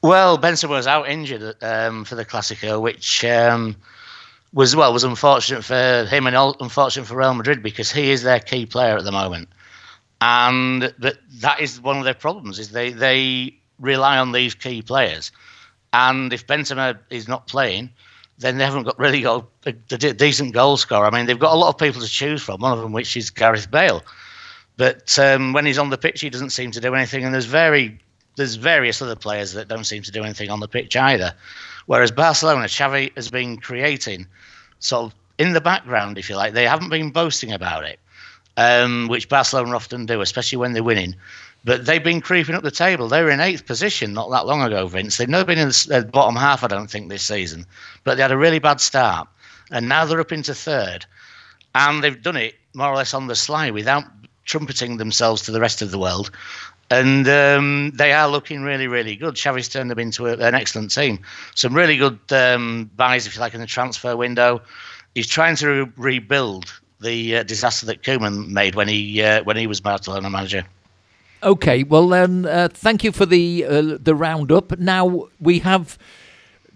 Well, 0.00 0.38
Benzema 0.38 0.70
was 0.70 0.86
out 0.86 1.10
injured 1.10 1.56
um, 1.62 2.06
for 2.06 2.14
the 2.14 2.24
Clasico, 2.24 2.80
which. 2.80 3.22
Um, 3.22 3.76
was 4.52 4.76
well 4.76 4.92
was 4.92 5.04
unfortunate 5.04 5.64
for 5.64 6.06
him 6.08 6.26
and 6.26 6.36
unfortunate 6.60 7.06
for 7.06 7.16
Real 7.16 7.34
Madrid 7.34 7.62
because 7.62 7.90
he 7.90 8.10
is 8.10 8.22
their 8.22 8.40
key 8.40 8.66
player 8.66 8.96
at 8.96 9.04
the 9.04 9.12
moment, 9.12 9.48
and 10.20 10.82
that 10.82 11.16
that 11.40 11.60
is 11.60 11.80
one 11.80 11.98
of 11.98 12.04
their 12.04 12.14
problems 12.14 12.58
is 12.58 12.70
they 12.70 12.92
they 12.92 13.54
rely 13.78 14.18
on 14.18 14.32
these 14.32 14.54
key 14.54 14.82
players, 14.82 15.32
and 15.92 16.32
if 16.32 16.46
Benzema 16.46 16.98
is 17.10 17.28
not 17.28 17.46
playing, 17.46 17.90
then 18.38 18.58
they 18.58 18.64
haven't 18.64 18.84
got 18.84 18.98
really 18.98 19.22
got 19.22 19.46
a, 19.66 19.74
a 19.90 20.12
decent 20.12 20.54
goal 20.54 20.76
scorer. 20.76 21.06
I 21.06 21.10
mean, 21.10 21.26
they've 21.26 21.38
got 21.38 21.52
a 21.52 21.58
lot 21.58 21.68
of 21.68 21.78
people 21.78 22.00
to 22.00 22.08
choose 22.08 22.42
from. 22.42 22.60
One 22.60 22.72
of 22.72 22.80
them, 22.80 22.92
which 22.92 23.16
is 23.16 23.30
Gareth 23.30 23.70
Bale, 23.70 24.02
but 24.76 25.18
um, 25.18 25.52
when 25.52 25.66
he's 25.66 25.78
on 25.78 25.90
the 25.90 25.98
pitch, 25.98 26.20
he 26.20 26.30
doesn't 26.30 26.50
seem 26.50 26.70
to 26.72 26.80
do 26.80 26.94
anything. 26.94 27.24
And 27.24 27.32
there's 27.32 27.46
very 27.46 27.98
there's 28.36 28.56
various 28.56 29.00
other 29.00 29.16
players 29.16 29.52
that 29.54 29.68
don't 29.68 29.84
seem 29.84 30.02
to 30.02 30.12
do 30.12 30.22
anything 30.22 30.50
on 30.50 30.60
the 30.60 30.68
pitch 30.68 30.94
either. 30.96 31.34
Whereas 31.86 32.10
Barcelona, 32.10 32.66
Xavi 32.66 33.14
has 33.16 33.30
been 33.30 33.56
creating 33.56 34.26
sort 34.80 35.06
of 35.06 35.14
in 35.38 35.52
the 35.52 35.60
background, 35.60 36.18
if 36.18 36.28
you 36.28 36.36
like. 36.36 36.52
They 36.52 36.66
haven't 36.66 36.90
been 36.90 37.10
boasting 37.10 37.52
about 37.52 37.84
it, 37.84 37.98
um, 38.56 39.08
which 39.08 39.28
Barcelona 39.28 39.74
often 39.74 40.06
do, 40.06 40.20
especially 40.20 40.58
when 40.58 40.72
they're 40.72 40.82
winning. 40.82 41.14
But 41.64 41.86
they've 41.86 42.02
been 42.02 42.20
creeping 42.20 42.54
up 42.54 42.62
the 42.62 42.70
table. 42.70 43.08
They 43.08 43.22
were 43.22 43.30
in 43.30 43.40
eighth 43.40 43.66
position 43.66 44.12
not 44.12 44.30
that 44.30 44.46
long 44.46 44.62
ago, 44.62 44.86
Vince. 44.86 45.16
They've 45.16 45.28
never 45.28 45.44
been 45.44 45.58
in 45.58 45.68
the 45.68 46.08
bottom 46.12 46.36
half, 46.36 46.62
I 46.62 46.68
don't 46.68 46.88
think, 46.88 47.08
this 47.08 47.24
season. 47.24 47.66
But 48.04 48.16
they 48.16 48.22
had 48.22 48.30
a 48.30 48.36
really 48.36 48.60
bad 48.60 48.80
start. 48.80 49.28
And 49.70 49.88
now 49.88 50.04
they're 50.04 50.20
up 50.20 50.30
into 50.30 50.54
third. 50.54 51.06
And 51.74 52.02
they've 52.02 52.22
done 52.22 52.36
it 52.36 52.54
more 52.74 52.88
or 52.88 52.96
less 52.96 53.14
on 53.14 53.26
the 53.26 53.34
sly 53.34 53.70
without 53.70 54.04
trumpeting 54.44 54.96
themselves 54.96 55.42
to 55.42 55.50
the 55.50 55.60
rest 55.60 55.82
of 55.82 55.90
the 55.90 55.98
world 55.98 56.30
and 56.90 57.28
um, 57.28 57.90
they 57.94 58.12
are 58.12 58.28
looking 58.28 58.62
really, 58.62 58.86
really 58.86 59.16
good. 59.16 59.36
Xavi's 59.36 59.68
turned 59.68 59.90
them 59.90 59.98
into 59.98 60.26
a, 60.26 60.32
an 60.34 60.54
excellent 60.54 60.94
team. 60.94 61.20
Some 61.54 61.74
really 61.74 61.96
good 61.96 62.18
um, 62.30 62.90
buys, 62.96 63.26
if 63.26 63.34
you 63.34 63.40
like, 63.40 63.54
in 63.54 63.60
the 63.60 63.66
transfer 63.66 64.16
window. 64.16 64.62
He's 65.14 65.26
trying 65.26 65.56
to 65.56 65.68
re- 65.68 65.92
rebuild 65.96 66.72
the 67.00 67.38
uh, 67.38 67.42
disaster 67.42 67.86
that 67.86 68.02
Koeman 68.02 68.48
made 68.48 68.74
when 68.74 68.88
he 68.88 69.22
uh, 69.22 69.42
when 69.44 69.56
he 69.56 69.66
was 69.66 69.80
Barcelona 69.80 70.30
manager. 70.30 70.64
Okay, 71.42 71.82
well 71.82 72.08
then, 72.08 72.46
uh, 72.46 72.68
thank 72.72 73.04
you 73.04 73.12
for 73.12 73.26
the 73.26 73.64
uh, 73.64 73.98
the 74.00 74.14
roundup. 74.14 74.78
Now 74.78 75.28
we 75.40 75.58
have 75.60 75.98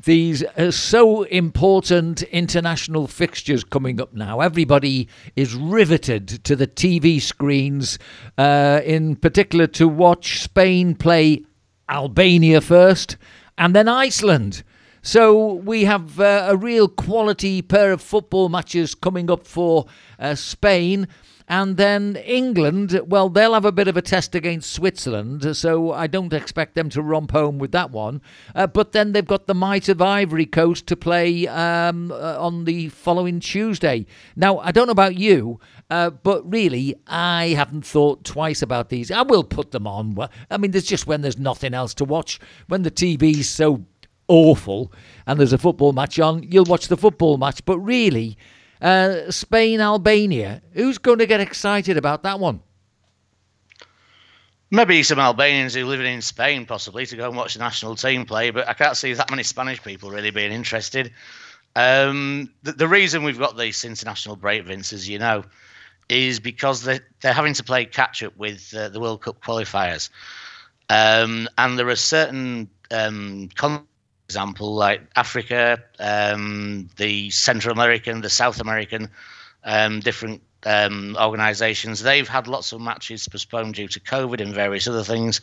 these 0.04 0.42
uh, 0.56 0.70
so 0.70 1.24
important 1.24 2.22
international 2.22 3.06
fixtures 3.06 3.64
coming 3.64 4.00
up 4.00 4.14
now. 4.14 4.40
Everybody 4.40 5.08
is 5.36 5.54
riveted 5.54 6.28
to 6.44 6.56
the 6.56 6.66
TV 6.66 7.20
screens, 7.20 7.98
uh, 8.38 8.80
in 8.84 9.16
particular 9.16 9.66
to 9.68 9.88
watch 9.88 10.40
Spain 10.40 10.94
play 10.94 11.44
Albania 11.88 12.60
first 12.60 13.16
and 13.58 13.74
then 13.74 13.88
Iceland. 13.88 14.62
So 15.02 15.54
we 15.54 15.84
have 15.84 16.20
uh, 16.20 16.46
a 16.48 16.56
real 16.56 16.88
quality 16.88 17.62
pair 17.62 17.92
of 17.92 18.02
football 18.02 18.48
matches 18.48 18.94
coming 18.94 19.30
up 19.30 19.46
for 19.46 19.86
uh, 20.18 20.34
Spain. 20.34 21.08
And 21.50 21.76
then 21.76 22.14
England, 22.14 23.00
well, 23.04 23.28
they'll 23.28 23.54
have 23.54 23.64
a 23.64 23.72
bit 23.72 23.88
of 23.88 23.96
a 23.96 24.02
test 24.02 24.36
against 24.36 24.72
Switzerland, 24.72 25.56
so 25.56 25.90
I 25.90 26.06
don't 26.06 26.32
expect 26.32 26.76
them 26.76 26.88
to 26.90 27.02
romp 27.02 27.32
home 27.32 27.58
with 27.58 27.72
that 27.72 27.90
one. 27.90 28.22
Uh, 28.55 28.68
but 28.68 28.92
then 28.92 29.11
they've 29.11 29.26
got 29.26 29.48
the 29.48 29.55
might 29.55 29.88
of 29.88 30.01
Ivory 30.01 30.46
Coast 30.46 30.86
to 30.86 30.94
play 30.94 31.48
um, 31.48 32.12
uh, 32.12 32.36
on 32.38 32.66
the 32.66 32.88
following 32.90 33.40
Tuesday. 33.40 34.07
Now, 34.36 34.59
I 34.59 34.70
don't 34.70 34.86
know 34.86 34.92
about 34.92 35.16
you, 35.16 35.59
uh, 35.90 36.11
but 36.11 36.48
really, 36.48 36.94
I 37.09 37.48
haven't 37.48 37.84
thought 37.84 38.22
twice 38.22 38.62
about 38.62 38.88
these. 38.88 39.11
I 39.11 39.22
will 39.22 39.42
put 39.42 39.72
them 39.72 39.88
on. 39.88 40.16
I 40.53 40.57
mean, 40.57 40.70
there's 40.70 40.84
just 40.84 41.09
when 41.09 41.20
there's 41.20 41.36
nothing 41.36 41.74
else 41.74 41.94
to 41.94 42.05
watch, 42.05 42.38
when 42.68 42.82
the 42.82 42.92
TV's 42.92 43.48
so 43.48 43.84
awful 44.28 44.92
and 45.26 45.40
there's 45.40 45.53
a 45.53 45.59
football 45.59 45.92
match 45.92 46.20
on, 46.20 46.44
you'll 46.44 46.64
watch 46.64 46.86
the 46.86 46.96
football 46.96 47.38
match. 47.38 47.64
But 47.64 47.80
really, 47.80 48.38
uh, 48.81 49.31
Spain, 49.31 49.81
Albania. 49.81 50.62
Who's 50.72 50.99
going 50.99 51.18
to 51.18 51.26
get 51.26 51.41
excited 51.41 51.97
about 51.97 52.22
that 52.22 52.41
one? 52.41 52.62
Maybe 54.70 55.03
some 55.03 55.18
Albanians 55.18 55.74
who 55.74 55.85
live 55.85 56.01
in 56.01 56.22
Spain, 56.22 56.64
possibly, 56.64 57.05
to 57.07 57.16
go 57.16 57.26
and 57.26 57.37
watch 57.37 57.55
the 57.55 57.61
national 57.61 57.97
team 57.97 58.24
play, 58.24 58.51
but 58.51 58.68
I 58.68 58.72
can't 58.72 58.97
see 58.97 59.12
that 59.12 59.28
many 59.28 59.43
Spanish 59.43 59.83
people 59.83 60.11
really 60.11 60.31
being 60.31 60.53
interested. 60.53 61.12
Um, 61.74 62.53
the, 62.62 62.72
the, 62.72 62.89
reason 62.89 63.24
we've 63.24 63.39
got 63.39 63.57
this 63.57 63.85
international 63.85 64.37
break, 64.37 64.64
Vince, 64.64 64.93
as 64.93 65.09
you 65.09 65.18
know, 65.18 65.45
is 66.09 66.39
because 66.39 66.83
they're, 66.83 67.01
they're 67.20 67.33
having 67.33 67.55
to 67.55 67.64
play 67.64 67.85
catch 67.85 68.22
up 68.22 68.37
with 68.37 68.72
uh, 68.76 68.89
the 68.89 69.01
World 69.01 69.22
Cup 69.22 69.41
qualifiers. 69.43 70.09
Um, 70.89 71.49
and 71.59 71.78
there 71.78 71.89
are 71.89 71.97
certain 71.97 72.68
um, 72.91 73.49
example 74.31 74.76
like 74.76 75.03
Africa, 75.16 75.83
um, 75.99 76.89
the 76.97 77.31
Central 77.31 77.72
American, 77.72 78.20
the 78.20 78.31
South 78.31 78.61
American, 78.61 79.11
um, 79.64 79.99
different 79.99 80.41
um, 80.64 81.16
organisations. 81.20 82.01
They've 82.01 82.28
had 82.28 82.47
lots 82.47 82.70
of 82.72 82.81
matches 82.81 83.26
postponed 83.26 83.74
due 83.74 83.89
to 83.89 83.99
COVID 83.99 84.41
and 84.41 84.55
various 84.55 84.87
other 84.87 85.03
things, 85.03 85.41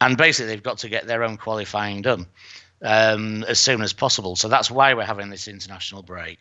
and 0.00 0.16
basically 0.16 0.50
they've 0.52 0.62
got 0.62 0.78
to 0.78 0.88
get 0.88 1.08
their 1.08 1.24
own 1.24 1.36
qualifying 1.36 2.02
done 2.02 2.26
um, 2.82 3.42
as 3.48 3.58
soon 3.58 3.82
as 3.82 3.92
possible. 3.92 4.36
So 4.36 4.46
that's 4.46 4.70
why 4.70 4.94
we're 4.94 5.04
having 5.04 5.30
this 5.30 5.48
international 5.48 6.02
break. 6.02 6.38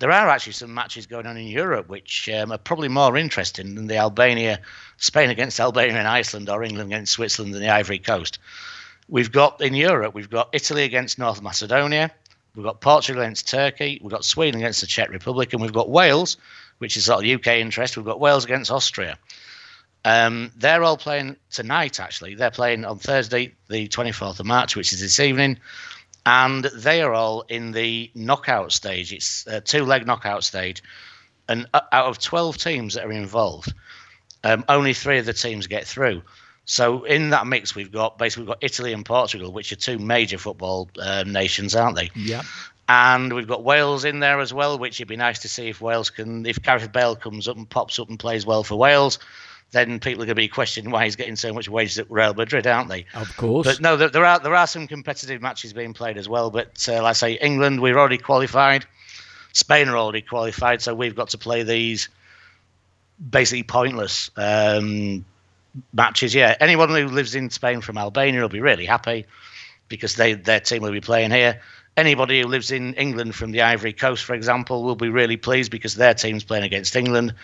There 0.00 0.10
are 0.10 0.28
actually 0.28 0.54
some 0.54 0.74
matches 0.74 1.06
going 1.06 1.28
on 1.28 1.36
in 1.36 1.46
Europe 1.46 1.88
which 1.88 2.28
um, 2.28 2.50
are 2.50 2.58
probably 2.58 2.88
more 2.88 3.16
interesting 3.16 3.76
than 3.76 3.86
the 3.86 3.98
Albania, 3.98 4.60
Spain 4.96 5.30
against 5.30 5.60
Albania 5.60 5.98
and 5.98 6.08
Iceland, 6.08 6.50
or 6.50 6.64
England 6.64 6.90
against 6.90 7.12
Switzerland 7.12 7.54
and 7.54 7.62
the 7.62 7.72
Ivory 7.72 8.00
Coast. 8.00 8.40
We've 9.08 9.30
got 9.30 9.60
in 9.60 9.74
Europe, 9.74 10.14
we've 10.14 10.30
got 10.30 10.48
Italy 10.52 10.84
against 10.84 11.18
North 11.18 11.42
Macedonia, 11.42 12.10
we've 12.54 12.64
got 12.64 12.80
Portugal 12.80 13.22
against 13.22 13.48
Turkey, 13.48 14.00
we've 14.02 14.10
got 14.10 14.24
Sweden 14.24 14.60
against 14.60 14.80
the 14.80 14.86
Czech 14.86 15.10
Republic, 15.10 15.52
and 15.52 15.60
we've 15.60 15.72
got 15.72 15.90
Wales 15.90 16.36
which 16.78 16.96
is 16.96 17.04
sort 17.04 17.24
of 17.24 17.30
UK 17.30 17.48
interest. 17.58 17.96
We've 17.96 18.06
got 18.06 18.20
Wales 18.20 18.44
against 18.44 18.70
Austria. 18.70 19.18
Um, 20.04 20.52
they're 20.56 20.82
all 20.82 20.96
playing 20.96 21.36
tonight, 21.50 21.98
actually. 21.98 22.34
They're 22.34 22.50
playing 22.50 22.84
on 22.84 22.98
Thursday, 22.98 23.54
the 23.68 23.88
24th 23.88 24.40
of 24.40 24.46
March, 24.46 24.76
which 24.76 24.92
is 24.92 25.00
this 25.00 25.20
evening. 25.20 25.58
And 26.26 26.64
they 26.64 27.02
are 27.02 27.12
all 27.12 27.42
in 27.48 27.72
the 27.72 28.10
knockout 28.14 28.72
stage. 28.72 29.12
It's 29.12 29.46
a 29.46 29.60
two 29.60 29.84
leg 29.84 30.06
knockout 30.06 30.44
stage. 30.44 30.82
And 31.48 31.66
out 31.72 32.06
of 32.06 32.18
12 32.18 32.56
teams 32.56 32.94
that 32.94 33.04
are 33.04 33.12
involved, 33.12 33.72
um, 34.42 34.64
only 34.68 34.94
three 34.94 35.18
of 35.18 35.26
the 35.26 35.32
teams 35.34 35.66
get 35.66 35.86
through. 35.86 36.22
So 36.66 37.04
in 37.04 37.30
that 37.30 37.46
mix, 37.46 37.74
we've 37.74 37.92
got 37.92 38.18
basically 38.18 38.42
we've 38.42 38.48
got 38.48 38.58
Italy 38.62 38.92
and 38.92 39.04
Portugal, 39.04 39.52
which 39.52 39.72
are 39.72 39.76
two 39.76 39.98
major 39.98 40.38
football 40.38 40.88
um, 41.00 41.32
nations, 41.32 41.74
aren't 41.74 41.96
they? 41.96 42.10
Yeah 42.14 42.42
and 42.88 43.32
we've 43.32 43.48
got 43.48 43.64
Wales 43.64 44.04
in 44.04 44.20
there 44.20 44.40
as 44.40 44.52
well, 44.52 44.78
which 44.78 45.00
it'd 45.00 45.08
be 45.08 45.16
nice 45.16 45.40
to 45.40 45.48
see 45.48 45.68
if 45.68 45.80
Wales 45.80 46.10
can, 46.10 46.44
if 46.44 46.60
Gareth 46.62 46.92
Bale 46.92 47.16
comes 47.16 47.48
up 47.48 47.56
and 47.56 47.68
pops 47.68 47.98
up 47.98 48.10
and 48.10 48.18
plays 48.18 48.44
well 48.44 48.62
for 48.62 48.76
Wales, 48.76 49.18
then 49.70 49.98
people 50.00 50.22
are 50.22 50.26
going 50.26 50.36
to 50.36 50.42
be 50.42 50.48
questioning 50.48 50.90
why 50.90 51.04
he's 51.04 51.16
getting 51.16 51.36
so 51.36 51.52
much 51.52 51.68
wages 51.68 51.98
at 51.98 52.10
Real 52.10 52.34
Madrid, 52.34 52.66
aren't 52.66 52.90
they? 52.90 53.06
Of 53.14 53.36
course. 53.36 53.66
But 53.66 53.80
no, 53.80 53.96
there, 53.96 54.10
there 54.10 54.24
are 54.24 54.38
there 54.38 54.54
are 54.54 54.66
some 54.66 54.86
competitive 54.86 55.40
matches 55.40 55.72
being 55.72 55.94
played 55.94 56.18
as 56.18 56.28
well. 56.28 56.50
But 56.50 56.86
uh, 56.88 57.02
like 57.02 57.10
I 57.10 57.12
say, 57.12 57.32
England 57.32 57.80
we're 57.80 57.98
already 57.98 58.18
qualified, 58.18 58.84
Spain 59.52 59.88
are 59.88 59.96
already 59.96 60.22
qualified, 60.22 60.82
so 60.82 60.94
we've 60.94 61.16
got 61.16 61.30
to 61.30 61.38
play 61.38 61.62
these 61.62 62.08
basically 63.30 63.62
pointless 63.62 64.30
um, 64.36 65.24
matches. 65.92 66.34
Yeah, 66.34 66.56
anyone 66.60 66.88
who 66.90 67.06
lives 67.08 67.34
in 67.34 67.50
Spain 67.50 67.80
from 67.80 67.98
Albania 67.98 68.42
will 68.42 68.48
be 68.48 68.60
really 68.60 68.86
happy 68.86 69.26
because 69.88 70.16
they 70.16 70.34
their 70.34 70.60
team 70.60 70.82
will 70.82 70.92
be 70.92 71.00
playing 71.00 71.30
here 71.30 71.60
anybody 71.96 72.40
who 72.40 72.48
lives 72.48 72.70
in 72.70 72.94
England 72.94 73.34
from 73.34 73.52
the 73.52 73.62
Ivory 73.62 73.92
Coast, 73.92 74.24
for 74.24 74.34
example, 74.34 74.82
will 74.82 74.96
be 74.96 75.08
really 75.08 75.36
pleased 75.36 75.70
because 75.70 75.94
their 75.94 76.14
team's 76.14 76.44
playing 76.44 76.64
against 76.64 76.96
England. 76.96 77.34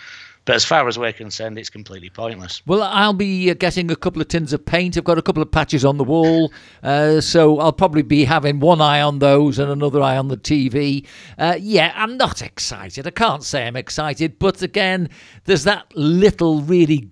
But 0.47 0.57
as 0.57 0.64
far 0.64 0.89
as 0.89 0.99
we're 0.99 1.12
concerned, 1.12 1.59
it's 1.59 1.68
completely 1.68 2.09
pointless. 2.09 2.62
Well, 2.66 2.83
I'll 2.83 3.12
be 3.12 3.51
uh, 3.51 3.55
getting 3.55 3.91
a 3.91 3.97
couple 3.97 4.22
of 4.22 4.28
tins 4.28 4.55
of 4.55 4.64
paint. 4.64 4.97
I've 4.97 5.05
got 5.05 5.18
a 5.18 5.22
couple 5.22 5.43
of 5.43 5.51
patches 5.51 5.85
on 5.85 5.99
the 5.99 6.05
wall, 6.05 6.51
uh, 6.83 7.20
so 7.20 7.59
I'll 7.59 7.74
probably 7.74 8.03
be 8.03 8.24
having 8.24 8.59
one 8.59 8.81
eye 8.81 9.03
on 9.03 9.18
those 9.18 9.59
and 9.59 9.70
another 9.70 10.01
eye 10.01 10.16
on 10.16 10.28
the 10.28 10.39
TV. 10.39 11.07
Uh, 11.37 11.57
yeah, 11.61 11.93
I'm 11.95 12.16
not 12.16 12.41
excited. 12.41 13.07
I 13.07 13.11
can't 13.11 13.45
say 13.45 13.66
I'm 13.66 13.76
excited, 13.76 14.39
but 14.39 14.62
again, 14.62 15.11
there's 15.45 15.64
that 15.64 15.95
little 15.95 16.62
really 16.62 17.11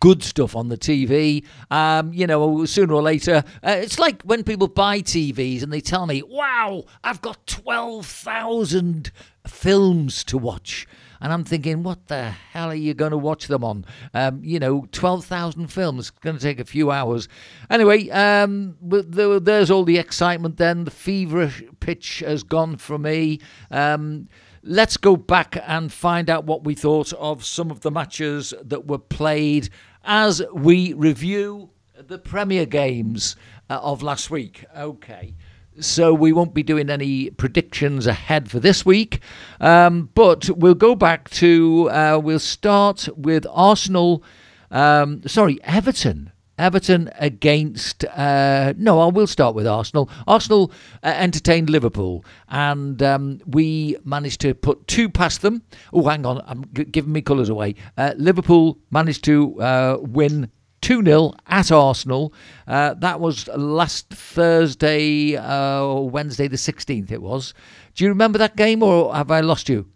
good 0.00 0.22
stuff 0.22 0.56
on 0.56 0.68
the 0.68 0.78
TV. 0.78 1.44
Um, 1.70 2.12
you 2.12 2.26
know, 2.26 2.64
sooner 2.64 2.94
or 2.94 3.02
later, 3.02 3.44
uh, 3.62 3.76
it's 3.78 3.98
like 3.98 4.22
when 4.22 4.44
people 4.44 4.68
buy 4.68 5.00
TVs 5.00 5.62
and 5.62 5.72
they 5.72 5.80
tell 5.80 6.06
me, 6.06 6.22
"Wow, 6.22 6.84
I've 7.02 7.20
got 7.20 7.46
twelve 7.46 8.06
thousand 8.06 9.10
films 9.46 10.24
to 10.24 10.38
watch." 10.38 10.86
And 11.24 11.32
I'm 11.32 11.44
thinking, 11.44 11.82
what 11.82 12.08
the 12.08 12.30
hell 12.52 12.68
are 12.68 12.74
you 12.74 12.92
going 12.92 13.12
to 13.12 13.16
watch 13.16 13.46
them 13.46 13.64
on? 13.64 13.86
Um, 14.12 14.40
you 14.44 14.58
know, 14.58 14.86
12,000 14.92 15.68
films. 15.68 16.10
Going 16.10 16.36
to 16.36 16.42
take 16.42 16.60
a 16.60 16.66
few 16.66 16.90
hours. 16.90 17.28
Anyway, 17.70 18.10
um, 18.10 18.76
there's 18.82 19.70
all 19.70 19.84
the 19.84 19.96
excitement 19.96 20.58
then. 20.58 20.84
The 20.84 20.90
feverish 20.90 21.62
pitch 21.80 22.18
has 22.18 22.42
gone 22.42 22.76
for 22.76 22.98
me. 22.98 23.40
Um, 23.70 24.28
Let's 24.66 24.96
go 24.96 25.14
back 25.14 25.62
and 25.66 25.92
find 25.92 26.30
out 26.30 26.46
what 26.46 26.64
we 26.64 26.74
thought 26.74 27.12
of 27.12 27.44
some 27.44 27.70
of 27.70 27.80
the 27.80 27.90
matches 27.90 28.54
that 28.64 28.86
were 28.86 28.96
played 28.96 29.68
as 30.02 30.40
we 30.54 30.94
review 30.94 31.68
the 31.94 32.18
Premier 32.18 32.64
Games 32.64 33.36
uh, 33.68 33.80
of 33.82 34.02
last 34.02 34.30
week. 34.30 34.64
Okay. 34.74 35.34
So 35.80 36.14
we 36.14 36.32
won't 36.32 36.54
be 36.54 36.62
doing 36.62 36.88
any 36.88 37.28
predictions 37.28 38.06
ahead 38.06 38.50
for 38.50 38.58
this 38.58 38.86
week, 38.86 39.20
um, 39.60 40.08
but 40.14 40.48
we'll 40.48 40.74
go 40.74 40.94
back 40.94 41.28
to 41.30 41.90
uh, 41.90 42.18
we'll 42.22 42.38
start 42.38 43.06
with 43.18 43.46
Arsenal. 43.50 44.24
Um, 44.70 45.20
sorry, 45.26 45.58
Everton 45.64 46.32
Everton 46.58 47.10
against. 47.18 48.04
Uh, 48.04 48.74
no, 48.76 49.00
I 49.00 49.06
will 49.06 49.26
start 49.26 49.54
with 49.54 49.66
Arsenal. 49.66 50.08
Arsenal 50.26 50.70
uh, 51.02 51.08
entertained 51.08 51.70
Liverpool, 51.70 52.24
and 52.48 53.02
um, 53.02 53.40
we 53.46 53.96
managed 54.04 54.40
to 54.42 54.54
put 54.54 54.86
two 54.86 55.08
past 55.08 55.42
them. 55.42 55.62
Oh, 55.92 56.06
hang 56.08 56.24
on, 56.26 56.42
I'm 56.46 56.64
g- 56.72 56.84
giving 56.84 57.12
me 57.12 57.22
colours 57.22 57.48
away. 57.48 57.74
Uh, 57.96 58.14
Liverpool 58.16 58.78
managed 58.90 59.24
to 59.24 59.60
uh, 59.60 59.98
win 60.00 60.50
2 60.82 61.02
0 61.02 61.32
at 61.46 61.72
Arsenal. 61.72 62.32
Uh, 62.68 62.94
that 62.94 63.18
was 63.18 63.48
last 63.48 64.10
Thursday, 64.10 65.36
uh, 65.36 65.92
Wednesday 65.94 66.46
the 66.46 66.56
16th, 66.56 67.10
it 67.10 67.22
was. 67.22 67.54
Do 67.94 68.04
you 68.04 68.10
remember 68.10 68.38
that 68.38 68.54
game, 68.56 68.82
or 68.82 69.14
have 69.14 69.30
I 69.30 69.40
lost 69.40 69.68
you? 69.68 69.86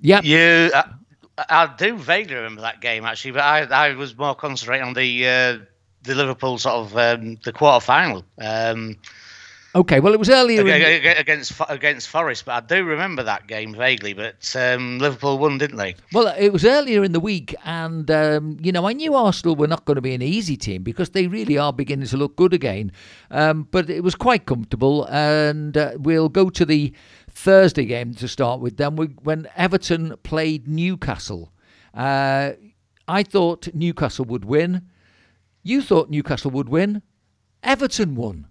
Yeah. 0.00 0.20
You. 0.22 0.70
I 1.48 1.72
do 1.76 1.96
vaguely 1.96 2.34
remember 2.34 2.62
that 2.62 2.80
game 2.80 3.04
actually, 3.04 3.32
but 3.32 3.42
I, 3.42 3.62
I 3.62 3.94
was 3.94 4.16
more 4.16 4.34
concentrating 4.34 4.86
on 4.86 4.94
the 4.94 5.28
uh, 5.28 5.58
the 6.02 6.14
Liverpool 6.14 6.58
sort 6.58 6.74
of 6.74 6.96
um, 6.96 7.38
the 7.44 7.52
quarter 7.52 7.84
final. 7.84 8.24
Um, 8.40 8.96
okay, 9.74 10.00
well 10.00 10.12
it 10.12 10.18
was 10.18 10.30
earlier 10.30 10.66
against 10.66 11.52
against 11.68 12.08
Forest, 12.08 12.44
but 12.44 12.64
I 12.64 12.66
do 12.66 12.84
remember 12.84 13.22
that 13.22 13.46
game 13.46 13.74
vaguely. 13.74 14.14
But 14.14 14.54
um, 14.56 14.98
Liverpool 14.98 15.38
won, 15.38 15.58
didn't 15.58 15.76
they? 15.76 15.94
Well, 16.12 16.34
it 16.36 16.50
was 16.50 16.64
earlier 16.64 17.04
in 17.04 17.12
the 17.12 17.20
week, 17.20 17.54
and 17.64 18.10
um, 18.10 18.56
you 18.60 18.72
know 18.72 18.88
I 18.88 18.92
knew 18.92 19.14
Arsenal 19.14 19.54
were 19.54 19.68
not 19.68 19.84
going 19.84 19.96
to 19.96 20.02
be 20.02 20.14
an 20.14 20.22
easy 20.22 20.56
team 20.56 20.82
because 20.82 21.10
they 21.10 21.28
really 21.28 21.56
are 21.56 21.72
beginning 21.72 22.08
to 22.08 22.16
look 22.16 22.36
good 22.36 22.52
again. 22.52 22.90
Um, 23.30 23.68
but 23.70 23.88
it 23.90 24.02
was 24.02 24.14
quite 24.14 24.46
comfortable, 24.46 25.04
and 25.04 25.76
uh, 25.76 25.92
we'll 25.98 26.28
go 26.28 26.50
to 26.50 26.64
the 26.64 26.92
Thursday 27.38 27.84
game 27.84 28.14
to 28.14 28.26
start 28.26 28.60
with. 28.60 28.76
Then 28.78 28.96
we, 28.96 29.06
when 29.22 29.46
Everton 29.56 30.16
played 30.24 30.66
Newcastle, 30.66 31.52
uh, 31.94 32.52
I 33.06 33.22
thought 33.22 33.68
Newcastle 33.72 34.24
would 34.24 34.44
win. 34.44 34.82
You 35.62 35.80
thought 35.80 36.10
Newcastle 36.10 36.50
would 36.50 36.68
win. 36.68 37.00
Everton 37.62 38.16
won. 38.16 38.48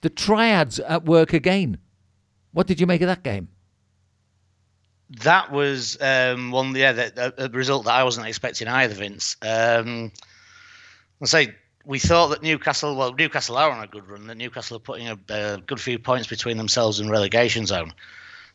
The 0.00 0.08
triads 0.08 0.78
at 0.80 1.04
work 1.04 1.34
again. 1.34 1.78
What 2.52 2.66
did 2.66 2.80
you 2.80 2.86
make 2.86 3.02
of 3.02 3.08
that 3.08 3.22
game? 3.22 3.48
That 5.22 5.52
was 5.52 5.98
um, 6.00 6.50
one, 6.50 6.74
yeah, 6.74 6.92
the, 6.92 7.34
a, 7.36 7.48
result 7.50 7.84
that 7.84 7.94
I 7.94 8.04
wasn't 8.04 8.26
expecting 8.26 8.68
either, 8.68 8.94
Vince. 8.94 9.36
Um, 9.42 10.12
I 11.20 11.26
say 11.26 11.54
we 11.88 11.98
thought 11.98 12.28
that 12.28 12.42
Newcastle, 12.42 12.94
well, 12.94 13.14
Newcastle 13.14 13.56
are 13.56 13.70
on 13.70 13.82
a 13.82 13.86
good 13.86 14.06
run. 14.06 14.26
That 14.26 14.36
Newcastle 14.36 14.76
are 14.76 14.80
putting 14.80 15.08
a, 15.08 15.18
a 15.30 15.56
good 15.56 15.80
few 15.80 15.98
points 15.98 16.28
between 16.28 16.58
themselves 16.58 17.00
and 17.00 17.10
relegation 17.10 17.64
zone. 17.64 17.94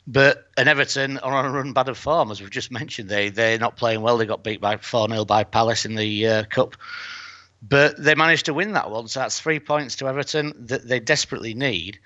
But 0.05 0.51
and 0.55 0.69
Everton 0.69 1.17
are 1.17 1.33
on 1.33 1.45
a 1.45 1.49
run 1.49 1.73
bad 1.73 1.89
of 1.89 1.97
form, 1.97 2.29
as 2.29 2.39
we've 2.39 2.51
just 2.51 2.71
mentioned. 2.71 3.09
They 3.09 3.29
they're 3.29 3.57
not 3.57 3.75
playing 3.75 4.01
well. 4.01 4.17
They 4.17 4.27
got 4.27 4.43
beat 4.43 4.61
by 4.61 4.77
four 4.77 5.09
0 5.09 5.25
by 5.25 5.45
Palace 5.45 5.83
in 5.83 5.95
the 5.95 6.27
uh, 6.27 6.43
cup, 6.43 6.75
but 7.67 7.95
they 7.97 8.13
managed 8.13 8.45
to 8.45 8.53
win 8.53 8.73
that 8.73 8.91
one. 8.91 9.07
So 9.07 9.21
that's 9.21 9.39
three 9.39 9.59
points 9.59 9.95
to 9.95 10.07
Everton 10.07 10.53
that 10.67 10.87
they 10.87 10.99
desperately 10.99 11.55
need. 11.55 11.97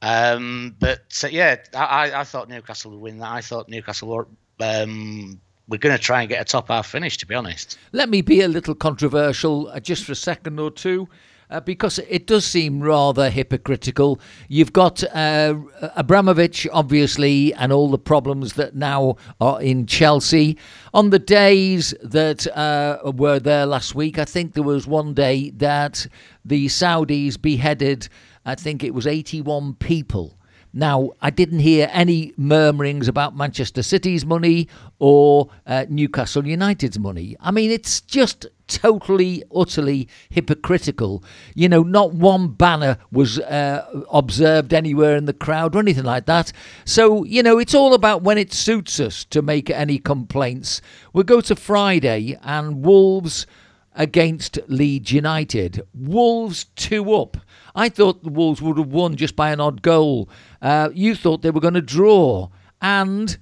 Um, 0.00 0.74
but 0.80 1.20
uh, 1.22 1.28
yeah, 1.28 1.56
I, 1.74 2.12
I 2.14 2.24
thought 2.24 2.48
Newcastle 2.48 2.92
would 2.92 3.00
win 3.00 3.18
that. 3.18 3.30
I 3.30 3.42
thought 3.42 3.68
Newcastle 3.68 4.08
were 4.08 4.28
um, 4.58 5.38
we're 5.68 5.78
going 5.78 5.96
to 5.96 6.02
try 6.02 6.20
and 6.20 6.28
get 6.28 6.40
a 6.40 6.44
top 6.44 6.68
half 6.68 6.86
finish, 6.86 7.16
to 7.18 7.26
be 7.26 7.34
honest. 7.34 7.78
Let 7.92 8.08
me 8.08 8.20
be 8.22 8.42
a 8.42 8.48
little 8.48 8.74
controversial 8.74 9.68
uh, 9.68 9.80
just 9.80 10.04
for 10.04 10.12
a 10.12 10.16
second 10.16 10.58
or 10.58 10.70
two. 10.70 11.08
uh, 11.52 11.60
because 11.60 11.98
it 12.08 12.26
does 12.26 12.44
seem 12.44 12.80
rather 12.80 13.28
hypocritical. 13.30 14.18
You've 14.48 14.72
got 14.72 15.04
uh, 15.14 15.54
Abramovich, 15.94 16.66
obviously, 16.72 17.52
and 17.54 17.72
all 17.72 17.90
the 17.90 17.98
problems 17.98 18.54
that 18.54 18.74
now 18.74 19.16
are 19.40 19.60
in 19.60 19.86
Chelsea. 19.86 20.56
On 20.94 21.10
the 21.10 21.18
days 21.18 21.94
that 22.02 22.46
uh, 22.56 23.12
were 23.12 23.38
there 23.38 23.66
last 23.66 23.94
week, 23.94 24.18
I 24.18 24.24
think 24.24 24.54
there 24.54 24.62
was 24.62 24.86
one 24.86 25.12
day 25.12 25.50
that 25.50 26.06
the 26.44 26.66
Saudis 26.66 27.40
beheaded, 27.40 28.08
I 28.46 28.54
think 28.54 28.82
it 28.82 28.94
was 28.94 29.06
81 29.06 29.74
people. 29.74 30.38
Now, 30.72 31.12
I 31.20 31.30
didn't 31.30 31.58
hear 31.58 31.90
any 31.92 32.32
murmurings 32.36 33.06
about 33.06 33.36
Manchester 33.36 33.82
City's 33.82 34.24
money 34.24 34.68
or 34.98 35.50
uh, 35.66 35.84
Newcastle 35.88 36.46
United's 36.46 36.98
money. 36.98 37.36
I 37.40 37.50
mean, 37.50 37.70
it's 37.70 38.00
just 38.00 38.46
totally, 38.68 39.42
utterly 39.54 40.08
hypocritical. 40.30 41.22
You 41.54 41.68
know, 41.68 41.82
not 41.82 42.14
one 42.14 42.48
banner 42.48 42.96
was 43.10 43.38
uh, 43.38 44.04
observed 44.10 44.72
anywhere 44.72 45.16
in 45.16 45.26
the 45.26 45.34
crowd 45.34 45.76
or 45.76 45.80
anything 45.80 46.04
like 46.04 46.26
that. 46.26 46.52
So, 46.86 47.24
you 47.24 47.42
know, 47.42 47.58
it's 47.58 47.74
all 47.74 47.92
about 47.92 48.22
when 48.22 48.38
it 48.38 48.52
suits 48.52 48.98
us 48.98 49.24
to 49.26 49.42
make 49.42 49.68
any 49.68 49.98
complaints. 49.98 50.80
We'll 51.12 51.24
go 51.24 51.42
to 51.42 51.54
Friday 51.54 52.38
and 52.42 52.84
Wolves 52.84 53.46
against 53.94 54.58
Leeds 54.68 55.12
United. 55.12 55.82
Wolves 55.94 56.64
2 56.76 57.12
up. 57.12 57.36
I 57.74 57.88
thought 57.88 58.22
the 58.22 58.30
Wolves 58.30 58.60
would 58.62 58.78
have 58.78 58.92
won 58.92 59.16
just 59.16 59.36
by 59.36 59.50
an 59.50 59.60
odd 59.60 59.82
goal. 59.82 60.28
Uh, 60.60 60.90
you 60.92 61.14
thought 61.14 61.42
they 61.42 61.50
were 61.50 61.60
going 61.60 61.74
to 61.74 61.80
draw. 61.80 62.48
And 62.80 63.36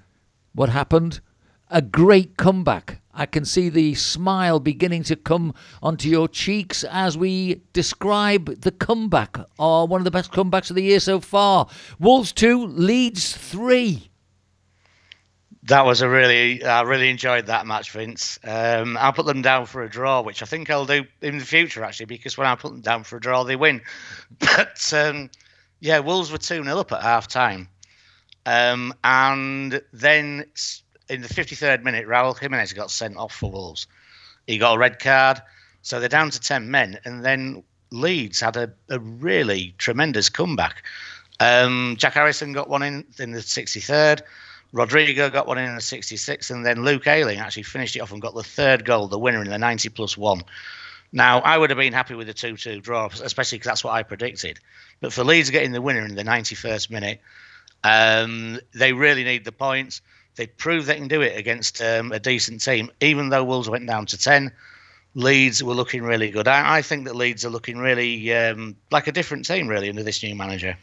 what 0.54 0.68
happened? 0.68 1.20
A 1.70 1.82
great 1.82 2.36
comeback. 2.36 3.00
I 3.12 3.26
can 3.26 3.44
see 3.44 3.68
the 3.68 3.94
smile 3.94 4.60
beginning 4.60 5.02
to 5.04 5.16
come 5.16 5.52
onto 5.82 6.08
your 6.08 6.28
cheeks 6.28 6.84
as 6.84 7.18
we 7.18 7.62
describe 7.72 8.60
the 8.60 8.70
comeback, 8.70 9.36
or 9.58 9.86
one 9.86 10.00
of 10.00 10.04
the 10.04 10.10
best 10.10 10.32
comebacks 10.32 10.70
of 10.70 10.76
the 10.76 10.84
year 10.84 11.00
so 11.00 11.20
far. 11.20 11.68
Wolves 11.98 12.32
2, 12.32 12.66
Leeds 12.66 13.36
3 13.36 14.09
that 15.64 15.84
was 15.84 16.00
a 16.00 16.08
really 16.08 16.64
I 16.64 16.82
really 16.82 17.10
enjoyed 17.10 17.46
that 17.46 17.66
match, 17.66 17.90
Vince. 17.90 18.38
Um, 18.44 18.96
I'll 18.96 19.12
put 19.12 19.26
them 19.26 19.42
down 19.42 19.66
for 19.66 19.82
a 19.82 19.90
draw, 19.90 20.22
which 20.22 20.42
I 20.42 20.46
think 20.46 20.70
I'll 20.70 20.86
do 20.86 21.04
in 21.20 21.38
the 21.38 21.44
future 21.44 21.84
actually, 21.84 22.06
because 22.06 22.38
when 22.38 22.46
I 22.46 22.54
put 22.54 22.72
them 22.72 22.80
down 22.80 23.04
for 23.04 23.16
a 23.16 23.20
draw, 23.20 23.44
they 23.44 23.56
win. 23.56 23.82
But 24.38 24.92
um, 24.94 25.30
yeah, 25.80 25.98
Wolves 25.98 26.32
were 26.32 26.38
two 26.38 26.62
0 26.62 26.78
up 26.78 26.92
at 26.92 27.02
half 27.02 27.28
time, 27.28 27.68
um, 28.46 28.94
and 29.04 29.82
then 29.92 30.46
in 31.08 31.20
the 31.20 31.28
53rd 31.28 31.82
minute, 31.82 32.06
Raul 32.06 32.38
Jimenez 32.38 32.72
got 32.72 32.90
sent 32.90 33.16
off 33.16 33.34
for 33.34 33.50
Wolves. 33.50 33.86
He 34.46 34.58
got 34.58 34.76
a 34.76 34.78
red 34.78 34.98
card, 34.98 35.42
so 35.82 36.00
they're 36.00 36.08
down 36.08 36.30
to 36.30 36.40
ten 36.40 36.70
men, 36.70 36.98
and 37.04 37.24
then 37.24 37.62
Leeds 37.90 38.40
had 38.40 38.56
a, 38.56 38.72
a 38.88 38.98
really 38.98 39.74
tremendous 39.76 40.30
comeback. 40.30 40.82
Um, 41.38 41.96
Jack 41.98 42.14
Harrison 42.14 42.52
got 42.52 42.68
one 42.68 42.82
in 42.82 43.04
in 43.18 43.32
the 43.32 43.40
63rd. 43.40 44.22
Rodrigo 44.72 45.30
got 45.30 45.46
one 45.46 45.58
in 45.58 45.74
the 45.74 45.80
66th, 45.80 46.50
and 46.50 46.64
then 46.64 46.84
Luke 46.84 47.06
Ayling 47.06 47.38
actually 47.38 47.64
finished 47.64 47.96
it 47.96 48.00
off 48.00 48.12
and 48.12 48.22
got 48.22 48.34
the 48.34 48.42
third 48.42 48.84
goal, 48.84 49.08
the 49.08 49.18
winner 49.18 49.42
in 49.42 49.50
the 49.50 49.58
90 49.58 49.88
plus 49.90 50.16
one. 50.16 50.42
Now, 51.12 51.40
I 51.40 51.58
would 51.58 51.70
have 51.70 51.78
been 51.78 51.92
happy 51.92 52.14
with 52.14 52.28
a 52.28 52.34
2 52.34 52.56
2 52.56 52.80
draw, 52.80 53.08
especially 53.22 53.58
because 53.58 53.70
that's 53.70 53.84
what 53.84 53.94
I 53.94 54.04
predicted. 54.04 54.60
But 55.00 55.12
for 55.12 55.24
Leeds 55.24 55.50
getting 55.50 55.72
the 55.72 55.82
winner 55.82 56.04
in 56.04 56.14
the 56.14 56.22
91st 56.22 56.90
minute, 56.90 57.20
um, 57.82 58.60
they 58.72 58.92
really 58.92 59.24
need 59.24 59.44
the 59.44 59.52
points. 59.52 60.02
They 60.36 60.46
proved 60.46 60.86
they 60.86 60.96
can 60.96 61.08
do 61.08 61.20
it 61.20 61.36
against 61.36 61.82
um, 61.82 62.12
a 62.12 62.20
decent 62.20 62.62
team, 62.62 62.90
even 63.00 63.28
though 63.28 63.42
Wolves 63.42 63.68
went 63.68 63.86
down 63.86 64.06
to 64.06 64.18
10. 64.18 64.52
Leeds 65.14 65.64
were 65.64 65.74
looking 65.74 66.04
really 66.04 66.30
good. 66.30 66.46
I, 66.46 66.76
I 66.76 66.82
think 66.82 67.06
that 67.06 67.16
Leeds 67.16 67.44
are 67.44 67.50
looking 67.50 67.78
really 67.78 68.32
um, 68.32 68.76
like 68.92 69.08
a 69.08 69.12
different 69.12 69.46
team, 69.46 69.66
really, 69.66 69.88
under 69.88 70.04
this 70.04 70.22
new 70.22 70.36
manager 70.36 70.76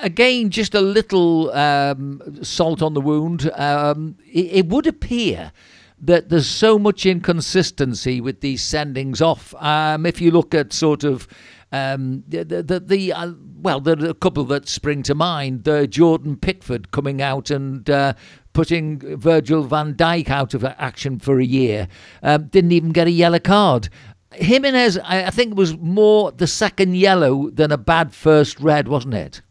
again, 0.00 0.50
just 0.50 0.74
a 0.74 0.80
little 0.80 1.50
um, 1.52 2.20
salt 2.42 2.82
on 2.82 2.94
the 2.94 3.00
wound. 3.00 3.50
Um, 3.54 4.16
it, 4.26 4.46
it, 4.52 4.66
would 4.66 4.86
appear 4.86 5.52
that 6.00 6.28
there's 6.28 6.48
so 6.48 6.78
much 6.78 7.06
inconsistency 7.06 8.20
with 8.20 8.40
these 8.40 8.62
sendings 8.62 9.20
off. 9.20 9.54
Um, 9.56 10.06
if 10.06 10.20
you 10.20 10.30
look 10.30 10.54
at 10.54 10.72
sort 10.72 11.04
of 11.04 11.28
um, 11.72 12.24
the 12.28 12.44
the, 12.44 12.80
the 12.80 13.12
uh, 13.12 13.32
well, 13.60 13.80
there 13.80 13.98
are 13.98 14.10
a 14.10 14.14
couple 14.14 14.44
that 14.44 14.68
spring 14.68 15.02
to 15.04 15.14
mind. 15.14 15.64
The 15.64 15.86
Jordan 15.86 16.36
Pickford 16.36 16.90
coming 16.90 17.22
out 17.22 17.50
and. 17.50 17.88
Uh, 17.88 18.14
putting 18.54 18.98
Virgil 19.20 19.62
van 19.62 19.94
Dijk 19.94 20.30
out 20.30 20.52
of 20.52 20.64
action 20.64 21.20
for 21.20 21.38
a 21.38 21.44
year, 21.44 21.86
um, 22.24 22.48
didn't 22.48 22.72
even 22.72 22.90
get 22.90 23.06
a 23.06 23.10
yellow 23.10 23.38
card. 23.38 23.88
Jimenez, 24.32 24.98
I, 24.98 25.26
I 25.26 25.30
think, 25.30 25.56
was 25.56 25.76
more 25.76 26.32
the 26.32 26.48
second 26.48 26.96
yellow 26.96 27.50
than 27.50 27.70
a 27.70 27.78
bad 27.78 28.12
first 28.12 28.58
red, 28.58 28.88
wasn't 28.88 29.14
it? 29.14 29.42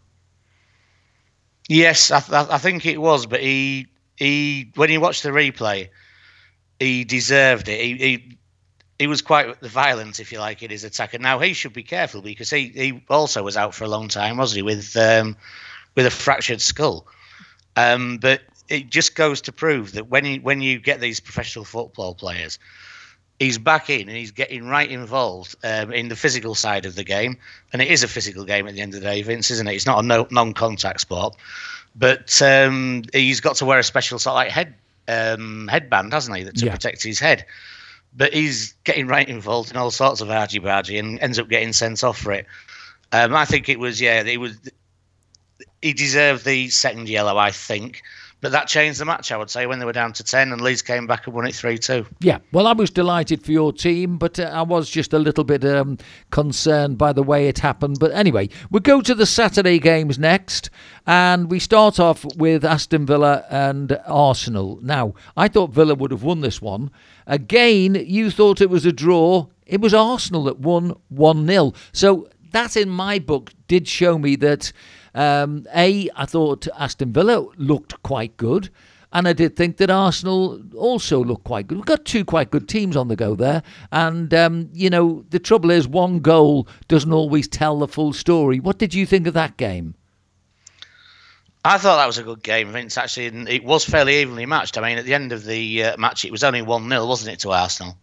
Yes, 1.70 2.12
I, 2.12 2.20
th- 2.20 2.48
I 2.50 2.58
think 2.58 2.86
it 2.86 2.98
was, 3.02 3.26
but 3.26 3.42
he 3.42 3.88
he 4.16 4.72
when 4.76 4.90
he 4.90 4.98
watched 4.98 5.24
the 5.24 5.30
replay, 5.30 5.90
he 6.80 7.06
deserved 7.06 7.70
it. 7.70 7.82
He, 7.82 7.98
he 7.98 8.38
he 9.00 9.08
was 9.08 9.22
quite 9.22 9.60
violent, 9.62 10.20
if 10.20 10.32
you 10.32 10.40
like, 10.40 10.64
in 10.64 10.72
his 10.72 10.84
attack. 10.86 11.14
And 11.14 11.24
now 11.24 11.40
he 11.40 11.54
should 11.54 11.74
be 11.74 11.84
careful 11.84 12.22
because 12.22 12.50
he, 12.50 12.70
he 12.70 13.04
also 13.10 13.44
was 13.44 13.58
out 13.58 13.76
for 13.76 13.86
a 13.86 13.90
long 13.90 14.10
time, 14.10 14.38
wasn't 14.38 14.58
he, 14.58 14.62
with 14.64 14.96
um, 14.98 15.38
with 15.96 16.06
a 16.08 16.12
fractured 16.12 16.62
skull. 16.62 17.08
Um, 17.78 18.18
but 18.20 18.42
it 18.70 18.90
just 18.90 19.16
goes 19.16 19.42
to 19.42 19.52
prove 19.54 19.94
that 19.94 20.10
when 20.10 20.26
you 20.26 20.42
when 20.42 20.62
you 20.62 20.80
get 20.80 21.02
these 21.02 21.20
professional 21.20 21.66
football 21.66 22.16
players, 22.16 22.60
he's 23.40 23.58
back 23.58 23.90
in 23.90 24.08
and 24.08 24.18
he's 24.18 24.32
getting 24.32 24.68
right 24.68 24.90
involved 24.90 25.56
um, 25.64 25.92
in 25.92 26.08
the 26.08 26.16
physical 26.16 26.56
side 26.56 26.86
of 26.86 26.96
the 26.96 27.04
game. 27.04 27.38
And 27.72 27.82
it 27.82 27.90
is 27.90 28.04
a 28.04 28.08
physical 28.08 28.46
game 28.46 28.68
at 28.68 28.74
the 28.74 28.82
end 28.82 28.94
of 28.94 29.02
the 29.02 29.06
day, 29.06 29.22
Vince, 29.22 29.52
isn't 29.52 29.68
it? 29.68 29.76
It's 29.76 29.86
not 29.86 30.04
a 30.04 30.08
no, 30.08 30.28
non-contact 30.32 31.02
sport, 31.02 31.36
but 31.96 32.42
um, 32.42 33.04
he's 33.14 33.40
got 33.40 33.56
to 33.58 33.66
wear 33.66 33.80
a 33.80 33.84
special 33.84 34.20
sort 34.20 34.34
of 34.34 34.36
like 34.36 34.52
head 34.52 34.76
um, 35.08 35.68
headband, 35.68 36.14
hasn't 36.14 36.36
he, 36.36 36.44
to 36.44 36.66
yeah. 36.66 36.72
protect 36.72 37.04
his 37.04 37.20
head. 37.20 37.46
But 38.16 38.34
he's 38.34 38.74
getting 38.84 39.08
right 39.08 39.28
involved 39.28 39.72
in 39.72 39.78
all 39.78 39.92
sorts 39.92 40.22
of 40.22 40.30
argy 40.30 40.60
bargy 40.60 41.00
and 41.00 41.20
ends 41.20 41.38
up 41.38 41.50
getting 41.50 41.74
sent 41.74 42.04
off 42.04 42.18
for 42.18 42.32
it. 42.32 42.48
Um, 43.12 43.36
I 43.36 43.46
think 43.46 43.70
it 43.70 43.80
was 43.80 44.02
yeah, 44.02 44.24
it 44.24 44.40
was. 44.40 44.58
He 45.82 45.94
deserved 45.94 46.44
the 46.44 46.70
second 46.70 47.08
yellow, 47.08 47.38
I 47.38 47.52
think. 47.52 48.02
But 48.40 48.52
that 48.52 48.68
changed 48.68 49.00
the 49.00 49.06
match, 49.06 49.32
I 49.32 49.38
would 49.38 49.50
say, 49.50 49.66
when 49.66 49.80
they 49.80 49.86
were 49.86 49.94
down 49.94 50.14
to 50.14 50.24
10 50.24 50.52
and 50.52 50.62
Leeds 50.62 50.84
came 50.84 51.08
back 51.08 51.26
and 51.26 51.36
won 51.36 51.48
it 51.48 51.56
3 51.56 51.78
2. 51.78 52.06
Yeah, 52.20 52.38
well, 52.52 52.68
I 52.68 52.74
was 52.74 52.92
delighted 52.92 53.44
for 53.44 53.52
your 53.52 53.74
team, 53.74 54.18
but 54.18 54.40
uh, 54.40 54.44
I 54.44 54.62
was 54.62 54.90
just 54.90 55.12
a 55.12 55.20
little 55.20 55.44
bit 55.44 55.66
um, 55.66 55.98
concerned 56.30 57.00
by 57.00 57.14
the 57.14 57.24
way 57.24 57.48
it 57.48 57.58
happened. 57.60 57.98
But 58.00 58.12
anyway, 58.12 58.50
we 58.70 58.80
go 58.80 59.02
to 59.02 59.16
the 59.16 59.26
Saturday 59.26 59.80
games 59.80 60.20
next, 60.20 60.70
and 61.08 61.50
we 61.50 61.58
start 61.58 62.00
off 62.00 62.26
with 62.36 62.64
Aston 62.64 63.08
Villa 63.08 63.44
and 63.50 64.00
Arsenal. 64.06 64.80
Now, 64.84 65.16
I 65.36 65.48
thought 65.48 65.72
Villa 65.72 65.96
would 65.96 66.12
have 66.12 66.24
won 66.24 66.42
this 66.42 66.62
one. 66.62 66.92
Again, 67.26 67.96
you 67.96 68.30
thought 68.30 68.62
it 68.62 68.70
was 68.70 68.86
a 68.86 68.92
draw. 68.92 69.48
It 69.66 69.82
was 69.82 69.96
Arsenal 69.96 70.44
that 70.44 70.60
won 70.60 70.96
1 71.10 71.48
0. 71.48 71.74
So 71.92 72.30
that, 72.52 72.78
in 72.78 72.90
my 72.90 73.20
book, 73.20 73.54
did 73.68 73.88
show 73.88 74.18
me 74.18 74.36
that 74.38 74.72
um, 75.14 75.66
a, 75.76 76.10
I 76.16 76.26
thought 76.26 76.68
Aston 76.78 77.14
Villa 77.14 77.46
looked 77.58 78.02
quite 78.04 78.38
good. 78.38 78.70
And 79.14 79.26
I 79.26 79.34
did 79.34 79.56
think 79.56 79.78
that 79.78 79.90
Arsenal 79.90 80.62
also 80.76 81.24
looked 81.24 81.46
quite 81.46 81.68
good. 81.68 81.78
We've 81.78 81.86
got 81.86 82.04
two 82.04 82.26
quite 82.26 82.52
good 82.52 82.68
teams 82.68 82.98
on 82.98 83.08
the 83.08 83.16
go 83.16 83.36
there. 83.36 83.64
And, 83.92 84.34
um, 84.34 84.70
you 84.74 84.90
know, 84.90 85.24
the 85.30 85.40
trouble 85.40 85.72
is 85.72 85.88
one 85.88 86.20
goal 86.20 86.68
doesn't 86.90 87.14
always 87.14 87.48
tell 87.48 87.80
the 87.80 87.88
full 87.88 88.12
story. 88.12 88.60
What 88.60 88.80
did 88.80 88.94
you 88.94 89.06
think 89.06 89.26
of 89.26 89.34
that 89.34 89.56
game? 89.56 89.96
I 91.64 91.78
thought 91.78 91.98
that 91.98 92.06
was 92.06 92.18
a 92.18 92.24
good 92.24 92.44
game, 92.44 92.72
Vince. 92.72 92.98
Actually, 92.98 93.28
it 93.50 93.64
was 93.64 93.84
fairly 93.84 94.22
evenly 94.22 94.46
matched. 94.46 94.78
I 94.78 94.82
mean, 94.82 94.98
at 94.98 95.06
the 95.06 95.14
end 95.14 95.32
of 95.32 95.46
the 95.46 95.84
uh, 95.84 95.98
match, 95.98 96.24
it 96.24 96.32
was 96.32 96.44
only 96.44 96.62
1 96.62 96.90
0, 96.90 97.06
wasn't 97.06 97.34
it, 97.34 97.40
to 97.40 97.52
Arsenal? 97.52 97.98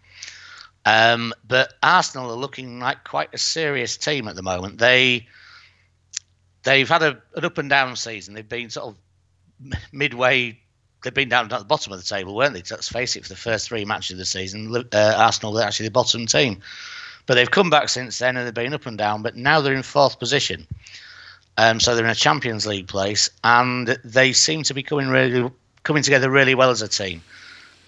Um, 0.87 1.33
but 1.47 1.73
Arsenal 1.83 2.31
are 2.31 2.37
looking 2.37 2.79
like 2.79 3.05
quite 3.05 3.31
a 3.33 3.39
serious 3.39 3.97
team 3.97 4.29
at 4.29 4.37
the 4.37 4.43
moment. 4.43 4.79
They 4.79 5.27
they've 6.65 6.89
had 6.89 7.03
a, 7.03 7.23
an 7.37 7.45
up 7.45 7.59
and 7.59 7.71
down 7.71 7.97
season. 7.97 8.35
They've 8.35 8.49
been 8.49 8.71
sort 8.71 8.89
of 8.89 9.75
midway. 9.93 10.59
They've 11.03 11.15
been 11.15 11.29
down 11.29 11.53
at 11.53 11.59
the 11.59 11.65
bottom 11.65 11.93
of 11.93 11.99
the 12.01 12.07
table, 12.07 12.35
weren't 12.35 12.55
they? 12.55 12.63
Let's 12.71 12.89
face 12.89 13.17
it. 13.17 13.23
For 13.23 13.29
the 13.29 13.37
first 13.37 13.69
three 13.69 13.85
matches 13.85 14.13
of 14.13 14.19
the 14.19 14.25
season, 14.25 14.75
uh, 14.75 15.15
Arsenal 15.17 15.53
were 15.53 15.63
actually 15.63 15.87
the 15.87 15.93
bottom 15.93 16.27
team, 16.27 16.61
but 17.27 17.35
they've 17.35 17.51
come 17.51 17.71
back 17.71 17.89
since 17.89 18.19
then 18.19 18.37
and 18.37 18.47
they've 18.47 18.55
been 18.55 18.75
up 18.75 18.87
and 18.87 18.99
down. 18.99 19.23
But 19.23 19.37
now 19.37 19.61
they're 19.61 19.75
in 19.75 19.83
fourth 19.83 20.19
position, 20.19 20.67
um, 21.57 21.81
so 21.81 21.95
they're 21.95 22.05
in 22.05 22.11
a 22.11 22.15
Champions 22.15 22.67
League 22.67 22.89
place, 22.89 23.31
and 23.43 23.99
they 24.05 24.33
seem 24.33 24.63
to 24.65 24.75
be 24.75 24.83
coming 24.83 25.09
really 25.09 25.51
coming 25.83 26.03
together 26.03 26.31
really 26.31 26.55
well 26.55 26.71
as 26.71 26.83
a 26.83 26.89
team. 26.89 27.23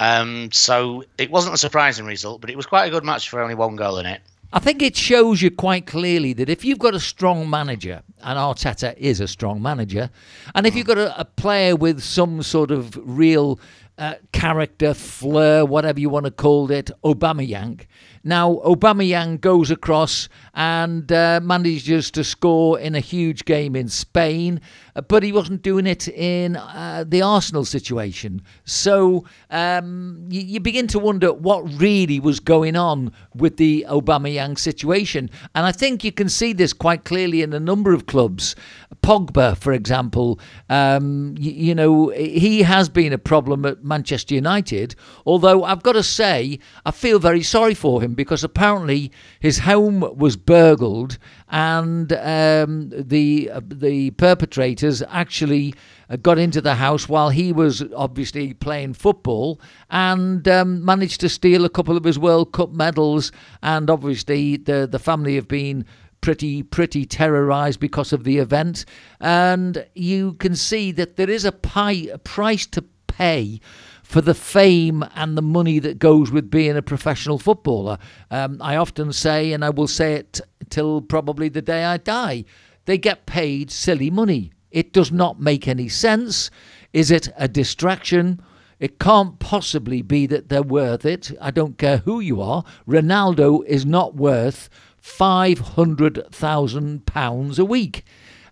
Um, 0.00 0.50
so 0.52 1.04
it 1.18 1.30
wasn't 1.30 1.54
a 1.54 1.58
surprising 1.58 2.06
result, 2.06 2.40
but 2.40 2.50
it 2.50 2.56
was 2.56 2.66
quite 2.66 2.86
a 2.86 2.90
good 2.90 3.04
match 3.04 3.28
for 3.28 3.40
only 3.40 3.54
one 3.54 3.76
goal 3.76 3.98
in 3.98 4.06
it. 4.06 4.20
I 4.52 4.58
think 4.60 4.80
it 4.80 4.96
shows 4.96 5.42
you 5.42 5.50
quite 5.50 5.86
clearly 5.86 6.32
that 6.34 6.48
if 6.48 6.64
you've 6.64 6.78
got 6.78 6.94
a 6.94 7.00
strong 7.00 7.50
manager, 7.50 8.02
and 8.22 8.38
Arteta 8.38 8.96
is 8.96 9.20
a 9.20 9.26
strong 9.26 9.60
manager, 9.60 10.08
and 10.54 10.66
if 10.66 10.76
you've 10.76 10.86
got 10.86 10.98
a, 10.98 11.18
a 11.20 11.24
player 11.24 11.74
with 11.74 12.00
some 12.02 12.42
sort 12.42 12.70
of 12.70 12.98
real 13.02 13.58
uh, 13.98 14.14
character, 14.32 14.94
flair, 14.94 15.64
whatever 15.64 15.98
you 15.98 16.08
want 16.08 16.26
to 16.26 16.30
call 16.30 16.70
it, 16.70 16.90
Aubameyang. 17.04 17.86
Now, 18.26 18.56
Aubameyang 18.64 19.40
goes 19.40 19.70
across 19.70 20.28
and 20.52 21.12
uh, 21.12 21.38
manages 21.44 22.10
to 22.10 22.24
score 22.24 22.76
in 22.76 22.96
a 22.96 23.00
huge 23.00 23.44
game 23.44 23.76
in 23.76 23.88
Spain, 23.88 24.60
uh, 24.96 25.02
but 25.02 25.22
he 25.22 25.30
wasn't 25.30 25.62
doing 25.62 25.86
it 25.86 26.08
in 26.08 26.56
uh, 26.56 27.04
the 27.06 27.22
Arsenal 27.22 27.64
situation. 27.64 28.42
So 28.64 29.24
um, 29.50 30.26
you, 30.28 30.40
you, 30.40 30.58
begin 30.58 30.88
to 30.88 30.98
wonder 30.98 31.32
what 31.32 31.60
really 31.80 32.18
was 32.18 32.40
going 32.40 32.74
on 32.74 33.12
with 33.36 33.58
the 33.58 33.86
Aubameyang 33.88 34.58
situation. 34.58 35.30
And 35.54 35.64
I 35.64 35.70
think 35.70 36.02
you 36.02 36.10
can 36.10 36.28
see 36.28 36.52
this 36.52 36.72
quite 36.72 37.04
clearly 37.04 37.42
in 37.42 37.52
a 37.52 37.60
number 37.60 37.92
of 37.92 38.06
clubs. 38.06 38.56
Pogba, 39.04 39.56
for 39.56 39.72
example, 39.72 40.40
um, 40.68 41.36
you, 41.38 41.52
you 41.52 41.74
know, 41.76 42.08
he 42.08 42.62
has 42.62 42.88
been 42.88 43.12
a 43.12 43.18
problem 43.18 43.64
at 43.64 43.84
Manchester 43.84 44.34
United, 44.34 44.96
although 45.24 45.62
I've 45.62 45.84
got 45.84 45.92
to 45.92 46.02
say, 46.02 46.58
I 46.84 46.90
feel 46.90 47.20
very 47.20 47.44
sorry 47.44 47.74
for 47.74 48.02
him 48.02 48.15
because 48.16 48.42
apparently 48.42 49.12
his 49.38 49.60
home 49.60 50.00
was 50.16 50.36
burgled 50.36 51.18
and 51.48 52.12
um, 52.14 52.90
the 52.90 53.50
uh, 53.52 53.60
the 53.64 54.10
perpetrators 54.12 55.02
actually 55.08 55.74
uh, 56.10 56.16
got 56.16 56.38
into 56.38 56.60
the 56.60 56.74
house 56.74 57.08
while 57.08 57.28
he 57.28 57.52
was 57.52 57.84
obviously 57.94 58.54
playing 58.54 58.94
football 58.94 59.60
and 59.90 60.48
um, 60.48 60.84
managed 60.84 61.20
to 61.20 61.28
steal 61.28 61.64
a 61.64 61.70
couple 61.70 61.96
of 61.96 62.04
his 62.04 62.18
World 62.18 62.52
Cup 62.52 62.72
medals. 62.72 63.30
And 63.62 63.90
obviously, 63.90 64.56
the 64.56 64.88
the 64.90 64.98
family 64.98 65.36
have 65.36 65.48
been 65.48 65.84
pretty 66.20 66.62
pretty 66.62 67.04
terrorized 67.04 67.78
because 67.78 68.12
of 68.12 68.24
the 68.24 68.38
event 68.38 68.84
and 69.20 69.86
you 69.94 70.32
can 70.34 70.56
see 70.56 70.90
that 70.90 71.16
there 71.16 71.30
is 71.30 71.44
a, 71.44 71.52
pie, 71.52 72.08
a 72.12 72.18
price 72.18 72.66
to 72.66 72.82
pay 73.06 73.60
for 74.06 74.20
the 74.20 74.34
fame 74.34 75.04
and 75.16 75.36
the 75.36 75.42
money 75.42 75.80
that 75.80 75.98
goes 75.98 76.30
with 76.30 76.48
being 76.48 76.76
a 76.76 76.82
professional 76.82 77.40
footballer. 77.40 77.98
Um, 78.30 78.62
I 78.62 78.76
often 78.76 79.12
say, 79.12 79.52
and 79.52 79.64
I 79.64 79.70
will 79.70 79.88
say 79.88 80.14
it 80.14 80.40
till 80.70 81.02
probably 81.02 81.48
the 81.48 81.60
day 81.60 81.84
I 81.84 81.96
die, 81.96 82.44
they 82.84 82.98
get 82.98 83.26
paid 83.26 83.72
silly 83.72 84.08
money. 84.08 84.52
It 84.70 84.92
does 84.92 85.10
not 85.10 85.40
make 85.40 85.66
any 85.66 85.88
sense. 85.88 86.52
Is 86.92 87.10
it 87.10 87.30
a 87.36 87.48
distraction? 87.48 88.40
It 88.78 89.00
can't 89.00 89.40
possibly 89.40 90.02
be 90.02 90.26
that 90.26 90.50
they're 90.50 90.62
worth 90.62 91.04
it. 91.04 91.32
I 91.40 91.50
don't 91.50 91.76
care 91.76 91.96
who 91.98 92.20
you 92.20 92.40
are. 92.40 92.62
Ronaldo 92.86 93.64
is 93.66 93.84
not 93.84 94.14
worth 94.14 94.70
£500,000 95.02 97.58
a 97.58 97.64
week. 97.64 98.04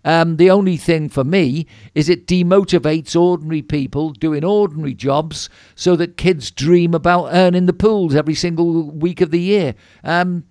Um, 0.05 0.37
the 0.37 0.51
only 0.51 0.77
thing 0.77 1.09
for 1.09 1.23
me 1.23 1.65
is 1.95 2.07
it 2.07 2.27
demotivates 2.27 3.19
ordinary 3.19 3.63
people 3.63 4.11
doing 4.11 4.45
ordinary 4.45 4.93
jobs 4.93 5.49
so 5.73 5.95
that 5.95 6.15
kids 6.15 6.51
dream 6.51 6.93
about 6.93 7.29
earning 7.33 7.65
the 7.65 7.73
pools 7.73 8.15
every 8.15 8.35
single 8.35 8.91
week 8.91 9.19
of 9.19 9.31
the 9.31 9.39
year. 9.39 9.73
Um, 10.03 10.45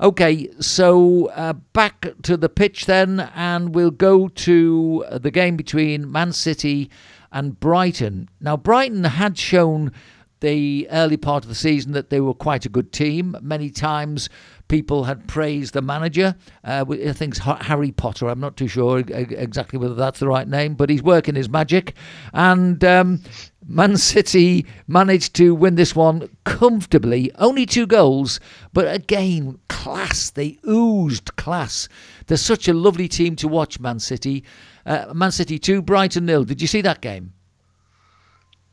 okay, 0.00 0.50
so 0.58 1.26
uh, 1.26 1.52
back 1.72 2.08
to 2.22 2.36
the 2.36 2.48
pitch 2.48 2.86
then, 2.86 3.30
and 3.34 3.74
we'll 3.74 3.92
go 3.92 4.26
to 4.26 5.04
the 5.12 5.30
game 5.30 5.56
between 5.56 6.10
Man 6.10 6.32
City 6.32 6.90
and 7.30 7.58
Brighton. 7.60 8.28
Now, 8.40 8.56
Brighton 8.56 9.04
had 9.04 9.38
shown 9.38 9.92
the 10.40 10.86
early 10.90 11.16
part 11.16 11.44
of 11.44 11.48
the 11.48 11.54
season 11.54 11.92
that 11.92 12.10
they 12.10 12.20
were 12.20 12.34
quite 12.34 12.66
a 12.66 12.68
good 12.68 12.92
team. 12.92 13.36
Many 13.40 13.70
times 13.70 14.28
people 14.68 15.04
had 15.04 15.26
praised 15.26 15.74
the 15.74 15.82
manager. 15.82 16.34
Uh, 16.64 16.84
I 16.88 17.12
think 17.12 17.36
it's 17.36 17.38
Harry 17.38 17.92
Potter. 17.92 18.28
I'm 18.28 18.40
not 18.40 18.56
too 18.56 18.68
sure 18.68 18.98
exactly 18.98 19.78
whether 19.78 19.94
that's 19.94 20.20
the 20.20 20.28
right 20.28 20.46
name, 20.46 20.74
but 20.74 20.90
he's 20.90 21.02
working 21.02 21.34
his 21.34 21.48
magic. 21.48 21.94
And 22.32 22.84
um, 22.84 23.22
Man 23.66 23.96
City 23.96 24.66
managed 24.86 25.34
to 25.36 25.54
win 25.54 25.76
this 25.76 25.96
one 25.96 26.28
comfortably. 26.44 27.32
Only 27.36 27.64
two 27.66 27.86
goals, 27.86 28.38
but 28.72 28.92
again, 28.92 29.58
class. 29.68 30.30
They 30.30 30.58
oozed 30.68 31.36
class. 31.36 31.88
They're 32.26 32.36
such 32.36 32.68
a 32.68 32.74
lovely 32.74 33.08
team 33.08 33.36
to 33.36 33.48
watch, 33.48 33.80
Man 33.80 34.00
City. 34.00 34.44
Uh, 34.84 35.12
Man 35.14 35.32
City 35.32 35.58
2, 35.58 35.82
Brighton 35.82 36.26
nil. 36.26 36.44
Did 36.44 36.60
you 36.60 36.68
see 36.68 36.80
that 36.82 37.00
game? 37.00 37.32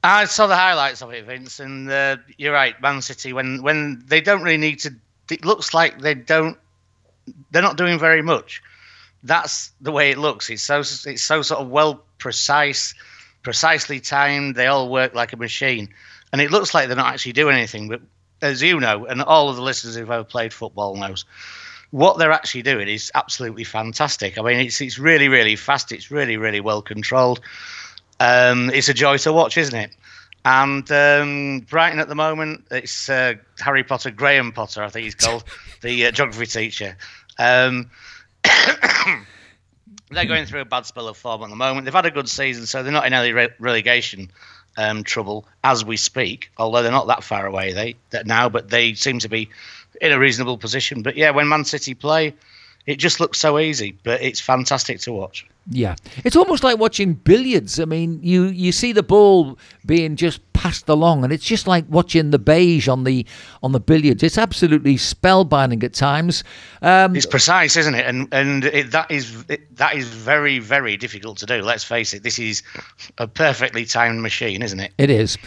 I 0.03 0.25
saw 0.25 0.47
the 0.47 0.55
highlights 0.55 1.01
of 1.01 1.11
it, 1.13 1.25
Vince, 1.25 1.61
and 1.61 1.89
uh, 1.89 2.17
you're 2.37 2.53
right. 2.53 2.79
Man 2.81 3.01
City, 3.01 3.31
when 3.31 3.63
when 3.63 4.03
they 4.05 4.19
don't 4.19 4.43
really 4.43 4.57
need 4.57 4.79
to, 4.79 4.93
it 5.31 5.45
looks 5.45 5.73
like 5.73 5.99
they 5.99 6.13
don't. 6.13 6.57
They're 7.51 7.61
not 7.61 7.77
doing 7.77 7.97
very 7.97 8.21
much. 8.21 8.61
That's 9.23 9.71
the 9.79 9.93
way 9.93 10.11
it 10.11 10.17
looks. 10.17 10.49
It's 10.49 10.61
so 10.61 10.79
it's 10.81 11.23
so 11.23 11.41
sort 11.41 11.61
of 11.61 11.69
well 11.69 12.03
precise, 12.17 12.93
precisely 13.43 14.01
timed. 14.01 14.55
They 14.55 14.67
all 14.67 14.89
work 14.89 15.13
like 15.13 15.31
a 15.31 15.37
machine, 15.37 15.87
and 16.33 16.41
it 16.41 16.51
looks 16.51 16.73
like 16.73 16.87
they're 16.87 16.97
not 16.97 17.13
actually 17.13 17.33
doing 17.33 17.55
anything. 17.55 17.87
But 17.87 18.01
as 18.41 18.61
you 18.61 18.81
know, 18.81 19.05
and 19.05 19.21
all 19.21 19.49
of 19.49 19.55
the 19.55 19.61
listeners 19.61 19.95
who've 19.95 20.11
ever 20.11 20.25
played 20.25 20.51
football 20.51 20.97
knows, 20.97 21.23
what 21.91 22.17
they're 22.17 22.33
actually 22.33 22.63
doing 22.63 22.89
is 22.89 23.09
absolutely 23.15 23.63
fantastic. 23.63 24.37
I 24.37 24.41
mean, 24.41 24.59
it's 24.59 24.81
it's 24.81 24.99
really 24.99 25.29
really 25.29 25.55
fast. 25.55 25.93
It's 25.93 26.11
really 26.11 26.35
really 26.35 26.59
well 26.59 26.81
controlled 26.81 27.39
um, 28.24 28.69
it's 28.69 28.88
a 28.88 28.93
joy 28.93 29.17
to 29.17 29.34
watch, 29.34 29.57
isn't 29.57 29.76
it? 29.76 29.95
And 30.45 30.89
um, 30.91 31.59
Brighton 31.69 31.99
at 31.99 32.07
the 32.07 32.15
moment, 32.15 32.65
it's 32.71 33.09
uh, 33.09 33.34
Harry 33.59 33.84
Potter, 33.84 34.11
Graham 34.11 34.53
Potter, 34.53 34.82
I 34.82 34.89
think 34.89 35.03
he's 35.03 35.15
called, 35.15 35.43
the 35.82 36.07
uh, 36.07 36.11
geography 36.11 36.45
teacher. 36.45 36.97
Um, 37.38 37.89
they're 40.11 40.26
going 40.26 40.45
through 40.45 40.61
a 40.61 40.65
bad 40.65 40.86
spell 40.86 41.09
of 41.09 41.17
form 41.17 41.43
at 41.43 41.49
the 41.49 41.55
moment. 41.57 41.84
They've 41.84 41.93
had 41.93 42.05
a 42.05 42.11
good 42.11 42.30
season, 42.30 42.65
so 42.65 42.82
they're 42.82 42.93
not 42.93 43.05
in 43.05 43.13
any 43.13 43.34
re- 43.34 43.49
relegation 43.59 44.32
um, 44.78 45.03
trouble 45.03 45.45
as 45.65 45.84
we 45.84 45.97
speak. 45.97 46.49
Although 46.57 46.82
they're 46.84 46.91
not 46.91 47.07
that 47.07 47.24
far 47.24 47.45
away 47.45 47.74
they 47.74 47.95
that 48.11 48.26
now, 48.26 48.47
but 48.47 48.69
they 48.69 48.93
seem 48.93 49.19
to 49.19 49.30
be 49.30 49.49
in 50.01 50.13
a 50.13 50.19
reasonable 50.19 50.57
position. 50.57 51.01
But 51.03 51.17
yeah, 51.17 51.32
when 51.32 51.49
Man 51.49 51.65
City 51.65 51.93
play, 51.93 52.34
it 52.86 52.97
just 52.97 53.19
looks 53.19 53.39
so 53.39 53.59
easy, 53.59 53.97
but 54.03 54.21
it's 54.21 54.39
fantastic 54.39 54.99
to 55.01 55.13
watch. 55.13 55.45
Yeah, 55.69 55.95
it's 56.25 56.36
almost 56.36 56.63
like 56.63 56.77
watching 56.77 57.13
billiards. 57.13 57.79
I 57.79 57.86
mean, 57.86 58.19
you 58.21 58.45
you 58.47 58.73
see 58.73 58.91
the 58.91 59.03
ball 59.03 59.57
being 59.86 60.17
just 60.17 60.41
passed 60.51 60.89
along, 60.89 61.23
and 61.23 61.31
it's 61.31 61.45
just 61.45 61.67
like 61.67 61.86
watching 61.88 62.31
the 62.31 62.39
baize 62.39 62.89
on 62.89 63.05
the 63.05 63.25
on 63.61 63.71
the 63.71 63.79
billiards. 63.79 64.23
It's 64.23 64.38
absolutely 64.38 64.95
spellbinding 64.95 65.81
at 65.86 65.93
times. 65.93 66.43
Um, 66.81 67.15
it's 67.15 67.25
precise, 67.25 67.77
isn't 67.77 67.95
it? 67.95 68.05
And 68.05 68.27
and 68.34 68.65
it, 68.65 68.91
that 68.91 69.09
is 69.09 69.45
it, 69.47 69.77
that 69.77 69.95
is 69.95 70.09
very 70.09 70.59
very 70.59 70.97
difficult 70.97 71.38
to 71.38 71.45
do. 71.45 71.61
Let's 71.61 71.86
face 71.86 72.13
it. 72.13 72.23
This 72.23 72.39
is 72.39 72.61
a 73.17 73.27
perfectly 73.27 73.86
timed 73.86 74.21
machine, 74.21 74.61
isn't 74.61 74.81
it? 74.81 74.93
It 74.97 75.09
is. 75.09 75.38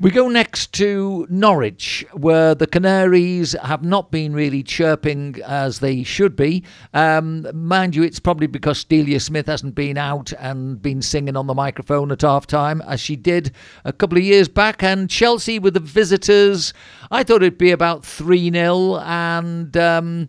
We 0.00 0.12
go 0.12 0.28
next 0.28 0.72
to 0.74 1.26
Norwich, 1.28 2.06
where 2.12 2.54
the 2.54 2.68
Canaries 2.68 3.56
have 3.64 3.82
not 3.82 4.12
been 4.12 4.32
really 4.32 4.62
chirping 4.62 5.42
as 5.44 5.80
they 5.80 6.04
should 6.04 6.36
be. 6.36 6.62
Um, 6.94 7.48
mind 7.52 7.96
you, 7.96 8.04
it's 8.04 8.20
probably 8.20 8.46
because 8.46 8.84
Delia 8.84 9.18
Smith 9.18 9.46
hasn't 9.46 9.74
been 9.74 9.98
out 9.98 10.32
and 10.38 10.80
been 10.80 11.02
singing 11.02 11.36
on 11.36 11.48
the 11.48 11.54
microphone 11.54 12.12
at 12.12 12.22
half 12.22 12.46
time, 12.46 12.80
as 12.82 13.00
she 13.00 13.16
did 13.16 13.50
a 13.84 13.92
couple 13.92 14.18
of 14.18 14.22
years 14.22 14.46
back. 14.46 14.84
And 14.84 15.10
Chelsea 15.10 15.58
with 15.58 15.74
the 15.74 15.80
visitors, 15.80 16.72
I 17.10 17.24
thought 17.24 17.42
it'd 17.42 17.58
be 17.58 17.72
about 17.72 18.06
3 18.06 18.52
0. 18.52 18.98
And. 18.98 19.76
Um, 19.76 20.28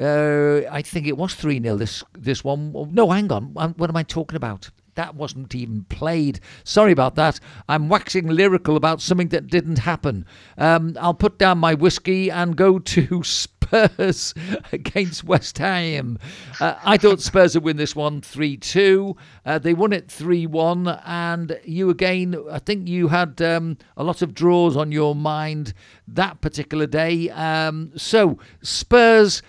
uh, 0.00 0.60
I 0.70 0.82
think 0.82 1.08
it 1.08 1.16
was 1.16 1.34
3 1.34 1.60
0 1.60 1.76
this, 1.76 2.04
this 2.16 2.44
one. 2.44 2.72
No, 2.92 3.10
hang 3.10 3.30
on. 3.32 3.46
What 3.76 3.90
am 3.90 3.96
I 3.96 4.04
talking 4.04 4.36
about? 4.36 4.70
That 5.00 5.14
wasn't 5.14 5.54
even 5.54 5.84
played. 5.84 6.40
Sorry 6.62 6.92
about 6.92 7.14
that. 7.14 7.40
I'm 7.70 7.88
waxing 7.88 8.26
lyrical 8.26 8.76
about 8.76 9.00
something 9.00 9.28
that 9.28 9.46
didn't 9.46 9.78
happen. 9.78 10.26
Um, 10.58 10.94
I'll 11.00 11.14
put 11.14 11.38
down 11.38 11.56
my 11.56 11.72
whiskey 11.72 12.30
and 12.30 12.54
go 12.54 12.78
to 12.78 13.22
Spurs 13.24 14.34
against 14.72 15.24
West 15.24 15.56
Ham. 15.56 16.18
Uh, 16.60 16.74
I 16.84 16.98
thought 16.98 17.22
Spurs 17.22 17.54
would 17.54 17.64
win 17.64 17.78
this 17.78 17.96
one 17.96 18.20
3 18.20 18.58
2. 18.58 19.16
Uh, 19.46 19.58
they 19.58 19.72
won 19.72 19.94
it 19.94 20.10
3 20.10 20.46
1. 20.46 20.88
And 21.06 21.58
you 21.64 21.88
again, 21.88 22.36
I 22.52 22.58
think 22.58 22.86
you 22.86 23.08
had 23.08 23.40
um, 23.40 23.78
a 23.96 24.04
lot 24.04 24.20
of 24.20 24.34
draws 24.34 24.76
on 24.76 24.92
your 24.92 25.14
mind 25.14 25.72
that 26.08 26.42
particular 26.42 26.86
day. 26.86 27.30
Um, 27.30 27.92
so, 27.96 28.38
Spurs 28.60 29.40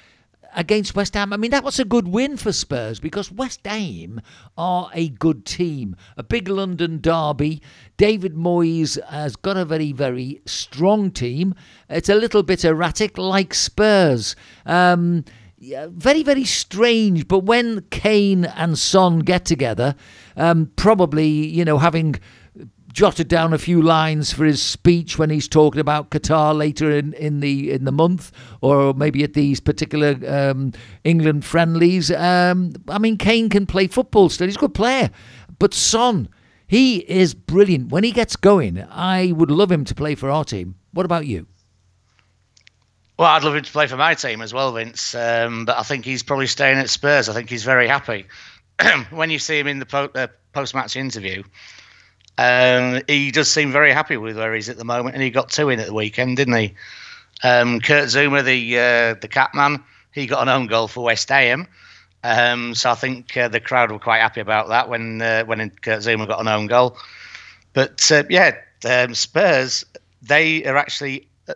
against 0.56 0.96
West 0.96 1.14
Ham. 1.14 1.34
I 1.34 1.38
mean, 1.38 1.52
that 1.52 1.64
was 1.64 1.80
a 1.80 1.86
good 1.86 2.08
win 2.08 2.38
for 2.38 2.52
Spurs 2.52 3.00
because 3.00 3.32
West 3.32 3.66
Ham 3.66 4.22
are 4.58 4.90
a 4.94 5.10
good 5.10 5.46
team. 5.46 5.96
A 6.18 6.24
big 6.24 6.48
London 6.48 7.00
derby. 7.02 7.62
David 7.98 8.36
Moyes 8.36 9.02
has 9.06 9.36
got 9.36 9.58
a 9.58 9.66
very, 9.66 9.92
very 9.92 10.42
strong 10.46 11.12
team. 11.12 11.56
It's 11.90 12.10
a 12.10 12.16
little 12.16 12.44
bit 12.44 12.66
erratic, 12.66 13.18
like 13.18 13.54
Spurs. 13.54 14.36
Um, 14.66 15.26
yeah, 15.58 15.88
very, 15.92 16.24
very 16.24 16.46
strange. 16.46 17.28
But 17.28 17.40
when 17.40 17.82
Kane 17.92 18.46
and 18.46 18.78
Son 18.78 19.20
get 19.20 19.46
together, 19.46 19.96
um, 20.36 20.72
probably, 20.76 21.30
you 21.30 21.64
know, 21.64 21.78
having 21.78 22.16
jotted 22.94 23.28
down 23.28 23.54
a 23.54 23.58
few 23.58 23.82
lines 23.82 24.32
for 24.32 24.46
his 24.46 24.62
speech 24.62 25.18
when 25.18 25.30
he's 25.30 25.48
talking 25.48 25.80
about 25.80 26.12
Qatar 26.12 26.58
later 26.58 26.92
in, 26.92 27.14
in 27.14 27.40
the 27.40 27.72
in 27.72 27.86
the 27.86 27.92
month, 27.92 28.32
or 28.62 28.94
maybe 28.94 29.24
at 29.24 29.34
these 29.34 29.60
particular 29.60 30.18
um, 30.28 30.74
England 31.04 31.46
friendlies. 31.46 32.12
Um, 32.12 32.74
I 32.88 32.98
mean, 32.98 33.18
Kane 33.18 33.50
can 33.50 33.66
play 33.66 33.88
football 33.88 34.30
still; 34.30 34.48
he's 34.48 34.56
a 34.56 34.60
good 34.60 34.74
player. 34.74 35.10
But 35.60 35.74
Son, 35.74 36.28
He 36.72 37.00
is 37.00 37.34
brilliant. 37.34 37.92
When 37.92 38.06
he 38.06 38.12
gets 38.12 38.38
going, 38.38 38.82
I 38.90 39.34
would 39.34 39.52
love 39.52 39.72
him 39.72 39.84
to 39.86 39.94
play 39.94 40.16
for 40.16 40.32
our 40.32 40.46
team. 40.46 40.76
What 40.94 41.06
about 41.06 41.28
you? 41.28 41.46
Well, 43.20 43.30
I'd 43.30 43.44
love 43.44 43.56
him 43.56 43.64
to 43.64 43.72
play 43.72 43.88
for 43.88 43.98
my 43.98 44.16
team 44.16 44.42
as 44.42 44.54
well, 44.54 44.72
Vince. 44.72 45.14
Um, 45.14 45.66
but 45.66 45.78
I 45.78 45.84
think 45.84 46.06
he's 46.06 46.24
probably 46.24 46.48
staying 46.48 46.78
at 46.78 46.90
Spurs. 46.90 47.28
I 47.30 47.34
think 47.34 47.50
he's 47.50 47.66
very 47.66 47.88
happy. 47.88 48.26
when 49.12 49.30
you 49.30 49.38
see 49.38 49.60
him 49.60 49.68
in 49.68 49.80
the 49.80 49.86
po- 49.86 50.10
uh, 50.16 50.28
post-match 50.54 50.96
interview, 50.96 51.44
um, 52.42 53.02
he 53.08 53.30
does 53.30 53.52
seem 53.52 53.72
very 53.72 53.92
happy 53.92 54.18
with 54.18 54.36
where 54.36 54.56
he's 54.56 54.68
at 54.68 54.78
the 54.78 54.84
moment, 54.84 55.14
and 55.14 55.24
he 55.24 55.30
got 55.30 55.50
two 55.50 55.70
in 55.70 55.80
at 55.80 55.86
the 55.86 55.94
weekend, 55.94 56.38
didn't 56.38 56.56
he? 56.56 56.74
Um, 57.44 57.80
Kurt 57.80 58.06
Zouma, 58.06 58.44
the 58.44 58.80
uh, 58.80 59.20
the 59.22 59.28
catman, 59.28 59.84
he 60.12 60.26
got 60.26 60.42
an 60.42 60.50
own 60.50 60.66
goal 60.66 60.88
for 60.88 61.04
West 61.04 61.30
Ham. 61.30 61.68
Um, 62.24 62.74
so 62.74 62.90
I 62.90 62.96
think 62.96 63.38
uh, 63.38 63.48
the 63.48 63.60
crowd 63.60 63.92
were 63.92 64.00
quite 64.00 64.22
happy 64.22 64.42
about 64.42 64.70
that 64.70 64.90
when 64.90 65.22
uh, 65.22 65.44
when 65.44 65.70
Kurt 65.70 66.00
Zouma 66.00 66.28
got 66.28 66.40
an 66.40 66.48
own 66.48 66.66
goal. 66.66 66.98
But 67.74 68.12
uh, 68.12 68.24
yeah, 68.28 68.56
um, 68.86 69.14
Spurs 69.14 69.86
they 70.24 70.64
are 70.66 70.78
actually 70.78 71.28
uh, 71.48 71.54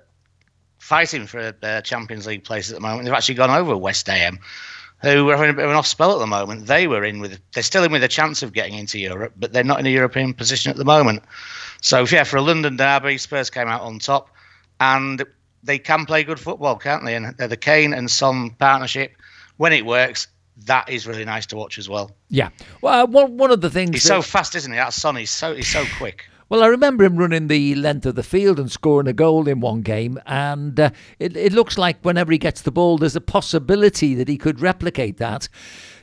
fighting 0.78 1.26
for 1.26 1.54
a 1.64 1.82
Champions 1.82 2.28
League 2.28 2.44
place 2.44 2.70
at 2.70 2.76
the 2.76 2.82
moment. 2.82 3.06
They've 3.06 3.14
actually 3.14 3.36
gone 3.36 3.50
over 3.50 3.76
West 3.76 4.08
Ham, 4.08 4.40
who 5.02 5.30
are 5.30 5.36
having 5.36 5.52
a 5.52 5.54
bit 5.54 5.66
of 5.66 5.72
an 5.72 5.76
off 5.76 5.88
spell 5.88 6.14
at 6.14 6.20
the 6.20 6.28
moment. 6.28 6.68
They 6.68 6.88
were 6.88 7.04
in 7.04 7.20
with 7.20 7.40
they're 7.54 7.64
still 7.64 7.84
in 7.84 7.92
with 7.92 8.04
a 8.04 8.08
chance 8.08 8.44
of 8.44 8.54
getting 8.54 8.76
into 8.76 9.00
Europe, 9.00 9.34
but 9.36 9.54
they're 9.54 9.64
not 9.64 9.80
in 9.80 9.86
a 9.86 9.90
European 9.90 10.34
position 10.34 10.72
at 10.72 10.78
the 10.78 10.86
moment. 10.86 11.24
So 11.82 12.06
yeah, 12.06 12.24
for 12.24 12.38
a 12.38 12.42
London 12.42 12.78
derby, 12.78 13.18
Spurs 13.18 13.50
came 13.50 13.68
out 13.68 13.82
on 13.82 14.00
top, 14.00 14.30
and 14.80 15.24
they 15.64 15.80
can 15.80 16.06
play 16.06 16.24
good 16.24 16.40
football, 16.40 16.76
can't 16.78 17.04
they? 17.06 17.16
And 17.16 17.38
the 17.38 17.58
Kane 17.58 17.94
and 17.94 18.10
Son 18.10 18.52
partnership, 18.52 19.14
when 19.58 19.74
it 19.74 19.86
works, 19.86 20.28
that 20.66 20.90
is 20.90 21.06
really 21.06 21.26
nice 21.26 21.46
to 21.48 21.56
watch 21.56 21.78
as 21.78 21.90
well. 21.90 22.12
Yeah. 22.30 22.50
Well, 22.82 23.04
uh, 23.04 23.06
one 23.06 23.38
one 23.38 23.52
of 23.52 23.62
the 23.62 23.70
things 23.70 23.92
he's 23.92 24.04
that, 24.04 24.08
so 24.08 24.22
fast, 24.22 24.56
isn't 24.56 24.72
he? 24.72 24.78
That 24.78 24.94
Son, 24.94 25.16
he's 25.16 25.32
so 25.32 25.54
he's 25.54 25.68
so 25.68 25.86
quick. 25.98 26.26
Well, 26.56 26.64
I 26.64 26.68
remember 26.68 27.04
him 27.04 27.18
running 27.18 27.48
the 27.50 27.76
length 27.76 28.06
of 28.06 28.16
the 28.16 28.24
field 28.24 28.62
and 28.62 28.72
scoring 28.72 29.10
a 29.10 29.14
goal 29.14 29.46
in 29.50 29.60
one 29.60 29.82
game, 29.82 30.18
and 30.26 30.80
uh, 30.80 30.92
it, 31.20 31.36
it 31.36 31.52
looks 31.52 31.78
like 31.78 31.98
whenever 32.02 32.32
he 32.32 32.38
gets 32.38 32.62
the 32.62 32.72
ball, 32.72 32.98
there's 32.98 33.18
a 33.18 33.20
possibility 33.20 34.16
that 34.16 34.30
he 34.30 34.38
could 34.38 34.62
replicate 34.62 35.18
that. 35.18 35.50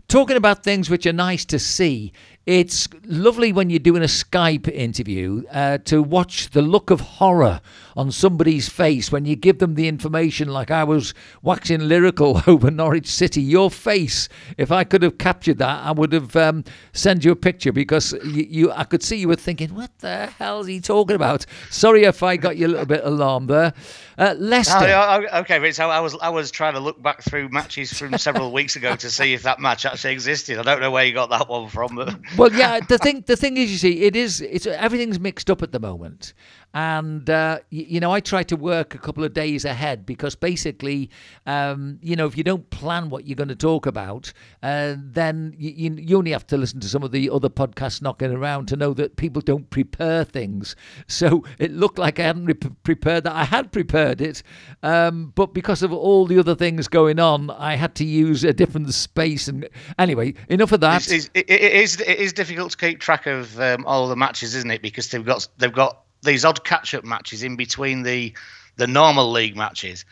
Talking 0.09 0.37
about 0.37 0.63
things 0.63 0.91
which 0.91 1.07
are 1.07 1.13
nice 1.15 1.47
to 1.47 1.59
see, 1.59 2.13
it's 2.45 2.89
lovely 3.05 3.53
when 3.53 3.71
you're 3.71 3.79
doing 3.79 4.03
a 4.03 4.07
Skype 4.07 4.69
interview 4.69 5.45
uh, 5.53 5.79
to 5.85 6.03
watch 6.03 6.51
the 6.51 6.63
look 6.63 6.91
of 6.91 7.01
horror 7.01 7.61
on 7.97 8.11
somebody's 8.11 8.69
face 8.69 9.13
when 9.13 9.25
you 9.25 9.37
give 9.37 9.59
them 9.59 9.77
the 9.77 9.87
information. 9.87 10.49
Like 10.49 10.71
I 10.71 10.83
was 10.83 11.15
waxing 11.43 11.87
lyrical 11.87 12.43
over 12.49 12.71
Norwich 12.71 13.07
City. 13.07 13.41
Your 13.41 13.71
face, 13.71 14.29
if 14.59 14.73
I 14.73 14.83
could 14.83 15.03
have 15.03 15.19
captured 15.19 15.59
that, 15.59 15.85
I 15.85 15.93
would 15.93 16.13
have 16.13 16.35
um, 16.35 16.65
sent 16.93 17.25
you 17.25 17.31
a 17.31 17.37
picture 17.37 17.71
because 17.73 18.13
you, 18.25 18.47
you, 18.49 18.73
I 18.73 18.85
could 18.85 19.05
see 19.05 19.19
you 19.19 19.29
were 19.29 19.37
thinking, 19.37 19.75
"What 19.75 19.97
the 19.99 20.27
hell 20.27 20.61
is 20.61 20.67
he 20.67 20.81
talking 20.81 21.15
about?" 21.15 21.47
Sorry 21.71 22.03
if 22.05 22.25
I 22.25 22.37
got 22.37 22.57
you 22.57 22.67
a 22.67 22.69
little 22.69 22.87
bit 22.87 23.05
alarmed 23.05 23.51
there. 23.51 23.73
Uh, 24.19 24.35
Leicester. 24.39 24.75
Oh, 24.79 25.41
okay, 25.41 25.59
Rich. 25.59 25.81
I 25.81 26.01
was 26.01 26.17
I 26.21 26.29
was 26.29 26.51
trying 26.51 26.75
to 26.75 26.81
look 26.81 27.03
back 27.03 27.23
through 27.23 27.49
matches 27.49 27.93
from 27.93 28.17
several 28.19 28.53
weeks 28.59 28.77
ago 28.77 28.95
to 28.97 29.11
see 29.11 29.35
if 29.35 29.43
that 29.43 29.61
match 29.61 29.87
actually 29.87 30.13
existed. 30.13 30.59
I 30.59 30.63
don't 30.63 30.81
know 30.81 30.91
where 30.91 31.05
you 31.05 31.15
got 31.15 31.31
that 31.31 31.49
one 31.49 31.69
from. 31.69 31.97
But... 31.97 32.17
Well, 32.37 32.53
yeah. 32.53 32.81
The 32.81 32.99
thing 32.99 33.25
the 33.27 33.37
thing 33.37 33.57
is, 33.57 33.71
you 33.71 33.79
see, 33.79 34.03
it 34.03 34.17
is 34.17 34.41
it's 34.41 34.67
everything's 34.67 35.19
mixed 35.19 35.51
up 35.51 35.63
at 35.63 35.73
the 35.73 35.81
moment, 35.81 36.35
and 36.75 37.29
uh, 37.29 37.59
you, 37.71 37.85
you, 37.89 38.01
know 38.01 38.13
I 38.13 38.21
try 38.21 38.43
to 38.45 38.57
work 38.57 38.95
a 38.95 38.99
couple 38.99 39.25
of 39.25 39.35
days 39.35 39.65
ahead 39.65 40.07
because 40.07 40.35
basically, 40.35 41.11
um, 41.47 41.99
you 42.03 42.17
know, 42.17 42.27
if 42.27 42.37
you 42.37 42.45
don't 42.45 42.69
plan 42.71 43.11
what 43.11 43.27
you're 43.27 43.37
going 43.37 43.49
to 43.49 43.57
talk 43.57 43.87
about, 43.87 44.33
uh, 44.63 44.95
then 44.99 45.55
you, 45.59 45.95
you 45.95 46.17
only 46.17 46.31
have 46.33 46.47
to 46.49 46.57
listen 46.57 46.81
to 46.81 46.89
some 46.89 47.03
of 47.03 47.13
the 47.13 47.29
other 47.31 47.49
podcasts 47.49 48.01
knocking 48.01 48.33
around 48.33 48.69
to 48.69 48.77
know 48.77 48.95
that 48.95 49.17
people 49.17 49.43
don't 49.43 49.69
prepare 49.71 50.25
things. 50.25 50.75
So 51.07 51.45
it 51.59 51.73
looked 51.73 51.99
like 51.99 52.19
I 52.19 52.25
hadn't 52.25 52.47
re- 52.47 52.55
prepared 52.55 53.25
that. 53.25 53.35
I 53.35 53.45
had 53.45 53.73
prepared 53.73 54.21
it, 54.21 54.43
um, 54.83 55.33
but 55.35 55.55
because 55.55 55.83
of 55.83 55.93
all 55.93 56.27
the 56.27 56.39
other 56.39 56.55
things 56.55 56.89
going 56.89 57.19
on, 57.19 57.51
I 57.51 57.77
had 57.77 57.95
to 57.97 58.05
use 58.05 58.45
a 58.45 58.53
different 58.53 58.93
space. 58.95 59.49
And 59.49 59.69
anyway, 59.99 60.35
enough 60.49 60.73
of 60.73 60.81
that. 60.81 61.03
It's, 61.03 61.13
it's, 61.13 61.31
it, 61.35 61.51
is, 61.51 62.01
it 62.01 62.19
is 62.19 62.33
difficult 62.33 62.73
to 62.73 62.77
keep 62.77 63.01
track 63.01 63.27
of 63.27 63.61
um, 63.61 63.85
all 63.87 64.09
the 64.09 64.17
matches, 64.17 64.55
isn't 64.55 64.71
it? 64.71 64.83
Because 64.83 65.09
they've 65.11 65.25
got 65.25 65.49
they've 65.59 65.73
got 65.73 66.03
these 66.23 66.45
odd 66.45 66.65
catch-up 66.65 67.05
matches 67.05 67.43
in 67.43 67.57
between 67.57 68.03
the 68.03 68.33
the 68.77 68.87
normal 68.87 69.31
league 69.31 69.57
matches, 69.57 70.05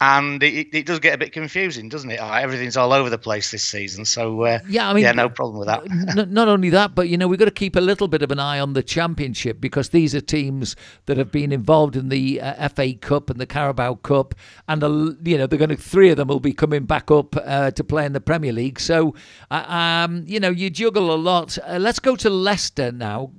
and 0.00 0.42
it, 0.42 0.68
it 0.74 0.86
does 0.86 0.98
get 0.98 1.14
a 1.14 1.18
bit 1.18 1.32
confusing, 1.32 1.88
doesn't 1.88 2.10
it? 2.10 2.20
Everything's 2.20 2.76
all 2.76 2.92
over 2.92 3.08
the 3.08 3.18
place 3.18 3.52
this 3.52 3.62
season. 3.62 4.04
So 4.04 4.42
uh, 4.42 4.58
yeah, 4.68 4.88
I 4.90 4.92
mean, 4.92 5.04
yeah, 5.04 5.12
no 5.12 5.28
problem 5.28 5.58
with 5.58 5.68
that. 5.68 5.82
n- 6.18 6.32
not 6.32 6.48
only 6.48 6.68
that, 6.70 6.94
but 6.94 7.08
you 7.08 7.16
know, 7.16 7.28
we've 7.28 7.38
got 7.38 7.44
to 7.44 7.50
keep 7.52 7.76
a 7.76 7.80
little 7.80 8.08
bit 8.08 8.20
of 8.22 8.30
an 8.32 8.40
eye 8.40 8.58
on 8.58 8.72
the 8.72 8.82
championship 8.82 9.60
because 9.60 9.90
these 9.90 10.14
are 10.14 10.20
teams 10.20 10.74
that 11.06 11.16
have 11.16 11.30
been 11.30 11.52
involved 11.52 11.94
in 11.94 12.08
the 12.08 12.40
uh, 12.40 12.68
FA 12.68 12.94
Cup 12.94 13.30
and 13.30 13.40
the 13.40 13.46
Carabao 13.46 13.94
Cup, 13.96 14.34
and 14.68 14.82
uh, 14.82 14.88
you 15.22 15.38
know, 15.38 15.46
they're 15.46 15.58
going 15.58 15.70
to 15.70 15.76
three 15.76 16.10
of 16.10 16.16
them 16.16 16.28
will 16.28 16.40
be 16.40 16.52
coming 16.52 16.84
back 16.84 17.10
up 17.10 17.36
uh, 17.36 17.70
to 17.70 17.84
play 17.84 18.04
in 18.04 18.12
the 18.12 18.20
Premier 18.20 18.52
League. 18.52 18.80
So, 18.80 19.14
uh, 19.50 19.64
um, 19.68 20.24
you 20.26 20.40
know, 20.40 20.50
you 20.50 20.70
juggle 20.70 21.14
a 21.14 21.16
lot. 21.16 21.56
Uh, 21.66 21.78
let's 21.78 22.00
go 22.00 22.16
to 22.16 22.28
Leicester 22.28 22.90
now. 22.90 23.30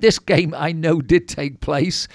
this 0.00 0.18
game 0.20 0.54
I 0.54 0.72
know 0.72 1.00
did 1.00 1.28
take 1.28 1.60
place. 1.60 2.06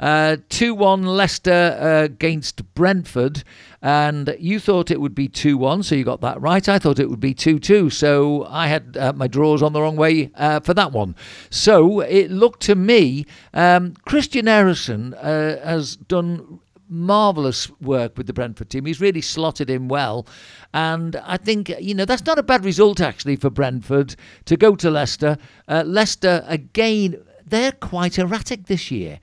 Uh, 0.00 0.38
2 0.48 0.74
1 0.74 1.04
Leicester 1.04 1.78
uh, 1.78 2.04
against 2.04 2.74
Brentford. 2.74 3.44
And 3.82 4.36
you 4.38 4.58
thought 4.58 4.90
it 4.90 5.00
would 5.00 5.14
be 5.14 5.28
2 5.28 5.56
1, 5.56 5.84
so 5.84 5.94
you 5.94 6.04
got 6.04 6.20
that 6.22 6.40
right. 6.40 6.68
I 6.68 6.78
thought 6.78 6.98
it 6.98 7.08
would 7.08 7.20
be 7.20 7.34
2 7.34 7.58
2, 7.58 7.90
so 7.90 8.46
I 8.46 8.66
had 8.66 8.96
uh, 8.98 9.12
my 9.14 9.26
draws 9.26 9.62
on 9.62 9.72
the 9.72 9.80
wrong 9.80 9.96
way 9.96 10.26
for 10.62 10.74
that 10.74 10.92
one. 10.92 11.14
So 11.48 12.00
it 12.00 12.30
looked 12.30 12.60
to 12.62 12.74
me, 12.74 13.26
um, 13.54 13.94
Christian 14.04 14.48
Eriksen 14.48 15.12
has 15.12 15.96
done 15.96 16.60
marvellous 16.90 17.70
work 17.80 18.18
with 18.18 18.26
the 18.26 18.32
Brentford 18.32 18.68
team. 18.68 18.84
He's 18.84 19.00
really 19.00 19.20
slotted 19.20 19.70
in 19.70 19.88
well. 19.88 20.26
And 20.74 21.16
I 21.16 21.36
think, 21.36 21.68
you 21.80 21.94
know, 21.94 22.04
that's 22.04 22.26
not 22.26 22.38
a 22.38 22.42
bad 22.42 22.64
result 22.64 23.00
actually 23.00 23.36
for 23.36 23.48
Brentford 23.48 24.16
to 24.46 24.56
go 24.56 24.74
to 24.76 24.90
Leicester. 24.90 25.38
Uh, 25.68 25.84
Leicester, 25.86 26.44
again, 26.46 27.22
they're 27.46 27.72
quite 27.72 28.18
erratic 28.18 28.66
this 28.66 28.90
year. 28.90 29.20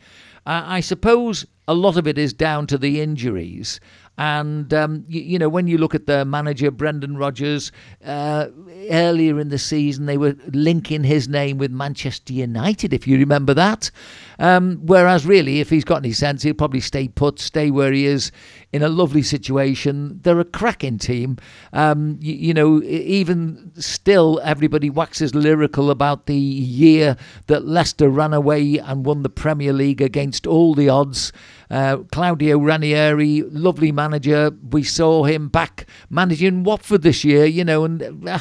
I 0.49 0.79
suppose 0.79 1.45
a 1.67 1.73
lot 1.73 1.97
of 1.97 2.07
it 2.07 2.17
is 2.17 2.31
down 2.31 2.67
to 2.67 2.77
the 2.77 3.01
injuries. 3.01 3.81
And, 4.17 4.73
um, 4.73 5.05
you, 5.07 5.21
you, 5.21 5.39
know, 5.39 5.49
when 5.49 5.67
you 5.67 5.77
look 5.77 5.93
at 5.93 6.07
the 6.07 6.25
manager, 6.25 6.71
Brendan 6.71 7.17
Rodgers, 7.17 7.71
uh, 8.03 8.47
earlier 8.89 9.39
in 9.39 9.49
the 9.49 9.59
season, 9.59 10.07
they 10.07 10.17
were 10.17 10.35
linking 10.51 11.03
his 11.03 11.27
name 11.27 11.59
with 11.59 11.71
Manchester 11.71 12.33
United, 12.33 12.93
if 12.93 13.07
you 13.07 13.17
remember 13.17 13.53
that. 13.53 13.91
Um, 14.39 14.79
whereas, 14.83 15.25
really, 15.25 15.59
if 15.59 15.69
he's 15.69 15.83
got 15.83 15.97
any 15.97 16.13
sense, 16.13 16.43
he'll 16.43 16.55
probably 16.55 16.79
stay 16.79 17.07
put, 17.07 17.39
stay 17.39 17.69
where 17.69 17.91
he 17.91 18.05
is 18.05 18.31
in 18.73 18.83
a 18.83 18.89
lovely 18.89 19.23
situation. 19.23 20.19
They're 20.23 20.39
a 20.39 20.45
cracking 20.45 20.97
team. 20.97 21.37
Um, 21.73 22.17
you, 22.19 22.33
you, 22.33 22.53
know, 22.53 22.81
even 22.83 23.71
still, 23.75 24.39
everybody 24.43 24.89
waxes 24.89 25.35
lyrical 25.35 25.91
about 25.91 26.25
the 26.25 26.35
year 26.35 27.17
that 27.47 27.65
Leicester 27.65 28.09
ran 28.09 28.33
away 28.33 28.77
and 28.77 29.05
won 29.05 29.23
the 29.23 29.29
Premier 29.29 29.73
League 29.73 30.01
against 30.01 30.47
all 30.47 30.73
the 30.73 30.89
odds. 30.89 31.31
Uh, 31.69 31.97
Claudio 32.11 32.57
Ranieri, 32.57 33.41
lovely 33.43 33.91
manager. 33.91 34.51
We 34.71 34.83
saw 34.83 35.23
him 35.23 35.49
back 35.49 35.85
managing 36.09 36.63
Watford 36.63 37.01
this 37.01 37.23
year, 37.23 37.45
you 37.45 37.65
know, 37.65 37.83
and 37.83 38.27
uh, 38.27 38.39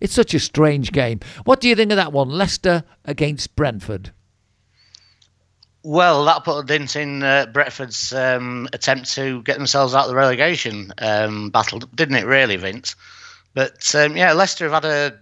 it's 0.00 0.14
such 0.14 0.34
a 0.34 0.40
strange 0.40 0.92
game. 0.92 1.20
What 1.44 1.60
do 1.60 1.68
you 1.68 1.74
think 1.74 1.90
of 1.90 1.96
that 1.96 2.12
one? 2.12 2.28
Leicester 2.28 2.84
against 3.04 3.56
Brentford. 3.56 4.12
Well, 5.82 6.24
that 6.24 6.44
put 6.44 6.58
a 6.58 6.66
dent 6.66 6.96
in 6.96 7.22
uh, 7.22 7.46
Brentford's 7.46 8.12
um, 8.12 8.68
attempt 8.72 9.12
to 9.14 9.42
get 9.42 9.56
themselves 9.56 9.94
out 9.94 10.04
of 10.04 10.10
the 10.10 10.16
relegation 10.16 10.92
um, 10.98 11.50
battle, 11.50 11.78
didn't 11.78 12.16
it, 12.16 12.26
really, 12.26 12.56
Vince? 12.56 12.94
But 13.54 13.94
um, 13.94 14.16
yeah, 14.16 14.32
Leicester 14.32 14.68
have 14.68 14.84
had 14.84 14.90
a 14.90 15.18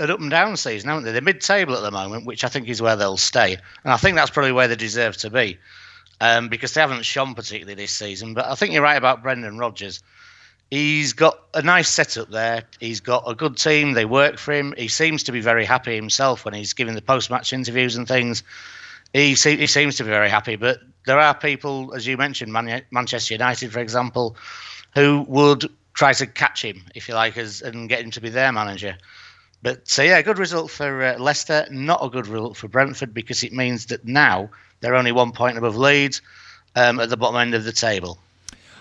an 0.00 0.10
up 0.10 0.20
and 0.20 0.30
down 0.30 0.56
season, 0.56 0.88
haven't 0.88 1.04
they? 1.04 1.12
They're 1.12 1.22
mid 1.22 1.40
table 1.40 1.76
at 1.76 1.82
the 1.82 1.90
moment, 1.90 2.26
which 2.26 2.44
I 2.44 2.48
think 2.48 2.68
is 2.68 2.82
where 2.82 2.96
they'll 2.96 3.16
stay. 3.16 3.52
And 3.84 3.92
I 3.92 3.96
think 3.96 4.16
that's 4.16 4.30
probably 4.30 4.52
where 4.52 4.66
they 4.66 4.76
deserve 4.76 5.16
to 5.18 5.30
be 5.30 5.58
um, 6.24 6.48
because 6.48 6.72
they 6.72 6.80
haven't 6.80 7.04
shone 7.04 7.34
particularly 7.34 7.74
this 7.74 7.92
season. 7.92 8.32
But 8.32 8.46
I 8.46 8.54
think 8.54 8.72
you're 8.72 8.82
right 8.82 8.96
about 8.96 9.22
Brendan 9.22 9.58
Rodgers. 9.58 10.02
He's 10.70 11.12
got 11.12 11.38
a 11.52 11.60
nice 11.60 11.90
setup 11.90 12.30
there. 12.30 12.64
He's 12.80 13.00
got 13.00 13.24
a 13.26 13.34
good 13.34 13.58
team. 13.58 13.92
They 13.92 14.06
work 14.06 14.38
for 14.38 14.54
him. 14.54 14.72
He 14.78 14.88
seems 14.88 15.24
to 15.24 15.32
be 15.32 15.42
very 15.42 15.66
happy 15.66 15.94
himself 15.94 16.46
when 16.46 16.54
he's 16.54 16.72
giving 16.72 16.94
the 16.94 17.02
post-match 17.02 17.52
interviews 17.52 17.94
and 17.94 18.08
things. 18.08 18.42
He 19.12 19.34
se- 19.34 19.58
he 19.58 19.66
seems 19.66 19.96
to 19.96 20.04
be 20.04 20.08
very 20.08 20.30
happy. 20.30 20.56
But 20.56 20.78
there 21.04 21.20
are 21.20 21.34
people, 21.34 21.92
as 21.94 22.06
you 22.06 22.16
mentioned, 22.16 22.54
Man- 22.54 22.86
Manchester 22.90 23.34
United, 23.34 23.70
for 23.70 23.80
example, 23.80 24.34
who 24.94 25.26
would 25.28 25.70
try 25.92 26.14
to 26.14 26.26
catch 26.26 26.64
him, 26.64 26.82
if 26.94 27.06
you 27.06 27.14
like, 27.14 27.36
as, 27.36 27.60
and 27.60 27.86
get 27.86 28.00
him 28.00 28.10
to 28.12 28.22
be 28.22 28.30
their 28.30 28.50
manager. 28.50 28.96
But 29.62 29.86
so 29.86 30.02
yeah, 30.02 30.22
good 30.22 30.38
result 30.38 30.70
for 30.70 31.02
uh, 31.02 31.18
Leicester. 31.18 31.66
Not 31.70 32.02
a 32.02 32.08
good 32.08 32.26
result 32.26 32.56
for 32.56 32.68
Brentford 32.68 33.12
because 33.12 33.44
it 33.44 33.52
means 33.52 33.86
that 33.86 34.06
now 34.06 34.48
they're 34.84 34.94
only 34.94 35.12
one 35.12 35.32
point 35.32 35.56
above 35.56 35.78
Leeds 35.78 36.20
um, 36.76 37.00
at 37.00 37.08
the 37.08 37.16
bottom 37.16 37.40
end 37.40 37.54
of 37.54 37.64
the 37.64 37.72
table. 37.72 38.18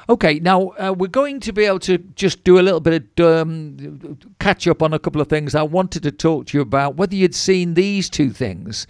Okay, 0.09 0.39
now 0.39 0.73
uh, 0.77 0.93
we're 0.95 1.07
going 1.07 1.39
to 1.39 1.53
be 1.53 1.63
able 1.63 1.79
to 1.79 1.97
just 1.97 2.43
do 2.43 2.59
a 2.59 2.61
little 2.61 2.81
bit 2.81 3.07
of 3.17 3.41
um, 3.41 4.19
catch 4.39 4.67
up 4.67 4.83
on 4.83 4.93
a 4.93 4.99
couple 4.99 5.21
of 5.21 5.29
things. 5.29 5.55
I 5.55 5.63
wanted 5.63 6.03
to 6.03 6.11
talk 6.11 6.47
to 6.47 6.57
you 6.57 6.61
about 6.61 6.97
whether 6.97 7.15
you'd 7.15 7.33
seen 7.33 7.75
these 7.75 8.09
two 8.09 8.31
things 8.31 8.85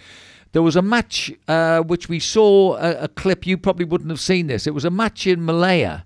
there 0.53 0.61
was 0.61 0.75
a 0.75 0.81
match 0.81 1.31
uh, 1.47 1.81
which 1.81 2.07
we 2.07 2.19
saw 2.19 2.75
a, 2.77 3.03
a, 3.03 3.07
clip. 3.07 3.45
You 3.45 3.57
probably 3.57 3.85
wouldn't 3.85 4.11
have 4.11 4.19
seen 4.19 4.47
this. 4.47 4.65
It 4.65 4.73
was 4.73 4.85
a 4.85 4.91
match 4.91 5.27
in 5.27 5.43
Malaya, 5.43 6.05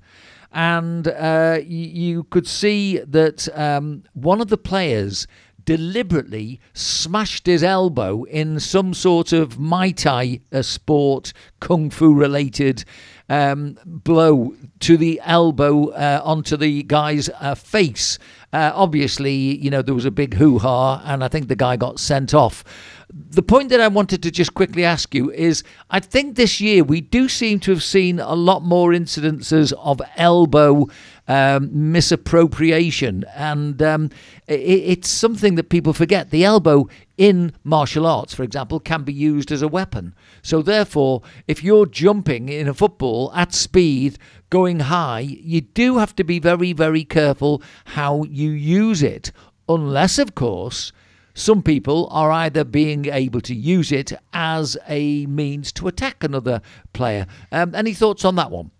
and 0.53 1.07
uh, 1.07 1.57
y- 1.57 1.63
you 1.63 2.23
could 2.23 2.47
see 2.47 2.99
that 2.99 3.49
um, 3.57 4.03
one 4.13 4.41
of 4.41 4.47
the 4.47 4.57
players 4.57 5.27
deliberately 5.67 6.61
smashed 6.73 7.45
his 7.45 7.61
elbow 7.61 8.23
in 8.23 8.57
some 8.57 8.93
sort 8.93 9.33
of 9.33 9.57
Muay 9.57 9.93
Thai 9.95 10.39
uh, 10.51 10.61
sport, 10.61 11.33
kung 11.59 11.89
fu 11.89 12.13
related 12.13 12.85
um, 13.27 13.77
blow 13.85 14.55
to 14.79 14.95
the 14.95 15.19
elbow 15.25 15.89
uh, 15.89 16.21
onto 16.23 16.55
the 16.55 16.83
guy's 16.83 17.29
uh, 17.41 17.53
face. 17.53 18.17
Uh, 18.53 18.71
obviously, 18.73 19.33
you 19.33 19.69
know, 19.69 19.81
there 19.81 19.93
was 19.93 20.05
a 20.05 20.11
big 20.11 20.35
hoo 20.35 20.57
ha, 20.57 21.01
and 21.05 21.21
I 21.21 21.27
think 21.27 21.49
the 21.49 21.55
guy 21.55 21.75
got 21.75 21.99
sent 21.99 22.33
off. 22.33 22.63
The 23.11 23.43
point 23.43 23.69
that 23.69 23.81
I 23.81 23.89
wanted 23.89 24.23
to 24.23 24.31
just 24.31 24.53
quickly 24.53 24.85
ask 24.85 25.13
you 25.13 25.31
is 25.31 25.63
I 25.89 25.99
think 25.99 26.35
this 26.35 26.61
year 26.61 26.85
we 26.85 27.01
do 27.01 27.27
seem 27.27 27.59
to 27.61 27.71
have 27.71 27.83
seen 27.83 28.19
a 28.19 28.35
lot 28.35 28.63
more 28.63 28.91
incidences 28.91 29.73
of 29.73 30.01
elbow 30.15 30.87
um, 31.27 31.91
misappropriation, 31.91 33.25
and 33.35 33.81
um, 33.81 34.09
it, 34.47 34.59
it's 34.59 35.09
something 35.09 35.55
that 35.55 35.69
people 35.69 35.93
forget. 35.93 36.29
The 36.29 36.45
elbow 36.45 36.87
in 37.17 37.53
martial 37.63 38.05
arts, 38.05 38.33
for 38.33 38.43
example, 38.43 38.79
can 38.79 39.03
be 39.03 39.13
used 39.13 39.51
as 39.51 39.61
a 39.61 39.67
weapon. 39.67 40.15
So, 40.41 40.61
therefore, 40.61 41.21
if 41.47 41.63
you're 41.63 41.85
jumping 41.85 42.49
in 42.49 42.67
a 42.67 42.73
football 42.73 43.31
at 43.33 43.53
speed, 43.53 44.17
going 44.49 44.81
high, 44.81 45.19
you 45.19 45.61
do 45.61 45.97
have 45.97 46.15
to 46.15 46.23
be 46.23 46.39
very, 46.39 46.73
very 46.73 47.03
careful 47.03 47.61
how 47.85 48.23
you 48.23 48.51
use 48.51 49.03
it, 49.03 49.31
unless, 49.67 50.17
of 50.19 50.35
course, 50.35 50.91
some 51.33 51.61
people 51.61 52.07
are 52.09 52.31
either 52.31 52.63
being 52.63 53.05
able 53.05 53.41
to 53.41 53.53
use 53.53 53.91
it 53.91 54.11
as 54.33 54.75
a 54.87 55.25
means 55.27 55.71
to 55.73 55.87
attack 55.87 56.23
another 56.23 56.61
player. 56.93 57.27
Um, 57.51 57.75
any 57.75 57.93
thoughts 57.93 58.25
on 58.25 58.35
that 58.37 58.49
one? 58.49 58.71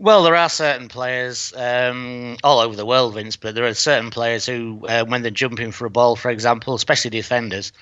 Well, 0.00 0.22
there 0.22 0.36
are 0.36 0.48
certain 0.48 0.86
players 0.86 1.52
um, 1.56 2.36
all 2.44 2.60
over 2.60 2.76
the 2.76 2.86
world, 2.86 3.14
Vince, 3.14 3.34
but 3.34 3.56
there 3.56 3.66
are 3.66 3.74
certain 3.74 4.10
players 4.10 4.46
who, 4.46 4.86
uh, 4.88 5.04
when 5.04 5.22
they're 5.22 5.32
jumping 5.32 5.72
for 5.72 5.86
a 5.86 5.90
ball, 5.90 6.14
for 6.14 6.30
example, 6.30 6.74
especially 6.74 7.10
defenders, 7.10 7.72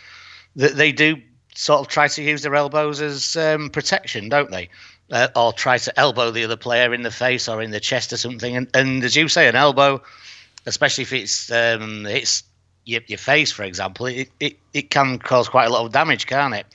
that 0.57 0.77
they 0.77 0.93
do 0.93 1.17
sort 1.55 1.81
of 1.81 1.89
try 1.89 2.09
to 2.09 2.23
use 2.23 2.41
their 2.41 2.55
elbows 2.55 3.03
as 3.03 3.37
um, 3.37 3.69
protection, 3.69 4.31
don't 4.31 4.51
they? 4.51 4.71
Uh, 5.11 5.29
or 5.37 5.53
try 5.53 5.77
to 5.77 6.01
elbow 6.01 6.31
the 6.31 6.45
other 6.45 6.57
player 6.57 6.95
in 6.95 7.03
the 7.03 7.11
face 7.11 7.49
or 7.49 7.61
in 7.61 7.71
the 7.71 7.81
chest 7.81 8.14
or 8.14 8.17
something. 8.17 8.57
And, 8.57 8.69
and 8.75 9.05
as 9.05 9.14
you 9.14 9.29
say, 9.29 9.47
an 9.47 9.55
elbow, 9.55 10.03
especially 10.64 11.03
if 11.03 11.12
it's 11.12 11.51
um, 11.53 12.07
it's 12.07 12.45
your, 12.87 13.03
your 13.09 13.19
face, 13.19 13.53
for 13.53 13.62
example, 13.62 14.07
it, 14.07 14.31
it, 14.41 14.59
it 14.73 14.91
can 14.91 15.19
cause 15.19 15.51
quite 15.51 15.67
a 15.67 15.71
lot 15.71 15.85
of 15.85 15.93
damage, 15.93 16.27
can't 16.27 16.55
it? 16.55 16.67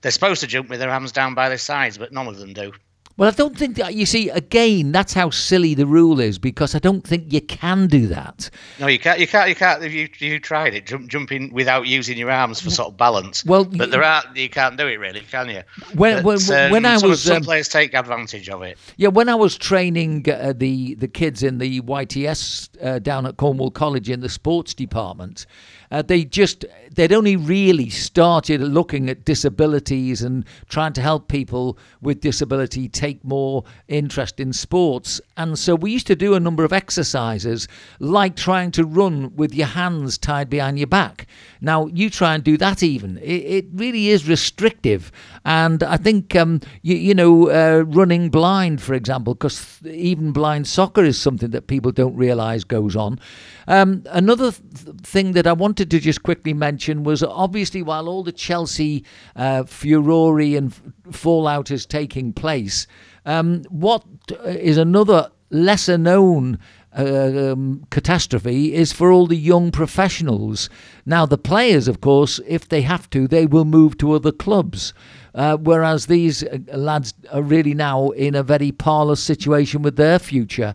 They're 0.00 0.10
supposed 0.10 0.40
to 0.40 0.46
jump 0.46 0.70
with 0.70 0.80
their 0.80 0.90
hands 0.90 1.12
down 1.12 1.34
by 1.34 1.50
their 1.50 1.58
sides, 1.58 1.98
but 1.98 2.12
none 2.12 2.28
of 2.28 2.38
them 2.38 2.54
do. 2.54 2.72
Well, 3.18 3.30
I 3.30 3.32
don't 3.32 3.56
think 3.56 3.76
that, 3.76 3.94
you 3.94 4.04
see, 4.04 4.28
again, 4.28 4.92
that's 4.92 5.14
how 5.14 5.30
silly 5.30 5.72
the 5.72 5.86
rule 5.86 6.20
is 6.20 6.38
because 6.38 6.74
I 6.74 6.78
don't 6.78 7.00
think 7.06 7.32
you 7.32 7.40
can 7.40 7.86
do 7.86 8.06
that. 8.08 8.50
No, 8.78 8.88
you 8.88 8.98
can't. 8.98 9.18
You 9.18 9.26
can't. 9.26 9.48
You 9.48 9.54
can't. 9.54 9.82
If 9.82 9.92
you 9.94 10.08
you 10.18 10.38
tried 10.38 10.74
it, 10.74 10.84
jump, 10.84 11.08
jumping 11.08 11.50
without 11.50 11.86
using 11.86 12.18
your 12.18 12.30
arms 12.30 12.60
for 12.60 12.68
sort 12.68 12.88
of 12.88 12.98
balance. 12.98 13.42
Well, 13.46 13.64
but 13.64 13.90
there 13.90 14.02
are 14.02 14.22
you 14.34 14.50
can't 14.50 14.76
do 14.76 14.86
it 14.86 14.96
really, 15.00 15.20
can 15.20 15.48
you? 15.48 15.62
When 15.94 16.22
but, 16.22 16.24
when, 16.24 16.66
um, 16.66 16.70
when 16.72 16.84
I 16.84 16.98
some, 16.98 17.08
was 17.08 17.22
some 17.22 17.36
um, 17.38 17.42
players 17.42 17.68
take 17.68 17.94
advantage 17.94 18.50
of 18.50 18.60
it. 18.62 18.76
Yeah, 18.98 19.08
when 19.08 19.30
I 19.30 19.34
was 19.34 19.56
training 19.56 20.26
uh, 20.28 20.52
the 20.54 20.94
the 20.96 21.08
kids 21.08 21.42
in 21.42 21.56
the 21.56 21.80
YTS 21.80 22.68
uh, 22.84 22.98
down 22.98 23.24
at 23.24 23.38
Cornwall 23.38 23.70
College 23.70 24.10
in 24.10 24.20
the 24.20 24.28
sports 24.28 24.74
department, 24.74 25.46
uh, 25.90 26.02
they 26.02 26.24
just 26.24 26.64
they'd 26.94 27.12
only 27.12 27.36
really 27.36 27.90
started 27.90 28.60
looking 28.60 29.08
at 29.08 29.24
disabilities 29.24 30.22
and 30.22 30.44
trying 30.68 30.92
to 30.94 31.02
help 31.02 31.28
people 31.28 31.78
with 32.00 32.20
disability 32.20 32.88
take 32.88 33.22
more 33.24 33.64
interest 33.88 34.40
in 34.40 34.52
sports. 34.52 35.20
And 35.36 35.58
so 35.58 35.74
we 35.74 35.90
used 35.90 36.06
to 36.06 36.16
do 36.16 36.34
a 36.34 36.40
number 36.40 36.64
of 36.64 36.72
exercises 36.72 37.68
like 38.00 38.34
trying 38.34 38.70
to 38.72 38.84
run 38.84 39.34
with 39.36 39.54
your 39.54 39.66
hands 39.66 40.16
tied 40.18 40.48
behind 40.48 40.78
your 40.78 40.86
back. 40.86 41.26
Now 41.60 41.86
you 41.86 42.10
try 42.10 42.34
and 42.34 42.42
do 42.42 42.56
that 42.56 42.82
even. 42.82 43.18
It, 43.18 43.42
it 43.42 43.66
really 43.74 44.08
is 44.08 44.28
restrictive. 44.28 45.12
And 45.44 45.82
I 45.82 45.96
think 45.96 46.34
um, 46.34 46.60
you, 46.82 46.96
you 46.96 47.14
know 47.14 47.50
uh, 47.50 47.82
running 47.82 48.30
blind, 48.30 48.80
for 48.80 48.94
example, 48.94 49.34
because 49.34 49.80
even 49.84 50.32
blind 50.32 50.66
soccer 50.66 51.04
is 51.04 51.20
something 51.20 51.50
that 51.50 51.66
people 51.66 51.92
don't 51.92 52.16
realise 52.16 52.64
goes 52.64 52.96
on. 52.96 53.20
Um, 53.68 54.04
another 54.10 54.52
th- 54.52 54.96
thing 55.02 55.32
that 55.32 55.46
I 55.46 55.52
wanted 55.76 55.90
to 55.90 56.00
just 56.00 56.22
quickly 56.22 56.54
mention 56.54 57.04
was 57.04 57.22
obviously 57.22 57.82
while 57.82 58.08
all 58.08 58.22
the 58.22 58.32
Chelsea 58.32 59.04
uh, 59.36 59.62
furore 59.64 60.40
and 60.40 60.72
fallout 61.12 61.70
is 61.70 61.84
taking 61.84 62.32
place, 62.32 62.86
um, 63.26 63.62
what 63.68 64.02
is 64.46 64.78
another 64.78 65.30
lesser 65.50 65.98
known 65.98 66.58
uh, 66.96 67.52
um, 67.52 67.84
catastrophe 67.90 68.72
is 68.72 68.90
for 68.90 69.12
all 69.12 69.26
the 69.26 69.36
young 69.36 69.70
professionals. 69.70 70.70
Now, 71.04 71.26
the 71.26 71.36
players, 71.36 71.88
of 71.88 72.00
course, 72.00 72.40
if 72.48 72.70
they 72.70 72.80
have 72.80 73.10
to, 73.10 73.28
they 73.28 73.44
will 73.44 73.66
move 73.66 73.98
to 73.98 74.12
other 74.12 74.32
clubs. 74.32 74.94
Uh, 75.34 75.58
whereas 75.58 76.06
these 76.06 76.42
uh, 76.42 76.56
lads 76.74 77.12
are 77.30 77.42
really 77.42 77.74
now 77.74 78.08
in 78.12 78.34
a 78.34 78.42
very 78.42 78.72
parlous 78.72 79.22
situation 79.22 79.82
with 79.82 79.96
their 79.96 80.18
future. 80.18 80.72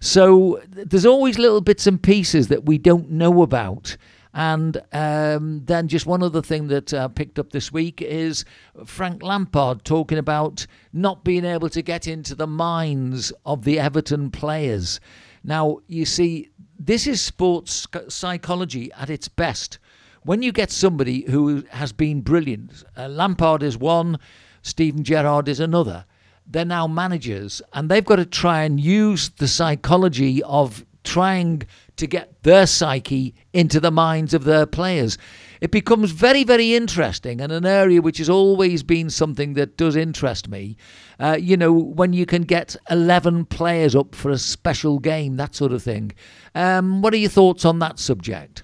So 0.00 0.60
there's 0.68 1.06
always 1.06 1.38
little 1.38 1.62
bits 1.62 1.86
and 1.86 2.02
pieces 2.02 2.48
that 2.48 2.66
we 2.66 2.76
don't 2.76 3.10
know 3.10 3.40
about. 3.40 3.96
And 4.34 4.82
um, 4.92 5.62
then 5.64 5.86
just 5.86 6.06
one 6.06 6.22
other 6.22 6.42
thing 6.42 6.66
that 6.66 6.92
I 6.92 7.04
uh, 7.04 7.08
picked 7.08 7.38
up 7.38 7.52
this 7.52 7.70
week 7.70 8.02
is 8.02 8.44
Frank 8.84 9.22
Lampard 9.22 9.84
talking 9.84 10.18
about 10.18 10.66
not 10.92 11.22
being 11.22 11.44
able 11.44 11.68
to 11.68 11.82
get 11.82 12.08
into 12.08 12.34
the 12.34 12.48
minds 12.48 13.32
of 13.46 13.62
the 13.62 13.78
Everton 13.78 14.32
players. 14.32 14.98
Now, 15.44 15.78
you 15.86 16.04
see, 16.04 16.50
this 16.76 17.06
is 17.06 17.20
sports 17.20 17.86
psychology 18.08 18.90
at 18.94 19.08
its 19.08 19.28
best. 19.28 19.78
When 20.22 20.42
you 20.42 20.50
get 20.50 20.72
somebody 20.72 21.30
who 21.30 21.62
has 21.70 21.92
been 21.92 22.20
brilliant, 22.20 22.82
uh, 22.96 23.06
Lampard 23.06 23.62
is 23.62 23.78
one, 23.78 24.18
Steven 24.62 25.04
Gerrard 25.04 25.48
is 25.48 25.60
another 25.60 26.06
they're 26.46 26.64
now 26.64 26.86
managers 26.86 27.62
and 27.72 27.90
they've 27.90 28.04
got 28.04 28.16
to 28.16 28.26
try 28.26 28.64
and 28.64 28.78
use 28.78 29.30
the 29.30 29.48
psychology 29.48 30.42
of 30.42 30.84
trying 31.04 31.62
to 31.96 32.06
get 32.06 32.42
their 32.42 32.66
psyche 32.66 33.34
into 33.52 33.78
the 33.78 33.90
minds 33.90 34.34
of 34.34 34.44
their 34.44 34.66
players. 34.66 35.16
It 35.60 35.70
becomes 35.70 36.10
very, 36.10 36.44
very 36.44 36.74
interesting 36.74 37.40
and 37.40 37.52
an 37.52 37.64
area 37.64 38.02
which 38.02 38.18
has 38.18 38.28
always 38.28 38.82
been 38.82 39.08
something 39.08 39.54
that 39.54 39.76
does 39.76 39.96
interest 39.96 40.48
me. 40.48 40.76
Uh, 41.20 41.38
you 41.40 41.56
know, 41.56 41.72
when 41.72 42.12
you 42.12 42.26
can 42.26 42.42
get 42.42 42.76
11 42.90 43.46
players 43.46 43.94
up 43.94 44.14
for 44.14 44.30
a 44.30 44.38
special 44.38 44.98
game, 44.98 45.36
that 45.36 45.54
sort 45.54 45.72
of 45.72 45.82
thing. 45.82 46.12
Um, 46.54 47.00
what 47.00 47.14
are 47.14 47.18
your 47.18 47.30
thoughts 47.30 47.64
on 47.64 47.78
that 47.78 47.98
subject? 47.98 48.62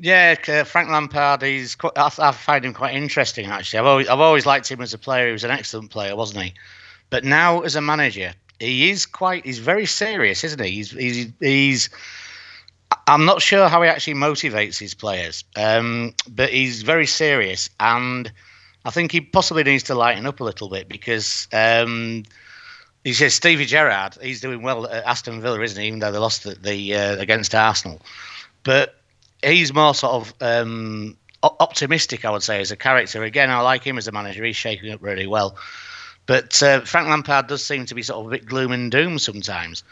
Yeah, 0.00 0.34
Frank 0.64 0.90
Lampard. 0.90 1.42
He's 1.42 1.74
quite, 1.74 1.96
I, 1.96 2.10
I, 2.18 2.32
find 2.32 2.64
him 2.64 2.72
quite 2.72 2.94
interesting. 2.94 3.46
Actually, 3.46 3.80
I've 3.80 3.86
always 3.86 4.08
I've 4.08 4.20
always 4.20 4.46
liked 4.46 4.70
him 4.70 4.80
as 4.80 4.94
a 4.94 4.98
player. 4.98 5.26
He 5.26 5.32
was 5.32 5.42
an 5.42 5.50
excellent 5.50 5.90
player, 5.90 6.14
wasn't 6.14 6.44
he? 6.44 6.54
But 7.10 7.24
now 7.24 7.62
as 7.62 7.74
a 7.74 7.80
manager, 7.80 8.32
he 8.60 8.90
is 8.90 9.06
quite. 9.06 9.44
He's 9.44 9.58
very 9.58 9.86
serious, 9.86 10.44
isn't 10.44 10.62
he? 10.62 10.70
He's 10.70 10.90
he's 10.90 11.28
he's. 11.40 11.90
I'm 13.06 13.24
not 13.24 13.42
sure 13.42 13.68
how 13.68 13.82
he 13.82 13.88
actually 13.88 14.14
motivates 14.14 14.78
his 14.78 14.94
players, 14.94 15.44
um, 15.56 16.14
but 16.28 16.50
he's 16.50 16.82
very 16.82 17.06
serious, 17.06 17.70
and 17.78 18.30
I 18.84 18.90
think 18.90 19.12
he 19.12 19.20
possibly 19.20 19.62
needs 19.62 19.84
to 19.84 19.94
lighten 19.94 20.26
up 20.26 20.40
a 20.40 20.44
little 20.44 20.68
bit 20.68 20.88
because. 20.88 21.48
Um, 21.52 22.24
he 23.04 23.14
says 23.14 23.32
Stevie 23.32 23.64
Gerrard, 23.64 24.18
he's 24.20 24.40
doing 24.40 24.60
well 24.60 24.86
at 24.86 25.04
Aston 25.04 25.40
Villa, 25.40 25.62
isn't 25.62 25.80
he? 25.80 25.86
Even 25.86 26.00
though 26.00 26.12
they 26.12 26.18
lost 26.18 26.42
the, 26.42 26.56
the 26.56 26.94
uh, 26.94 27.16
against 27.16 27.54
Arsenal, 27.54 28.02
but 28.64 28.96
he's 29.42 29.72
more 29.72 29.94
sort 29.94 30.12
of 30.14 30.34
um, 30.42 31.16
optimistic, 31.42 32.24
I 32.24 32.30
would 32.30 32.42
say, 32.42 32.60
as 32.60 32.70
a 32.70 32.76
character. 32.76 33.22
Again, 33.22 33.50
I 33.50 33.60
like 33.60 33.84
him 33.84 33.98
as 33.98 34.08
a 34.08 34.12
manager. 34.12 34.44
He's 34.44 34.56
shaking 34.56 34.92
up 34.92 35.02
really 35.02 35.26
well. 35.26 35.56
But 36.28 36.62
uh, 36.62 36.82
Frank 36.82 37.08
Lampard 37.08 37.46
does 37.46 37.64
seem 37.64 37.86
to 37.86 37.94
be 37.94 38.02
sort 38.02 38.20
of 38.20 38.26
a 38.26 38.36
bit 38.36 38.46
gloom 38.46 38.70
and 38.70 38.92
doom 38.92 39.18
sometimes, 39.18 39.82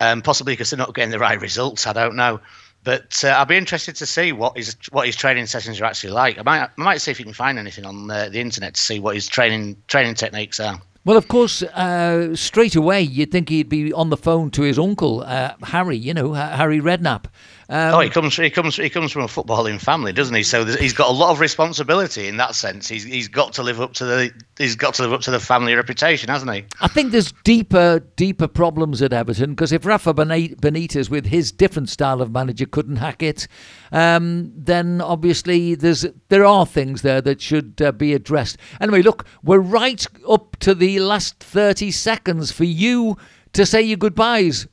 um, 0.00 0.20
possibly 0.20 0.52
because 0.52 0.68
they're 0.68 0.76
not 0.78 0.94
getting 0.94 1.12
the 1.12 1.18
right 1.18 1.40
results. 1.40 1.86
I 1.86 1.92
don't 1.94 2.16
know. 2.16 2.40
But 2.82 3.22
uh, 3.24 3.28
I'll 3.28 3.46
be 3.46 3.56
interested 3.56 3.94
to 3.96 4.06
see 4.06 4.32
what 4.32 4.56
his 4.56 4.76
what 4.90 5.06
his 5.06 5.16
training 5.16 5.46
sessions 5.46 5.80
are 5.80 5.84
actually 5.84 6.10
like. 6.10 6.38
I 6.38 6.42
might 6.42 6.62
I 6.62 6.68
might 6.76 7.00
see 7.00 7.12
if 7.12 7.20
you 7.20 7.24
can 7.24 7.34
find 7.34 7.56
anything 7.56 7.86
on 7.86 8.10
uh, 8.10 8.28
the 8.28 8.40
internet 8.40 8.74
to 8.74 8.80
see 8.80 8.98
what 8.98 9.14
his 9.14 9.28
training 9.28 9.76
training 9.86 10.16
techniques 10.16 10.58
are. 10.58 10.80
Well, 11.04 11.16
of 11.16 11.28
course, 11.28 11.62
uh, 11.62 12.34
straight 12.34 12.74
away 12.74 13.00
you'd 13.00 13.30
think 13.30 13.48
he'd 13.48 13.68
be 13.68 13.92
on 13.92 14.10
the 14.10 14.16
phone 14.16 14.50
to 14.50 14.62
his 14.62 14.76
uncle 14.76 15.22
uh, 15.22 15.54
Harry, 15.62 15.96
you 15.96 16.12
know, 16.12 16.32
Harry 16.32 16.80
Redknapp. 16.80 17.26
Um, 17.68 17.94
oh, 17.94 18.00
he 18.00 18.10
comes, 18.10 18.36
he 18.36 18.48
comes, 18.48 18.76
he 18.76 18.88
comes 18.88 19.10
from 19.10 19.22
a 19.22 19.26
footballing 19.26 19.80
family, 19.80 20.12
doesn't 20.12 20.34
he? 20.34 20.44
So 20.44 20.64
he's 20.64 20.92
got 20.92 21.08
a 21.08 21.12
lot 21.12 21.30
of 21.30 21.40
responsibility 21.40 22.28
in 22.28 22.36
that 22.36 22.54
sense. 22.54 22.88
He's 22.88 23.02
he's 23.02 23.26
got 23.26 23.52
to 23.54 23.62
live 23.64 23.80
up 23.80 23.92
to 23.94 24.04
the 24.04 24.32
he's 24.56 24.76
got 24.76 24.94
to 24.94 25.02
live 25.02 25.12
up 25.12 25.20
to 25.22 25.32
the 25.32 25.40
family 25.40 25.74
reputation, 25.74 26.28
hasn't 26.28 26.52
he? 26.52 26.64
I 26.80 26.86
think 26.86 27.10
there's 27.10 27.32
deeper, 27.42 28.00
deeper 28.14 28.46
problems 28.46 29.02
at 29.02 29.12
Everton 29.12 29.50
because 29.50 29.72
if 29.72 29.84
Rafa 29.84 30.14
Benitez, 30.14 31.10
with 31.10 31.26
his 31.26 31.50
different 31.50 31.88
style 31.88 32.22
of 32.22 32.30
manager, 32.30 32.66
couldn't 32.66 32.96
hack 32.96 33.22
it, 33.22 33.48
um, 33.90 34.52
then 34.54 35.00
obviously 35.00 35.74
there's 35.74 36.06
there 36.28 36.44
are 36.44 36.66
things 36.66 37.02
there 37.02 37.20
that 37.20 37.40
should 37.40 37.82
uh, 37.82 37.90
be 37.90 38.14
addressed. 38.14 38.58
Anyway, 38.80 39.02
look, 39.02 39.26
we're 39.42 39.58
right 39.58 40.06
up 40.28 40.56
to 40.60 40.72
the 40.72 41.00
last 41.00 41.40
30 41.40 41.90
seconds 41.90 42.52
for 42.52 42.64
you 42.64 43.16
to 43.54 43.66
say 43.66 43.82
your 43.82 43.96
goodbyes. 43.96 44.68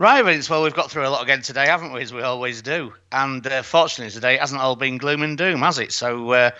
Right, 0.00 0.24
Vince. 0.24 0.48
Well, 0.48 0.62
we've 0.62 0.72
got 0.72 0.90
through 0.90 1.06
a 1.06 1.10
lot 1.10 1.22
again 1.22 1.42
today, 1.42 1.66
haven't 1.66 1.92
we? 1.92 2.00
As 2.00 2.10
we 2.10 2.22
always 2.22 2.62
do. 2.62 2.94
And 3.12 3.46
uh, 3.46 3.60
fortunately, 3.60 4.10
today 4.10 4.38
hasn't 4.38 4.58
all 4.58 4.74
been 4.74 4.96
gloom 4.96 5.22
and 5.22 5.36
doom, 5.36 5.60
has 5.60 5.78
it? 5.78 5.92
So 5.92 6.32
uh, 6.32 6.50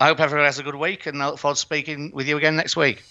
I 0.00 0.08
hope 0.08 0.18
everyone 0.18 0.46
has 0.46 0.58
a 0.58 0.64
good 0.64 0.74
week, 0.74 1.06
and 1.06 1.22
I 1.22 1.28
look 1.28 1.38
forward 1.38 1.54
to 1.54 1.60
speaking 1.60 2.10
with 2.12 2.26
you 2.26 2.36
again 2.36 2.56
next 2.56 2.74
week. 2.74 3.04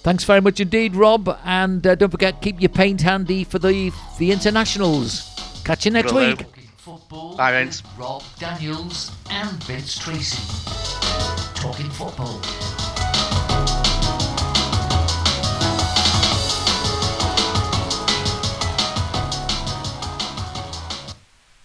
Thanks 0.00 0.24
very 0.24 0.40
much 0.40 0.60
indeed, 0.60 0.96
Rob. 0.96 1.38
And 1.44 1.86
uh, 1.86 1.94
don't 1.94 2.08
forget, 2.08 2.40
keep 2.40 2.58
your 2.58 2.70
paint 2.70 3.02
handy 3.02 3.44
for 3.44 3.58
the 3.58 3.92
the 4.18 4.32
internationals. 4.32 5.60
Catch 5.62 5.84
you 5.84 5.90
next 5.90 6.14
Will 6.14 6.28
week. 6.28 6.46
Football 6.78 7.36
Bye, 7.36 7.52
Vince. 7.52 7.82
Rob 7.98 8.22
Daniels 8.38 9.12
and 9.28 9.62
Vince 9.64 9.98
Tracy. 9.98 10.40
Talking 11.54 11.90
football. 11.90 12.40